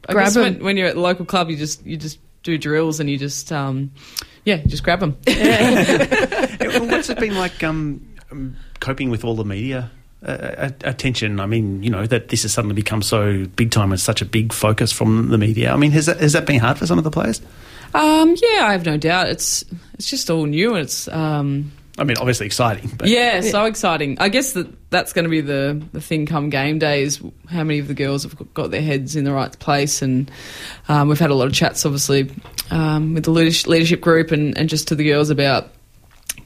I 0.09 0.13
Grab 0.13 0.25
guess 0.27 0.35
'em. 0.35 0.43
when, 0.43 0.63
when 0.63 0.77
you're 0.77 0.87
at 0.87 0.95
the 0.95 1.01
local 1.01 1.25
club, 1.25 1.49
you 1.49 1.57
just 1.57 1.85
you 1.85 1.97
just 1.97 2.19
do 2.43 2.57
drills 2.57 2.99
and 2.99 3.09
you 3.09 3.17
just 3.17 3.51
um, 3.51 3.91
yeah, 4.45 4.57
just 4.65 4.83
grab 4.83 4.99
them. 4.99 5.11
What's 5.27 7.09
it 7.09 7.19
been 7.19 7.35
like 7.35 7.63
um, 7.63 8.01
um, 8.31 8.55
coping 8.79 9.09
with 9.09 9.23
all 9.23 9.35
the 9.35 9.45
media 9.45 9.91
uh, 10.25 10.31
uh, 10.31 10.69
attention? 10.83 11.39
I 11.39 11.45
mean, 11.45 11.83
you 11.83 11.89
know 11.89 12.07
that 12.07 12.29
this 12.29 12.41
has 12.43 12.53
suddenly 12.53 12.75
become 12.75 13.01
so 13.01 13.45
big 13.55 13.71
time 13.71 13.91
and 13.91 13.99
such 13.99 14.21
a 14.21 14.25
big 14.25 14.53
focus 14.53 14.91
from 14.91 15.29
the 15.29 15.37
media. 15.37 15.71
I 15.71 15.77
mean, 15.77 15.91
has 15.91 16.07
that, 16.07 16.19
has 16.19 16.33
that 16.33 16.45
been 16.45 16.59
hard 16.59 16.77
for 16.77 16.87
some 16.87 16.97
of 16.97 17.03
the 17.03 17.11
players? 17.11 17.41
Um, 17.93 18.35
yeah, 18.41 18.65
I 18.67 18.71
have 18.71 18.85
no 18.85 18.97
doubt. 18.97 19.29
It's 19.29 19.63
it's 19.93 20.09
just 20.09 20.29
all 20.29 20.45
new 20.45 20.75
and 20.75 20.83
it's 20.85 21.07
um, 21.09 21.71
I 22.01 22.03
mean, 22.03 22.17
obviously 22.17 22.47
exciting, 22.47 22.89
but 22.97 23.07
yeah, 23.07 23.41
so 23.41 23.65
exciting. 23.65 24.17
I 24.19 24.29
guess 24.29 24.53
that 24.53 24.89
that's 24.89 25.13
going 25.13 25.25
to 25.25 25.29
be 25.29 25.41
the 25.41 25.79
the 25.93 26.01
thing 26.01 26.25
come 26.25 26.49
game 26.49 26.79
day 26.79 27.03
is 27.03 27.21
how 27.47 27.63
many 27.63 27.77
of 27.77 27.87
the 27.87 27.93
girls 27.93 28.23
have 28.23 28.53
got 28.55 28.71
their 28.71 28.81
heads 28.81 29.15
in 29.15 29.23
the 29.23 29.31
right 29.31 29.57
place, 29.59 30.01
and 30.01 30.31
um, 30.89 31.09
we've 31.09 31.19
had 31.19 31.29
a 31.29 31.35
lot 31.35 31.45
of 31.45 31.53
chats, 31.53 31.85
obviously, 31.85 32.31
um, 32.71 33.13
with 33.13 33.25
the 33.25 33.29
leadership, 33.29 33.67
leadership 33.67 34.01
group 34.01 34.31
and 34.31 34.57
and 34.57 34.67
just 34.67 34.87
to 34.87 34.95
the 34.95 35.03
girls 35.03 35.29
about. 35.29 35.69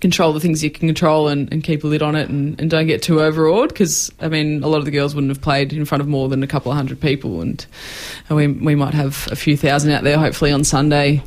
Control 0.01 0.34
the 0.34 0.39
things 0.39 0.63
you 0.63 0.69
can 0.69 0.88
control 0.88 1.27
and, 1.27 1.51
and 1.51 1.63
keep 1.63 1.84
a 1.84 1.88
lid 1.88 2.01
on 2.01 2.15
it 2.15 2.29
and, 2.29 2.60
and 2.60 2.69
don't 2.69 2.88
get 2.88 3.01
too 3.01 3.21
overawed 3.21 3.69
because 3.69 4.12
I 4.19 4.27
mean 4.27 4.63
a 4.63 4.67
lot 4.67 4.79
of 4.79 4.86
the 4.86 4.91
girls 4.91 5.15
wouldn't 5.15 5.31
have 5.31 5.41
played 5.41 5.73
in 5.73 5.86
front 5.86 6.01
of 6.01 6.08
more 6.08 6.29
than 6.29 6.43
a 6.43 6.47
couple 6.47 6.71
of 6.71 6.77
hundred 6.77 6.99
people 6.99 7.41
and, 7.41 7.65
and 8.29 8.38
we 8.38 8.47
we 8.47 8.75
might 8.75 8.93
have 8.93 9.27
a 9.31 9.36
few 9.36 9.58
thousand 9.58 9.91
out 9.91 10.03
there 10.03 10.17
hopefully 10.17 10.51
on 10.51 10.63
Sunday. 10.63 11.23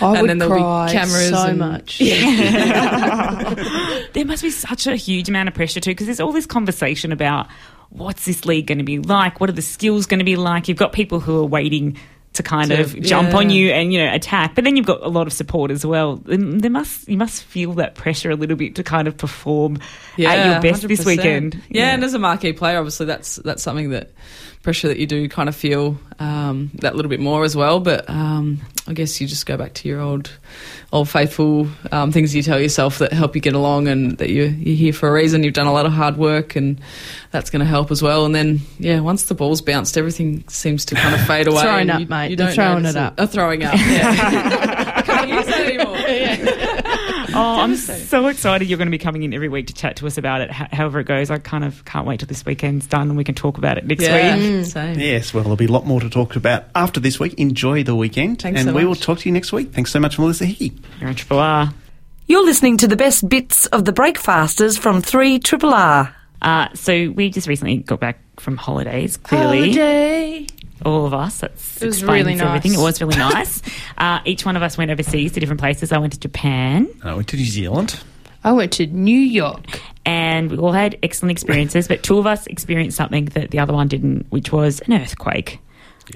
I 0.00 0.12
and 0.12 0.22
would 0.22 0.30
then 0.30 0.38
there'll 0.38 0.54
cry 0.54 0.86
be 0.86 0.92
cameras 0.92 1.30
so 1.30 1.46
and, 1.46 1.58
much. 1.58 1.98
there 4.12 4.24
must 4.24 4.42
be 4.42 4.50
such 4.50 4.86
a 4.86 4.96
huge 4.96 5.28
amount 5.28 5.48
of 5.48 5.54
pressure 5.54 5.80
too 5.80 5.90
because 5.90 6.06
there's 6.06 6.20
all 6.20 6.32
this 6.32 6.46
conversation 6.46 7.12
about 7.12 7.48
what's 7.90 8.24
this 8.24 8.44
league 8.44 8.66
going 8.66 8.78
to 8.78 8.84
be 8.84 8.98
like? 8.98 9.40
What 9.40 9.50
are 9.50 9.54
the 9.54 9.62
skills 9.62 10.06
going 10.06 10.18
to 10.18 10.24
be 10.24 10.36
like? 10.36 10.68
You've 10.68 10.78
got 10.78 10.92
people 10.92 11.20
who 11.20 11.40
are 11.40 11.46
waiting 11.46 11.96
to 12.36 12.42
kind 12.42 12.70
To- 12.70 12.80
of 12.80 12.98
jump 13.02 13.30
yeah. 13.30 13.36
on 13.36 13.50
you 13.50 13.70
and 13.72 13.92
you 13.92 13.98
know 13.98 14.12
attack 14.14 14.54
but 14.54 14.64
then 14.64 14.76
you've 14.76 14.86
got 14.86 15.02
a 15.02 15.08
lot 15.08 15.26
of 15.26 15.32
support 15.32 15.70
as 15.70 15.84
well 15.84 16.22
And 16.28 16.60
there 16.62 16.70
must 16.70 17.08
you 17.08 17.16
must 17.18 17.42
feel 17.44 17.72
that 17.74 17.94
pressure 17.94 18.30
a 18.30 18.36
little 18.36 18.56
bit 18.56 18.74
to 18.76 18.82
kind 18.82 19.08
of 19.08 19.16
perform 19.16 19.78
at 20.18 20.52
your 20.52 20.60
best 20.62 20.86
this 20.88 21.00
100%. 21.02 21.06
weekend 21.06 21.62
Yeah, 21.68 21.92
and 21.94 22.02
as 22.04 22.14
a 22.14 22.18
marquee 22.18 22.52
player, 22.52 22.78
obviously 22.78 23.06
that's 23.06 23.36
that's 23.36 23.62
something 23.62 23.90
that 23.90 24.12
pressure 24.66 24.88
that 24.88 24.98
you 24.98 25.06
do 25.06 25.28
kind 25.28 25.48
of 25.48 25.54
feel 25.54 25.96
um, 26.18 26.72
that 26.74 26.96
little 26.96 27.08
bit 27.08 27.20
more 27.20 27.44
as 27.44 27.54
well. 27.54 27.78
But 27.78 28.10
um, 28.10 28.60
I 28.88 28.94
guess 28.94 29.20
you 29.20 29.28
just 29.28 29.46
go 29.46 29.56
back 29.56 29.74
to 29.74 29.88
your 29.88 30.00
old 30.00 30.28
old 30.92 31.08
faithful 31.08 31.68
um, 31.92 32.10
things 32.10 32.34
you 32.34 32.42
tell 32.42 32.58
yourself 32.60 32.98
that 32.98 33.12
help 33.12 33.36
you 33.36 33.40
get 33.40 33.54
along 33.54 33.86
and 33.86 34.18
that 34.18 34.30
you're, 34.30 34.48
you're 34.48 34.74
here 34.74 34.92
for 34.92 35.08
a 35.08 35.12
reason. 35.12 35.44
You've 35.44 35.54
done 35.54 35.68
a 35.68 35.72
lot 35.72 35.86
of 35.86 35.92
hard 35.92 36.16
work 36.16 36.56
and 36.56 36.80
that's 37.30 37.48
going 37.48 37.60
to 37.60 37.66
help 37.66 37.92
as 37.92 38.02
well. 38.02 38.24
And 38.24 38.34
then 38.34 38.58
yeah, 38.80 38.98
once 38.98 39.22
the 39.26 39.36
ball's 39.36 39.62
bounced, 39.62 39.96
everything 39.96 40.42
seems 40.48 40.84
to 40.86 40.96
kind 40.96 41.14
of 41.14 41.20
fade 41.28 41.46
away. 41.46 41.62
Throwing 41.62 41.90
up, 41.90 42.00
you, 42.00 42.06
mate. 42.08 42.30
You 42.30 42.36
don't 42.36 42.52
throwing 42.52 42.86
it 42.86 42.96
up. 42.96 43.20
Throwing 43.30 43.62
up. 43.62 43.74
Yeah. 43.74 44.94
I 44.96 45.02
can't 45.06 45.28
use 45.28 45.46
that 45.46 45.60
anymore. 45.64 45.96
Oh, 47.36 47.60
I'm 47.60 47.76
so 47.76 48.26
excited 48.28 48.68
you're 48.68 48.78
going 48.78 48.86
to 48.88 48.90
be 48.90 48.98
coming 48.98 49.22
in 49.22 49.34
every 49.34 49.48
week 49.48 49.66
to 49.68 49.74
chat 49.74 49.96
to 49.96 50.06
us 50.06 50.16
about 50.18 50.40
it. 50.40 50.50
However 50.50 51.00
it 51.00 51.04
goes, 51.04 51.30
I 51.30 51.38
kind 51.38 51.64
of 51.64 51.84
can't 51.84 52.06
wait 52.06 52.20
till 52.20 52.26
this 52.28 52.44
weekend's 52.44 52.86
done 52.86 53.08
and 53.08 53.16
we 53.16 53.24
can 53.24 53.34
talk 53.34 53.58
about 53.58 53.78
it 53.78 53.86
next 53.86 54.02
Yeah, 54.04 54.36
week. 54.36 54.66
same. 54.66 54.98
Yes, 54.98 55.34
well, 55.34 55.42
there'll 55.44 55.56
be 55.56 55.66
a 55.66 55.70
lot 55.72 55.86
more 55.86 56.00
to 56.00 56.08
talk 56.10 56.36
about 56.36 56.64
after 56.74 57.00
this 57.00 57.20
week. 57.20 57.34
Enjoy 57.34 57.82
the 57.82 57.94
weekend, 57.94 58.40
Thanks 58.42 58.60
and 58.60 58.70
so 58.70 58.74
we 58.74 58.84
will 58.84 58.94
talk 58.94 59.18
to 59.20 59.28
you 59.28 59.32
next 59.32 59.52
week. 59.52 59.72
Thanks 59.72 59.90
so 59.92 60.00
much, 60.00 60.18
Melissa 60.18 60.46
Hickey. 60.46 60.72
You're 61.00 61.08
on 61.10 61.14
Triple 61.14 61.38
R. 61.38 61.72
You're 62.26 62.44
listening 62.44 62.76
to 62.78 62.88
the 62.88 62.96
best 62.96 63.28
bits 63.28 63.66
of 63.66 63.84
the 63.84 63.92
Breakfasters 63.92 64.76
from 64.78 65.00
3 65.02 65.38
Triple 65.38 65.72
R. 65.74 66.14
Uh, 66.42 66.68
so 66.74 67.10
we 67.10 67.30
just 67.30 67.46
recently 67.48 67.76
got 67.78 68.00
back 68.00 68.18
from 68.40 68.56
holidays. 68.56 69.16
Clearly, 69.16 69.72
Holiday. 69.72 70.46
All 70.84 71.06
of 71.06 71.14
us. 71.14 71.38
That's 71.38 71.82
It 71.82 71.86
was 71.86 71.98
explains 71.98 72.26
really 72.26 72.40
everything. 72.40 72.72
nice. 72.72 72.80
It 72.80 72.84
was 72.84 73.00
really 73.00 73.16
nice. 73.34 73.62
uh, 73.98 74.20
each 74.24 74.44
one 74.44 74.56
of 74.56 74.62
us 74.62 74.76
went 74.78 74.90
overseas 74.90 75.32
to 75.32 75.40
different 75.40 75.60
places. 75.60 75.92
I 75.92 75.98
went 75.98 76.12
to 76.12 76.20
Japan, 76.20 76.88
I 77.02 77.14
went 77.14 77.28
to 77.28 77.36
New 77.36 77.44
Zealand. 77.46 78.00
I 78.44 78.52
went 78.52 78.72
to 78.74 78.86
New 78.86 79.18
York. 79.18 79.80
and 80.04 80.50
we 80.52 80.58
all 80.58 80.70
had 80.72 80.96
excellent 81.02 81.32
experiences. 81.32 81.88
but 81.88 82.02
two 82.04 82.18
of 82.18 82.26
us 82.26 82.46
experienced 82.46 82.96
something 82.96 83.24
that 83.26 83.50
the 83.50 83.58
other 83.58 83.72
one 83.72 83.88
didn't, 83.88 84.26
which 84.30 84.52
was 84.52 84.78
an 84.80 84.92
earthquake. 84.92 85.58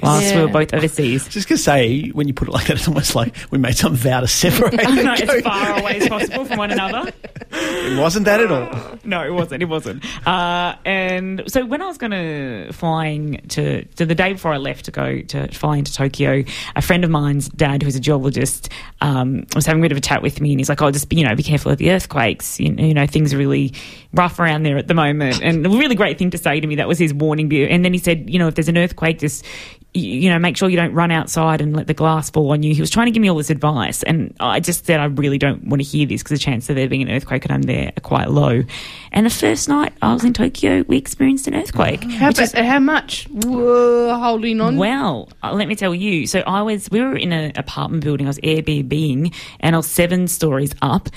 Whilst 0.03 0.35
we 0.35 0.41
were 0.41 0.49
both 0.49 0.73
overseas. 0.73 1.29
Just 1.29 1.49
gonna 1.49 1.59
say, 1.59 2.09
when 2.11 2.29
you 2.29 2.35
put 2.35 2.49
it 2.49 2.53
like 2.53 2.67
that, 2.69 2.77
it's 2.77 2.89
almost 2.89 3.15
like 3.15 3.35
we 3.51 3.59
made 3.59 3.77
some 3.77 3.95
vow 3.95 4.21
to 4.21 4.29
separate. 4.29 4.81
I 4.87 5.03
know, 5.03 5.13
as 5.13 5.43
far 5.43 5.79
away 5.81 5.99
as 5.99 6.09
possible 6.09 6.45
from 6.45 6.59
one 6.59 6.71
another. 6.71 7.13
It 7.53 7.99
wasn't 7.99 8.27
that 8.27 8.41
at 8.41 8.51
all. 8.51 8.99
No, 9.05 9.25
it 9.25 9.33
wasn't. 9.33 9.63
It 9.63 9.67
wasn't. 9.67 10.05
Uh, 10.27 10.77
and 10.85 11.43
so 11.47 11.65
when 11.65 11.83
I 11.83 11.87
was 11.87 11.99
going 11.99 12.13
to 12.13 12.73
flying 12.73 13.41
to, 13.49 13.85
to 13.85 14.07
the 14.07 14.15
day 14.15 14.33
before 14.33 14.53
I 14.53 14.59
left 14.59 14.85
to 14.85 14.91
go 14.91 15.21
to 15.23 15.49
fly 15.53 15.79
into 15.79 15.93
Tokyo, 15.93 16.45
a 16.77 16.83
friend 16.83 17.03
of 17.05 17.11
mine's 17.11 17.49
dad, 17.49 17.83
who's 17.83 17.97
a 17.97 18.01
geologist, 18.01 18.69
um, 19.01 19.47
was 19.55 19.67
having 19.67 19.83
a 19.83 19.85
bit 19.85 19.93
of 19.93 19.99
a 19.99 20.03
chat 20.03 20.23
with 20.23 20.41
me, 20.41 20.53
and 20.53 20.61
he's 20.61 20.69
like, 20.69 20.81
"Oh, 20.81 20.91
just 20.91 21.09
be, 21.09 21.17
you 21.17 21.25
know, 21.27 21.35
be 21.35 21.43
careful 21.43 21.73
of 21.73 21.79
the 21.79 21.91
earthquakes. 21.91 22.61
You 22.61 22.73
know, 22.73 22.85
you 22.85 22.95
know, 22.95 23.07
things 23.07 23.35
are 23.35 23.39
really 23.39 23.73
rough 24.13 24.39
around 24.39 24.63
there 24.63 24.79
at 24.79 24.87
the 24.87 24.95
moment." 24.95 25.43
And 25.43 25.67
a 25.67 25.71
really 25.71 25.95
great 25.97 26.19
thing 26.19 26.31
to 26.31 26.39
say 26.39 26.61
to 26.61 26.67
me. 26.67 26.77
That 26.77 26.89
was 26.89 26.99
his 26.99 27.13
warning. 27.13 27.53
And 27.53 27.85
then 27.85 27.93
he 27.93 27.99
said, 27.99 28.31
"You 28.31 28.39
know, 28.39 28.49
if 28.49 28.55
there's 28.55 28.69
an 28.69 28.79
earthquake, 28.79 29.19
just." 29.19 29.45
You 29.93 30.31
know, 30.31 30.39
make 30.39 30.57
sure 30.57 30.69
you 30.69 30.77
don't 30.77 30.95
run 30.95 31.11
outside 31.11 31.61
and 31.61 31.75
let 31.75 31.89
the 31.89 31.95
glass 31.95 32.31
fall 32.31 32.53
on 32.53 32.63
you. 32.63 32.73
He 32.73 32.81
was 32.81 32.91
trying 32.91 33.07
to 33.07 33.11
give 33.11 33.21
me 33.21 33.29
all 33.29 33.37
this 33.37 33.51
advice, 33.51 34.05
and 34.05 34.33
I 34.39 34.61
just 34.61 34.87
said 34.87 35.01
I 35.01 35.07
really 35.07 35.37
don't 35.37 35.65
want 35.67 35.83
to 35.83 35.89
hear 35.89 36.07
this 36.07 36.23
because 36.23 36.39
the 36.39 36.45
chance 36.45 36.71
of 36.71 36.77
there 36.77 36.89
being 36.89 37.03
an 37.03 37.11
earthquake 37.11 37.45
and 37.45 37.53
I'm 37.53 37.63
there 37.63 37.93
are 37.97 38.01
quite 38.01 38.31
low. 38.31 38.63
And 39.11 39.27
the 39.27 39.31
first 39.31 39.69
night 39.69 39.93
I 40.01 40.13
was 40.13 40.23
in 40.23 40.33
Tokyo, 40.33 40.85
we 40.87 40.97
experienced 40.97 41.49
an 41.49 41.57
earthquake. 41.57 42.05
How, 42.05 42.29
which 42.29 42.39
is- 42.39 42.53
how 42.53 42.79
much? 42.79 43.27
Whoa, 43.33 44.15
holding 44.17 44.61
on. 44.61 44.77
well, 44.77 45.29
uh, 45.43 45.53
let 45.53 45.67
me 45.67 45.75
tell 45.75 45.93
you. 45.95 46.27
So 46.29 46.41
I 46.47 46.63
was, 46.63 46.89
we 46.93 47.01
were 47.01 47.17
in 47.17 47.33
an 47.33 47.53
apartment 47.57 48.05
building. 48.05 48.27
I 48.27 48.31
was 48.31 48.39
Airbnbing, 48.39 49.35
and 49.59 49.75
I 49.75 49.79
was 49.79 49.87
seven 49.91 50.29
stories 50.29 50.73
up. 50.83 51.09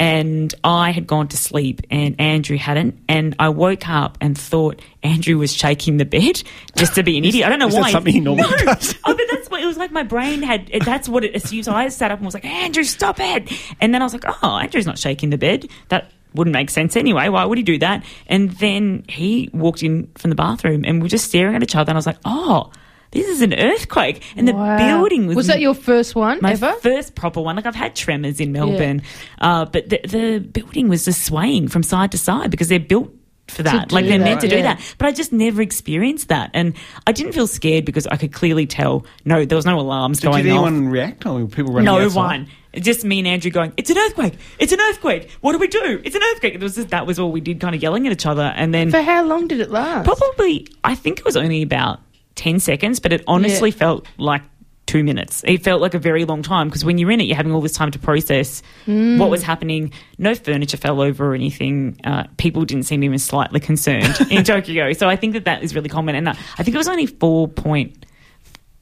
And 0.00 0.54
I 0.64 0.92
had 0.92 1.06
gone 1.06 1.28
to 1.28 1.36
sleep, 1.36 1.82
and 1.90 2.18
Andrew 2.18 2.56
hadn't. 2.56 2.98
And 3.06 3.36
I 3.38 3.50
woke 3.50 3.86
up 3.86 4.16
and 4.22 4.36
thought 4.36 4.80
Andrew 5.02 5.36
was 5.36 5.54
shaking 5.54 5.98
the 5.98 6.06
bed 6.06 6.42
just 6.74 6.94
to 6.94 7.02
be 7.02 7.18
an 7.18 7.24
idiot. 7.26 7.46
I 7.46 7.50
don't 7.50 7.58
know 7.58 7.68
is 7.68 7.74
that 7.74 7.82
why. 7.82 7.90
something 7.90 8.14
he 8.14 8.20
normally 8.20 8.48
no. 8.48 8.74
does? 8.74 8.94
Oh, 9.04 9.14
but 9.14 9.26
that's 9.30 9.50
what 9.50 9.62
it 9.62 9.66
was 9.66 9.76
like. 9.76 9.92
My 9.92 10.02
brain 10.02 10.42
had. 10.42 10.70
That's 10.86 11.06
what 11.06 11.22
it 11.22 11.36
assumed. 11.36 11.66
So 11.66 11.72
I 11.72 11.86
sat 11.88 12.10
up 12.10 12.18
and 12.18 12.24
was 12.24 12.32
like, 12.32 12.46
Andrew, 12.46 12.82
stop 12.82 13.20
it. 13.20 13.52
And 13.78 13.92
then 13.92 14.00
I 14.00 14.06
was 14.06 14.14
like, 14.14 14.24
oh, 14.42 14.56
Andrew's 14.56 14.86
not 14.86 14.98
shaking 14.98 15.28
the 15.28 15.36
bed. 15.36 15.68
That 15.90 16.10
wouldn't 16.32 16.54
make 16.54 16.70
sense 16.70 16.96
anyway. 16.96 17.28
Why 17.28 17.44
would 17.44 17.58
he 17.58 17.64
do 17.64 17.76
that? 17.78 18.02
And 18.26 18.52
then 18.52 19.04
he 19.06 19.50
walked 19.52 19.82
in 19.82 20.10
from 20.16 20.30
the 20.30 20.34
bathroom, 20.34 20.84
and 20.86 20.96
we 20.96 21.02
were 21.02 21.08
just 21.08 21.26
staring 21.26 21.54
at 21.54 21.62
each 21.62 21.76
other. 21.76 21.90
And 21.90 21.96
I 21.96 21.98
was 21.98 22.06
like, 22.06 22.18
oh. 22.24 22.72
This 23.12 23.26
is 23.26 23.42
an 23.42 23.54
earthquake, 23.54 24.22
and 24.36 24.46
the 24.46 24.52
building 24.52 25.26
was. 25.26 25.34
Was 25.36 25.46
that 25.48 25.60
your 25.60 25.74
first 25.74 26.14
one 26.14 26.38
my 26.40 26.52
ever? 26.52 26.72
first 26.74 27.14
proper 27.16 27.40
one? 27.40 27.56
Like 27.56 27.66
I've 27.66 27.74
had 27.74 27.96
tremors 27.96 28.38
in 28.40 28.52
Melbourne, 28.52 29.02
uh, 29.40 29.64
but 29.64 29.88
the, 29.88 30.00
the 30.06 30.38
building 30.38 30.88
was 30.88 31.04
just 31.06 31.24
swaying 31.24 31.68
from 31.68 31.82
side 31.82 32.12
to 32.12 32.18
side 32.18 32.50
because 32.52 32.68
they're 32.68 32.78
built 32.78 33.12
for 33.48 33.64
that. 33.64 33.90
like 33.90 34.06
they're 34.06 34.20
meant 34.20 34.42
to 34.42 34.46
that, 34.46 34.50
do 34.54 34.58
yeah. 34.58 34.74
that. 34.74 34.94
But 34.98 35.08
I 35.08 35.12
just 35.12 35.32
never 35.32 35.60
experienced 35.60 36.28
that, 36.28 36.52
and 36.54 36.74
I 37.04 37.10
didn't 37.10 37.32
feel 37.32 37.48
scared 37.48 37.84
because 37.84 38.06
I 38.06 38.16
could 38.16 38.32
clearly 38.32 38.66
tell. 38.66 39.04
No, 39.24 39.44
there 39.44 39.56
was 39.56 39.66
no 39.66 39.80
alarms 39.80 40.20
Did, 40.20 40.30
going 40.30 40.44
did 40.44 40.52
off. 40.52 40.66
anyone 40.68 40.88
react? 40.88 41.26
Or 41.26 41.40
were 41.40 41.46
people 41.48 41.72
running 41.72 41.86
No 41.86 41.98
outside? 41.98 42.14
one. 42.14 42.48
Just 42.76 43.04
me 43.04 43.18
and 43.18 43.26
Andrew 43.26 43.50
going, 43.50 43.72
it's 43.76 43.90
an 43.90 43.98
earthquake. 43.98 44.34
It's 44.60 44.70
an 44.72 44.80
earthquake. 44.80 45.28
What 45.40 45.50
do 45.50 45.58
we 45.58 45.66
do? 45.66 46.00
It's 46.04 46.14
an 46.14 46.22
earthquake. 46.32 46.54
It 46.54 46.60
was 46.60 46.76
just, 46.76 46.90
that 46.90 47.04
was 47.04 47.18
all 47.18 47.32
we 47.32 47.40
did, 47.40 47.58
kind 47.58 47.74
of 47.74 47.82
yelling 47.82 48.06
at 48.06 48.12
each 48.12 48.26
other. 48.26 48.44
And 48.54 48.72
then 48.72 48.92
For 48.92 49.02
how 49.02 49.24
long 49.24 49.48
did 49.48 49.58
it 49.58 49.72
last? 49.72 50.04
probably, 50.04 50.68
I 50.84 50.94
think 50.94 51.18
it 51.18 51.24
was 51.24 51.36
only 51.36 51.62
about 51.62 51.98
10 52.40 52.60
seconds, 52.60 53.00
but 53.00 53.12
it 53.12 53.22
honestly 53.26 53.70
Yeah. 53.70 53.76
felt 53.76 54.06
like 54.18 54.42
two 54.86 55.04
minutes. 55.04 55.44
It 55.46 55.62
felt 55.62 55.80
like 55.80 55.94
a 55.94 55.98
very 56.00 56.24
long 56.24 56.42
time 56.42 56.66
because 56.68 56.84
when 56.84 56.98
you're 56.98 57.12
in 57.12 57.20
it, 57.20 57.24
you're 57.28 57.36
having 57.36 57.52
all 57.52 57.60
this 57.60 57.74
time 57.74 57.90
to 57.92 57.98
process 57.98 58.62
Hmm. 58.86 59.18
what 59.18 59.30
was 59.30 59.42
happening. 59.42 59.92
No 60.18 60.34
furniture 60.34 60.76
fell 60.78 61.00
over 61.00 61.30
or 61.30 61.34
anything. 61.34 62.00
Uh, 62.02 62.24
people 62.38 62.64
didn't 62.64 62.84
seem 62.84 63.04
even 63.04 63.18
slightly 63.18 63.60
concerned 63.60 64.18
in 64.30 64.42
Tokyo. 64.42 64.92
So 64.94 65.08
I 65.08 65.14
think 65.16 65.34
that 65.34 65.44
that 65.44 65.62
is 65.62 65.74
really 65.76 65.90
common. 65.90 66.16
And 66.16 66.28
uh, 66.28 66.34
I 66.58 66.62
think 66.64 66.74
it 66.74 66.78
was 66.78 66.88
only 66.88 67.06
4.5 67.06 67.94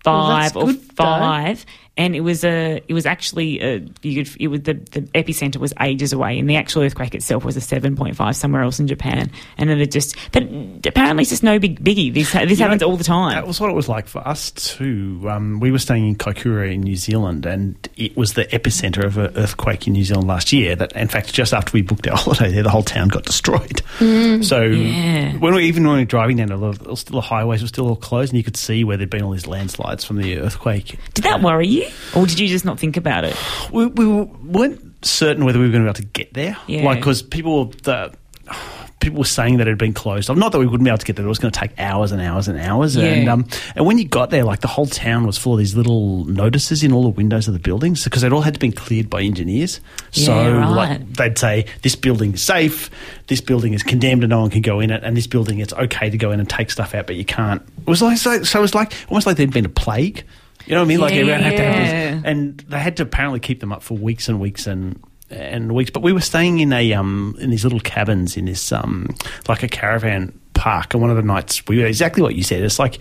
Well, 0.06 0.58
or 0.64 0.72
good, 0.72 0.80
though. 0.96 1.04
And 1.98 2.16
it 2.16 2.20
was 2.20 2.44
a, 2.44 2.80
it 2.88 2.94
was 2.94 3.04
actually 3.04 3.60
a, 3.60 3.84
you 4.02 4.24
could, 4.24 4.36
it 4.40 4.48
was 4.48 4.62
the, 4.62 4.74
the 4.74 5.02
epicenter 5.14 5.56
was 5.56 5.74
ages 5.80 6.12
away, 6.14 6.38
and 6.38 6.48
the 6.48 6.56
actual 6.56 6.82
earthquake 6.82 7.14
itself 7.14 7.44
was 7.44 7.56
a 7.56 7.60
seven 7.60 7.96
point 7.96 8.16
five 8.16 8.36
somewhere 8.36 8.62
else 8.62 8.78
in 8.80 8.86
Japan. 8.86 9.30
And 9.58 9.68
then 9.68 9.80
it 9.80 9.90
just, 9.90 10.16
but 10.32 10.44
apparently 10.86 11.22
it's 11.22 11.30
just 11.30 11.42
no 11.42 11.58
big 11.58 11.82
biggie. 11.84 12.14
This 12.14 12.32
this 12.32 12.58
know, 12.58 12.64
happens 12.66 12.82
all 12.84 12.96
the 12.96 13.04
time. 13.04 13.34
That 13.34 13.46
was 13.46 13.60
what 13.60 13.68
it 13.68 13.74
was 13.74 13.88
like 13.88 14.06
for 14.06 14.26
us 14.26 14.50
too. 14.52 15.26
Um, 15.28 15.58
we 15.60 15.70
were 15.72 15.78
staying 15.80 16.06
in 16.06 16.14
Kaikoura 16.16 16.72
in 16.72 16.82
New 16.82 16.96
Zealand, 16.96 17.44
and 17.44 17.76
it 17.96 18.16
was 18.16 18.34
the 18.34 18.44
epicenter 18.46 19.04
of 19.04 19.18
an 19.18 19.36
earthquake 19.36 19.86
in 19.88 19.92
New 19.94 20.04
Zealand 20.04 20.28
last 20.28 20.52
year. 20.52 20.76
That, 20.76 20.92
in 20.92 21.08
fact, 21.08 21.34
just 21.34 21.52
after 21.52 21.72
we 21.72 21.82
booked 21.82 22.06
our 22.06 22.16
holiday 22.16 22.52
there, 22.52 22.62
the 22.62 22.70
whole 22.70 22.84
town 22.84 23.08
got 23.08 23.24
destroyed. 23.24 23.82
So 24.44 24.62
Yeah. 24.62 25.32
when 25.38 25.54
we 25.54 25.64
even 25.64 25.84
when 25.84 25.94
we 25.96 26.02
were 26.02 26.04
driving 26.06 26.36
down, 26.36 26.52
a 26.52 26.56
lot 26.56 26.80
of, 26.86 26.98
still 26.98 27.16
the 27.16 27.20
highways 27.20 27.60
were 27.62 27.68
still 27.68 27.88
all 27.88 27.96
closed, 27.96 28.32
and 28.32 28.36
you 28.38 28.44
could 28.44 28.56
see 28.56 28.84
where 28.84 28.96
there'd 28.96 29.10
been 29.10 29.22
all 29.22 29.32
these 29.32 29.48
landslides 29.48 30.04
from 30.04 30.18
the 30.18 30.38
earthquake. 30.38 30.96
Did 31.14 31.24
that 31.24 31.42
worry 31.42 31.66
you, 31.66 31.87
or 32.14 32.26
did 32.26 32.38
you 32.38 32.48
just 32.48 32.64
not 32.64 32.78
think 32.78 32.96
about 32.96 33.24
it? 33.24 33.36
we, 33.72 33.86
we 33.86 34.06
weren't 34.06 35.04
certain 35.04 35.44
whether 35.44 35.58
we 35.58 35.66
were 35.66 35.72
going 35.72 35.84
to 35.84 35.92
be 35.92 36.02
able 36.02 36.10
to 36.10 36.18
get 36.18 36.34
there. 36.34 36.56
Yeah. 36.66 36.84
Like, 36.84 36.98
because 36.98 37.22
people, 37.22 37.66
the, 37.66 38.12
people 39.00 39.18
were 39.18 39.24
saying 39.24 39.58
that 39.58 39.68
it 39.68 39.70
had 39.70 39.78
been 39.78 39.92
closed. 39.94 40.28
Not 40.34 40.52
that 40.52 40.58
we 40.58 40.66
wouldn't 40.66 40.84
be 40.84 40.90
able 40.90 40.98
to 40.98 41.04
get 41.06 41.16
there. 41.16 41.24
It 41.24 41.28
was 41.28 41.38
going 41.38 41.52
to 41.52 41.58
take 41.58 41.78
hours 41.78 42.10
and 42.12 42.20
hours 42.20 42.48
and 42.48 42.58
hours. 42.58 42.96
Yeah. 42.96 43.04
And 43.04 43.28
um, 43.28 43.46
and 43.76 43.86
when 43.86 43.98
you 43.98 44.06
got 44.08 44.30
there, 44.30 44.44
like 44.44 44.60
the 44.60 44.68
whole 44.68 44.86
town 44.86 45.26
was 45.26 45.38
full 45.38 45.52
of 45.52 45.58
these 45.60 45.76
little 45.76 46.24
notices 46.24 46.82
in 46.82 46.92
all 46.92 47.02
the 47.02 47.08
windows 47.10 47.46
of 47.46 47.54
the 47.54 47.60
buildings 47.60 48.02
because 48.04 48.22
they'd 48.22 48.32
all 48.32 48.42
had 48.42 48.54
to 48.54 48.60
be 48.60 48.72
cleared 48.72 49.08
by 49.08 49.22
engineers. 49.22 49.80
So 50.10 50.34
Yeah, 50.34 50.58
right. 50.58 50.70
like 51.00 51.12
they'd 51.14 51.38
say 51.38 51.66
this 51.82 51.94
building 51.94 52.34
is 52.34 52.42
safe, 52.42 52.90
this 53.28 53.40
building 53.40 53.72
is 53.72 53.82
condemned 53.82 54.24
and 54.24 54.30
no 54.30 54.40
one 54.40 54.50
can 54.50 54.62
go 54.62 54.80
in 54.80 54.90
it, 54.90 55.04
and 55.04 55.16
this 55.16 55.26
building 55.26 55.60
it's 55.60 55.72
okay 55.74 56.10
to 56.10 56.18
go 56.18 56.32
in 56.32 56.40
and 56.40 56.48
take 56.50 56.70
stuff 56.70 56.94
out, 56.94 57.06
but 57.06 57.16
you 57.16 57.24
can't. 57.24 57.62
It 57.62 57.86
was 57.86 58.02
like 58.02 58.18
so, 58.18 58.42
so 58.42 58.58
it 58.58 58.62
was 58.62 58.74
like 58.74 58.92
almost 59.08 59.26
like 59.26 59.36
there'd 59.36 59.52
been 59.52 59.64
a 59.66 59.70
plague. 59.70 60.24
You 60.68 60.74
know 60.74 60.80
what 60.82 60.84
I 60.84 60.88
mean? 60.88 61.00
Like 61.00 61.14
Yeah, 61.14 61.20
everyone 61.20 61.40
had 61.40 61.56
to 61.56 61.62
have 61.62 61.74
this, 62.14 62.22
and 62.26 62.58
they 62.68 62.78
had 62.78 62.96
to 62.98 63.02
apparently 63.04 63.40
keep 63.40 63.60
them 63.60 63.72
up 63.72 63.82
for 63.82 63.96
weeks 63.96 64.28
and 64.28 64.38
weeks 64.38 64.66
and 64.66 65.02
and 65.30 65.74
weeks. 65.74 65.90
But 65.90 66.02
we 66.02 66.12
were 66.12 66.20
staying 66.20 66.58
in 66.60 66.72
a 66.72 66.92
um 66.92 67.36
in 67.40 67.50
these 67.50 67.64
little 67.64 67.80
cabins 67.80 68.36
in 68.36 68.44
this 68.44 68.70
um 68.70 69.08
like 69.48 69.62
a 69.62 69.68
caravan 69.68 70.38
park, 70.54 70.92
and 70.92 71.00
one 71.00 71.10
of 71.10 71.16
the 71.16 71.22
nights 71.22 71.66
we 71.66 71.78
were 71.78 71.86
exactly 71.86 72.22
what 72.22 72.34
you 72.34 72.42
said. 72.42 72.62
It's 72.62 72.78
like 72.78 72.98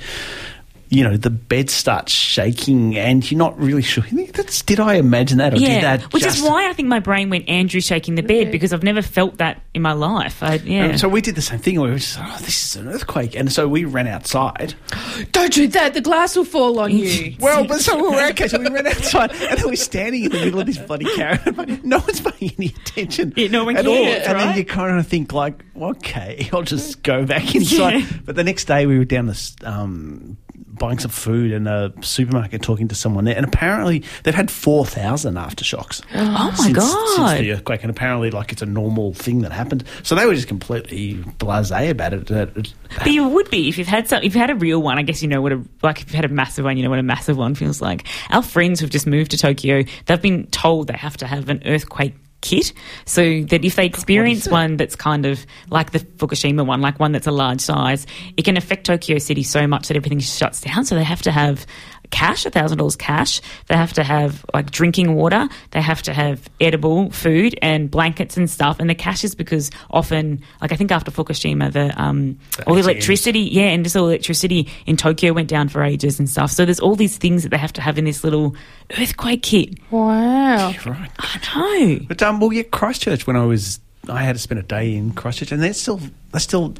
you 0.90 1.04
know, 1.04 1.18
the 1.18 1.30
bed 1.30 1.70
starts 1.70 2.12
shaking 2.12 2.98
and 2.98 3.30
you're 3.30 3.38
not 3.38 3.60
really 3.60 3.82
sure. 3.82 4.04
That's, 4.34 4.62
did 4.62 4.80
I 4.80 4.96
imagine 4.96 5.38
that 5.40 5.54
or 5.54 5.58
did 5.58 5.84
that 5.84 6.14
which 6.14 6.24
just 6.24 6.38
is 6.38 6.44
why 6.44 6.70
I 6.70 6.74
think 6.74 6.88
my 6.88 7.00
brain 7.00 7.30
went 7.30 7.50
Andrew 7.50 7.82
shaking 7.82 8.16
the 8.16 8.22
bed 8.24 8.52
because 8.52 8.72
I've 8.74 8.84
never 8.84 9.02
felt 9.02 9.38
that 9.38 9.62
in 9.74 9.82
my 9.82 9.94
life. 9.94 10.42
I, 10.42 10.56
yeah. 10.56 10.88
Um, 10.92 10.98
So 10.98 11.10
we 11.10 11.22
did 11.22 11.36
the 11.36 11.42
same 11.42 11.60
thing. 11.60 11.80
We 11.82 11.90
were 11.90 11.98
just, 11.98 12.18
like, 12.18 12.30
oh, 12.30 12.38
this 12.46 12.64
is 12.64 12.76
an 12.78 12.88
earthquake, 12.88 13.36
and 13.36 13.52
so 13.52 13.68
we 13.68 13.86
ran 13.86 14.08
outside. 14.08 14.76
Don't 15.32 15.52
do 15.54 15.68
that. 15.70 15.94
The 15.94 16.02
glass 16.02 16.36
will 16.36 16.46
fall 16.46 16.80
on 16.80 16.92
you. 16.92 17.36
Well, 17.40 17.66
but 17.68 17.80
so 17.82 17.96
we 17.96 18.10
were 18.16 18.28
okay. 18.30 18.48
So 18.48 18.60
we 18.60 18.70
ran 18.70 18.88
outside, 18.88 19.32
and 19.34 19.58
then 19.60 19.66
we're 19.68 19.76
standing 19.76 20.24
in 20.26 20.32
the 20.32 20.40
middle 20.40 20.60
of 20.60 20.66
this 20.66 20.78
bloody 20.78 21.06
caravan. 21.16 21.82
No 21.88 22.00
one's 22.00 22.20
paying 22.22 22.52
any 22.58 22.68
attention 22.68 23.34
Yeah, 23.36 23.48
no 23.50 23.64
one 23.66 23.78
at 23.78 23.86
all. 23.88 23.94
cares, 23.94 24.28
And 24.28 24.40
then 24.40 24.48
right? 24.48 24.58
you 24.58 24.66
kind 24.66 25.00
of 25.00 25.08
think 25.08 25.34
like, 25.34 25.64
okay, 25.80 26.50
I'll 26.54 26.64
just 26.64 27.04
go 27.04 27.26
back 27.26 27.54
inside. 27.56 28.00
Yeah. 28.02 28.06
But 28.26 28.36
the 28.36 28.44
next 28.44 28.66
day 28.66 28.86
we 28.86 28.98
were 28.98 29.06
down 29.06 29.28
this. 29.28 29.56
Um, 29.64 30.38
Buying 30.80 30.99
some 30.99 31.11
food 31.11 31.51
in 31.51 31.67
a 31.67 31.91
supermarket, 32.01 32.61
talking 32.61 32.88
to 32.89 32.95
someone 32.95 33.25
there, 33.25 33.36
and 33.36 33.45
apparently 33.45 34.03
they've 34.23 34.36
had 34.36 34.51
four 34.51 34.86
thousand 34.86 35.36
aftershocks. 35.36 36.01
oh 36.15 36.51
my 36.51 36.55
since, 36.55 36.75
god! 36.75 37.15
Since 37.15 37.39
the 37.41 37.51
earthquake, 37.53 37.82
and 37.84 37.89
apparently, 37.89 38.32
like 38.32 38.51
it's 38.51 38.61
a 38.61 38.65
normal 38.65 39.13
thing 39.13 39.41
that 39.41 39.51
happened. 39.51 39.84
So 40.03 40.15
they 40.15 40.25
were 40.25 40.36
just 40.36 40.47
completely 40.47 41.15
blasé 41.15 41.89
about 41.89 42.13
it. 42.13 42.28
But 42.28 43.07
you 43.07 43.28
would 43.28 43.49
be 43.49 43.69
if 43.69 43.78
you've 43.78 43.88
had 43.88 44.07
some. 44.07 44.23
If 44.23 44.36
you 44.36 44.41
had 44.41 44.49
a 44.49 44.55
real 44.55 44.82
one, 44.82 44.97
I 44.97 45.01
guess 45.01 45.21
you 45.21 45.28
know 45.28 45.41
what 45.41 45.51
a 45.51 45.63
like. 45.82 46.01
If 46.01 46.11
you 46.11 46.15
had 46.15 46.25
a 46.25 46.34
massive 46.34 46.65
one, 46.65 46.78
you 46.78 46.84
know 46.84 46.89
what 46.89 46.99
a 46.99 47.03
massive 47.03 47.38
one 47.38 47.55
feels 47.55 47.82
like. 47.82 48.07
Our 48.30 48.43
friends 48.43 48.80
who've 48.80 48.89
just 48.89 49.07
moved 49.07 49.32
to 49.32 49.38
Tokyo, 49.38 49.84
they've 50.05 50.21
been 50.21 50.47
told 50.47 50.88
they 50.88 50.97
have 50.97 51.17
to 51.17 51.28
have 51.28 51.49
an 51.49 51.63
earthquake 51.65 52.13
kit, 52.42 52.74
so 53.06 53.42
that 53.44 53.66
if 53.66 53.76
they 53.76 53.86
experience 53.86 54.48
one 54.48 54.78
that's 54.78 54.96
kind 54.96 55.26
of 55.26 55.46
like 55.70 55.92
the 55.92 56.00
Fukushima 56.00 56.66
one, 56.66 56.82
like 56.82 57.00
one 57.00 57.12
that's 57.12 57.28
a 57.28 57.32
large 57.32 57.62
size, 57.62 58.06
it 58.36 58.46
can 58.46 58.58
affect 58.58 58.86
Tokyo 58.86 59.18
City 59.18 59.44
so 59.44 59.68
much 59.68 59.88
that 59.88 59.98
everything 59.98 60.20
shuts 60.20 60.62
down. 60.62 60.86
So 60.86 60.96
they 60.96 61.04
have 61.04 61.22
to 61.24 61.32
have 61.32 61.66
cash, 62.10 62.45
a 62.45 62.49
thousand 62.49 62.78
dollars 62.78 62.95
cash. 62.95 63.41
They 63.68 63.76
have 63.76 63.93
to 63.93 64.03
have 64.03 64.45
like 64.53 64.72
drinking 64.72 65.16
water. 65.16 65.47
They 65.72 65.82
have 65.82 66.01
to 66.03 66.14
have 66.14 66.49
edible 66.60 67.10
food 67.12 67.58
and 67.62 67.89
blankets 67.89 68.38
and 68.38 68.49
stuff. 68.49 68.80
And 68.80 68.89
the 68.89 68.95
cash 68.95 69.24
is 69.24 69.36
because 69.36 69.72
often, 69.91 70.41
like 70.62 70.72
I 70.72 70.76
think 70.76 70.91
after 70.91 71.12
Fukushima, 71.12 71.72
the 71.72 71.99
um, 72.01 72.39
all 72.66 72.76
the 72.76 72.82
electricity, 72.82 73.41
yeah, 73.41 73.64
and 73.64 73.84
just 73.84 73.95
all 73.95 74.08
electricity 74.08 74.68
in 74.86 74.97
Tokyo 74.97 75.34
went 75.34 75.49
down 75.49 75.70
for 75.70 75.84
ages 75.84 76.20
and 76.20 76.30
stuff. 76.30 76.51
So 76.51 76.66
there's 76.66 76.80
all 76.80 76.95
these 76.95 77.18
things 77.18 77.43
that 77.43 77.49
they 77.49 77.58
have 77.58 77.74
to 77.74 77.82
have 77.82 77.97
in 77.97 78.05
this 78.05 78.24
little 78.24 78.55
earthquake 78.97 79.43
kit. 79.43 79.76
Wow. 79.91 80.74
right. 80.86 81.12
I 81.20 81.39
know. 81.55 81.99
But 82.08 82.22
um, 82.22 82.39
well, 82.39 82.53
yeah, 82.53 82.64
Christchurch. 82.64 83.28
When 83.28 83.36
I 83.36 83.45
was, 83.45 83.80
I 84.10 84.24
had 84.24 84.36
to 84.36 84.39
spend 84.39 84.60
a 84.60 84.64
day 84.64 84.95
in 84.95 85.14
Christchurch, 85.14 85.51
and 85.51 85.62
they're 85.62 85.74
still, 85.74 85.99
they're 86.32 86.39
still. 86.39 86.76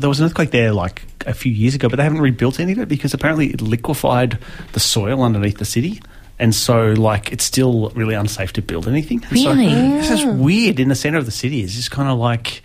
There 0.00 0.08
was 0.08 0.20
an 0.20 0.26
earthquake 0.26 0.50
there 0.50 0.72
like 0.72 1.02
a 1.26 1.34
few 1.34 1.52
years 1.52 1.74
ago, 1.74 1.88
but 1.88 1.96
they 1.96 2.02
haven't 2.02 2.20
rebuilt 2.20 2.58
any 2.60 2.72
of 2.72 2.78
it 2.78 2.88
because 2.88 3.14
apparently 3.14 3.48
it 3.48 3.60
liquefied 3.60 4.38
the 4.72 4.80
soil 4.80 5.22
underneath 5.22 5.58
the 5.58 5.64
city. 5.64 6.00
And 6.38 6.54
so, 6.54 6.92
like, 6.94 7.32
it's 7.32 7.44
still 7.44 7.90
really 7.90 8.14
unsafe 8.14 8.54
to 8.54 8.62
build 8.62 8.88
anything. 8.88 9.22
And 9.28 9.38
so- 9.38 9.52
Really? 9.52 9.98
it's 9.98 10.08
just 10.08 10.26
weird 10.26 10.80
in 10.80 10.88
the 10.88 10.94
centre 10.94 11.18
of 11.18 11.26
the 11.26 11.30
city. 11.30 11.60
It's 11.60 11.74
just 11.74 11.90
kind 11.90 12.08
of 12.08 12.18
like 12.18 12.62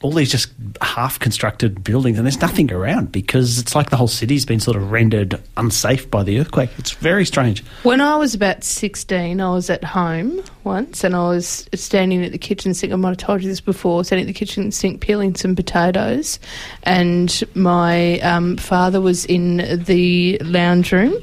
all 0.00 0.12
these 0.12 0.30
just 0.30 0.52
half 0.80 1.18
constructed 1.18 1.82
buildings, 1.82 2.18
and 2.18 2.26
there's 2.26 2.40
nothing 2.40 2.72
around 2.72 3.10
because 3.10 3.58
it's 3.58 3.74
like 3.74 3.90
the 3.90 3.96
whole 3.96 4.06
city's 4.08 4.44
been 4.44 4.60
sort 4.60 4.76
of 4.76 4.92
rendered 4.92 5.40
unsafe 5.56 6.08
by 6.08 6.22
the 6.22 6.38
earthquake. 6.38 6.70
It's 6.78 6.92
very 6.92 7.26
strange. 7.26 7.64
When 7.82 8.00
I 8.00 8.16
was 8.16 8.32
about 8.32 8.62
16, 8.62 9.40
I 9.40 9.50
was 9.50 9.68
at 9.70 9.82
home 9.82 10.40
once 10.62 11.02
and 11.02 11.16
I 11.16 11.28
was 11.28 11.68
standing 11.74 12.24
at 12.24 12.30
the 12.30 12.38
kitchen 12.38 12.74
sink. 12.74 12.92
I 12.92 12.96
might 12.96 13.08
have 13.08 13.18
told 13.18 13.42
you 13.42 13.48
this 13.48 13.60
before, 13.60 14.04
standing 14.04 14.28
at 14.28 14.32
the 14.32 14.38
kitchen 14.38 14.70
sink 14.70 15.00
peeling 15.00 15.34
some 15.34 15.56
potatoes. 15.56 16.38
And 16.84 17.42
my 17.54 18.20
um, 18.20 18.56
father 18.56 19.00
was 19.00 19.24
in 19.24 19.82
the 19.84 20.38
lounge 20.44 20.92
room. 20.92 21.14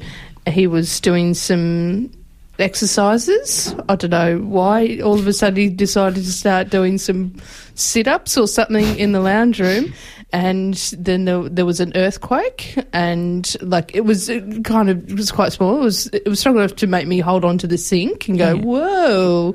He 0.46 0.66
was 0.66 1.00
doing 1.00 1.32
some 1.32 2.10
exercises. 2.58 3.74
I 3.88 3.96
don't 3.96 4.10
know 4.10 4.38
why. 4.38 5.00
All 5.00 5.18
of 5.18 5.26
a 5.26 5.32
sudden, 5.32 5.56
he 5.56 5.68
decided 5.68 6.24
to 6.24 6.32
start 6.32 6.70
doing 6.70 6.98
some 6.98 7.34
sit 7.74 8.08
ups 8.08 8.36
or 8.36 8.48
something 8.48 8.98
in 8.98 9.12
the 9.12 9.20
lounge 9.20 9.60
room. 9.60 9.92
And 10.32 10.74
then 10.98 11.24
there, 11.24 11.48
there 11.48 11.64
was 11.64 11.78
an 11.78 11.92
earthquake, 11.94 12.76
and 12.92 13.56
like 13.60 13.94
it 13.94 14.00
was 14.00 14.28
it 14.28 14.64
kind 14.64 14.90
of 14.90 15.08
it 15.08 15.16
was 15.16 15.30
quite 15.30 15.52
small. 15.52 15.76
It 15.76 15.84
was 15.84 16.06
it 16.08 16.28
was 16.28 16.40
strong 16.40 16.56
enough 16.56 16.74
to 16.76 16.88
make 16.88 17.06
me 17.06 17.20
hold 17.20 17.44
on 17.44 17.58
to 17.58 17.66
the 17.66 17.78
sink 17.78 18.28
and 18.28 18.36
go 18.36 18.56
whoa. 18.56 19.54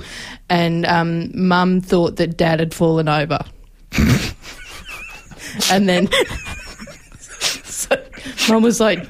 And 0.50 0.86
um, 0.86 1.30
Mum 1.34 1.82
thought 1.82 2.16
that 2.16 2.38
Dad 2.38 2.62
had 2.62 2.74
fallen 2.74 3.10
over, 3.10 3.40
and 5.72 5.90
then 5.90 6.08
so 7.30 8.02
Mum 8.48 8.64
was 8.64 8.80
like, 8.80 9.06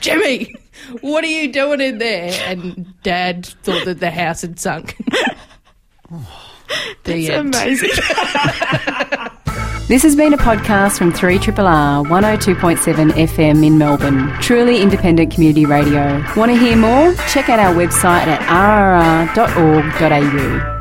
Jimmy, 0.00 0.52
what 1.00 1.24
are 1.24 1.28
you 1.28 1.52
doing 1.52 1.80
in 1.80 1.98
there? 1.98 2.32
And 2.46 2.94
Dad 3.02 3.46
thought 3.46 3.84
that 3.84 4.00
the 4.00 4.10
house 4.10 4.42
had 4.42 4.58
sunk. 4.58 4.96
the 7.04 7.14
It's 7.16 7.28
end. 7.30 7.54
amazing. 7.54 7.90
This 9.86 10.02
has 10.02 10.16
been 10.16 10.32
a 10.32 10.38
podcast 10.38 10.96
from 10.96 11.12
3RRR 11.12 12.06
102.7 12.06 13.10
FM 13.10 13.66
in 13.66 13.76
Melbourne. 13.76 14.32
Truly 14.40 14.80
independent 14.80 15.30
community 15.34 15.66
radio. 15.66 16.24
Want 16.38 16.50
to 16.50 16.56
hear 16.56 16.74
more? 16.74 17.12
Check 17.28 17.50
out 17.50 17.58
our 17.58 17.74
website 17.74 18.26
at 18.26 18.40
rrr.org.au. 19.36 20.73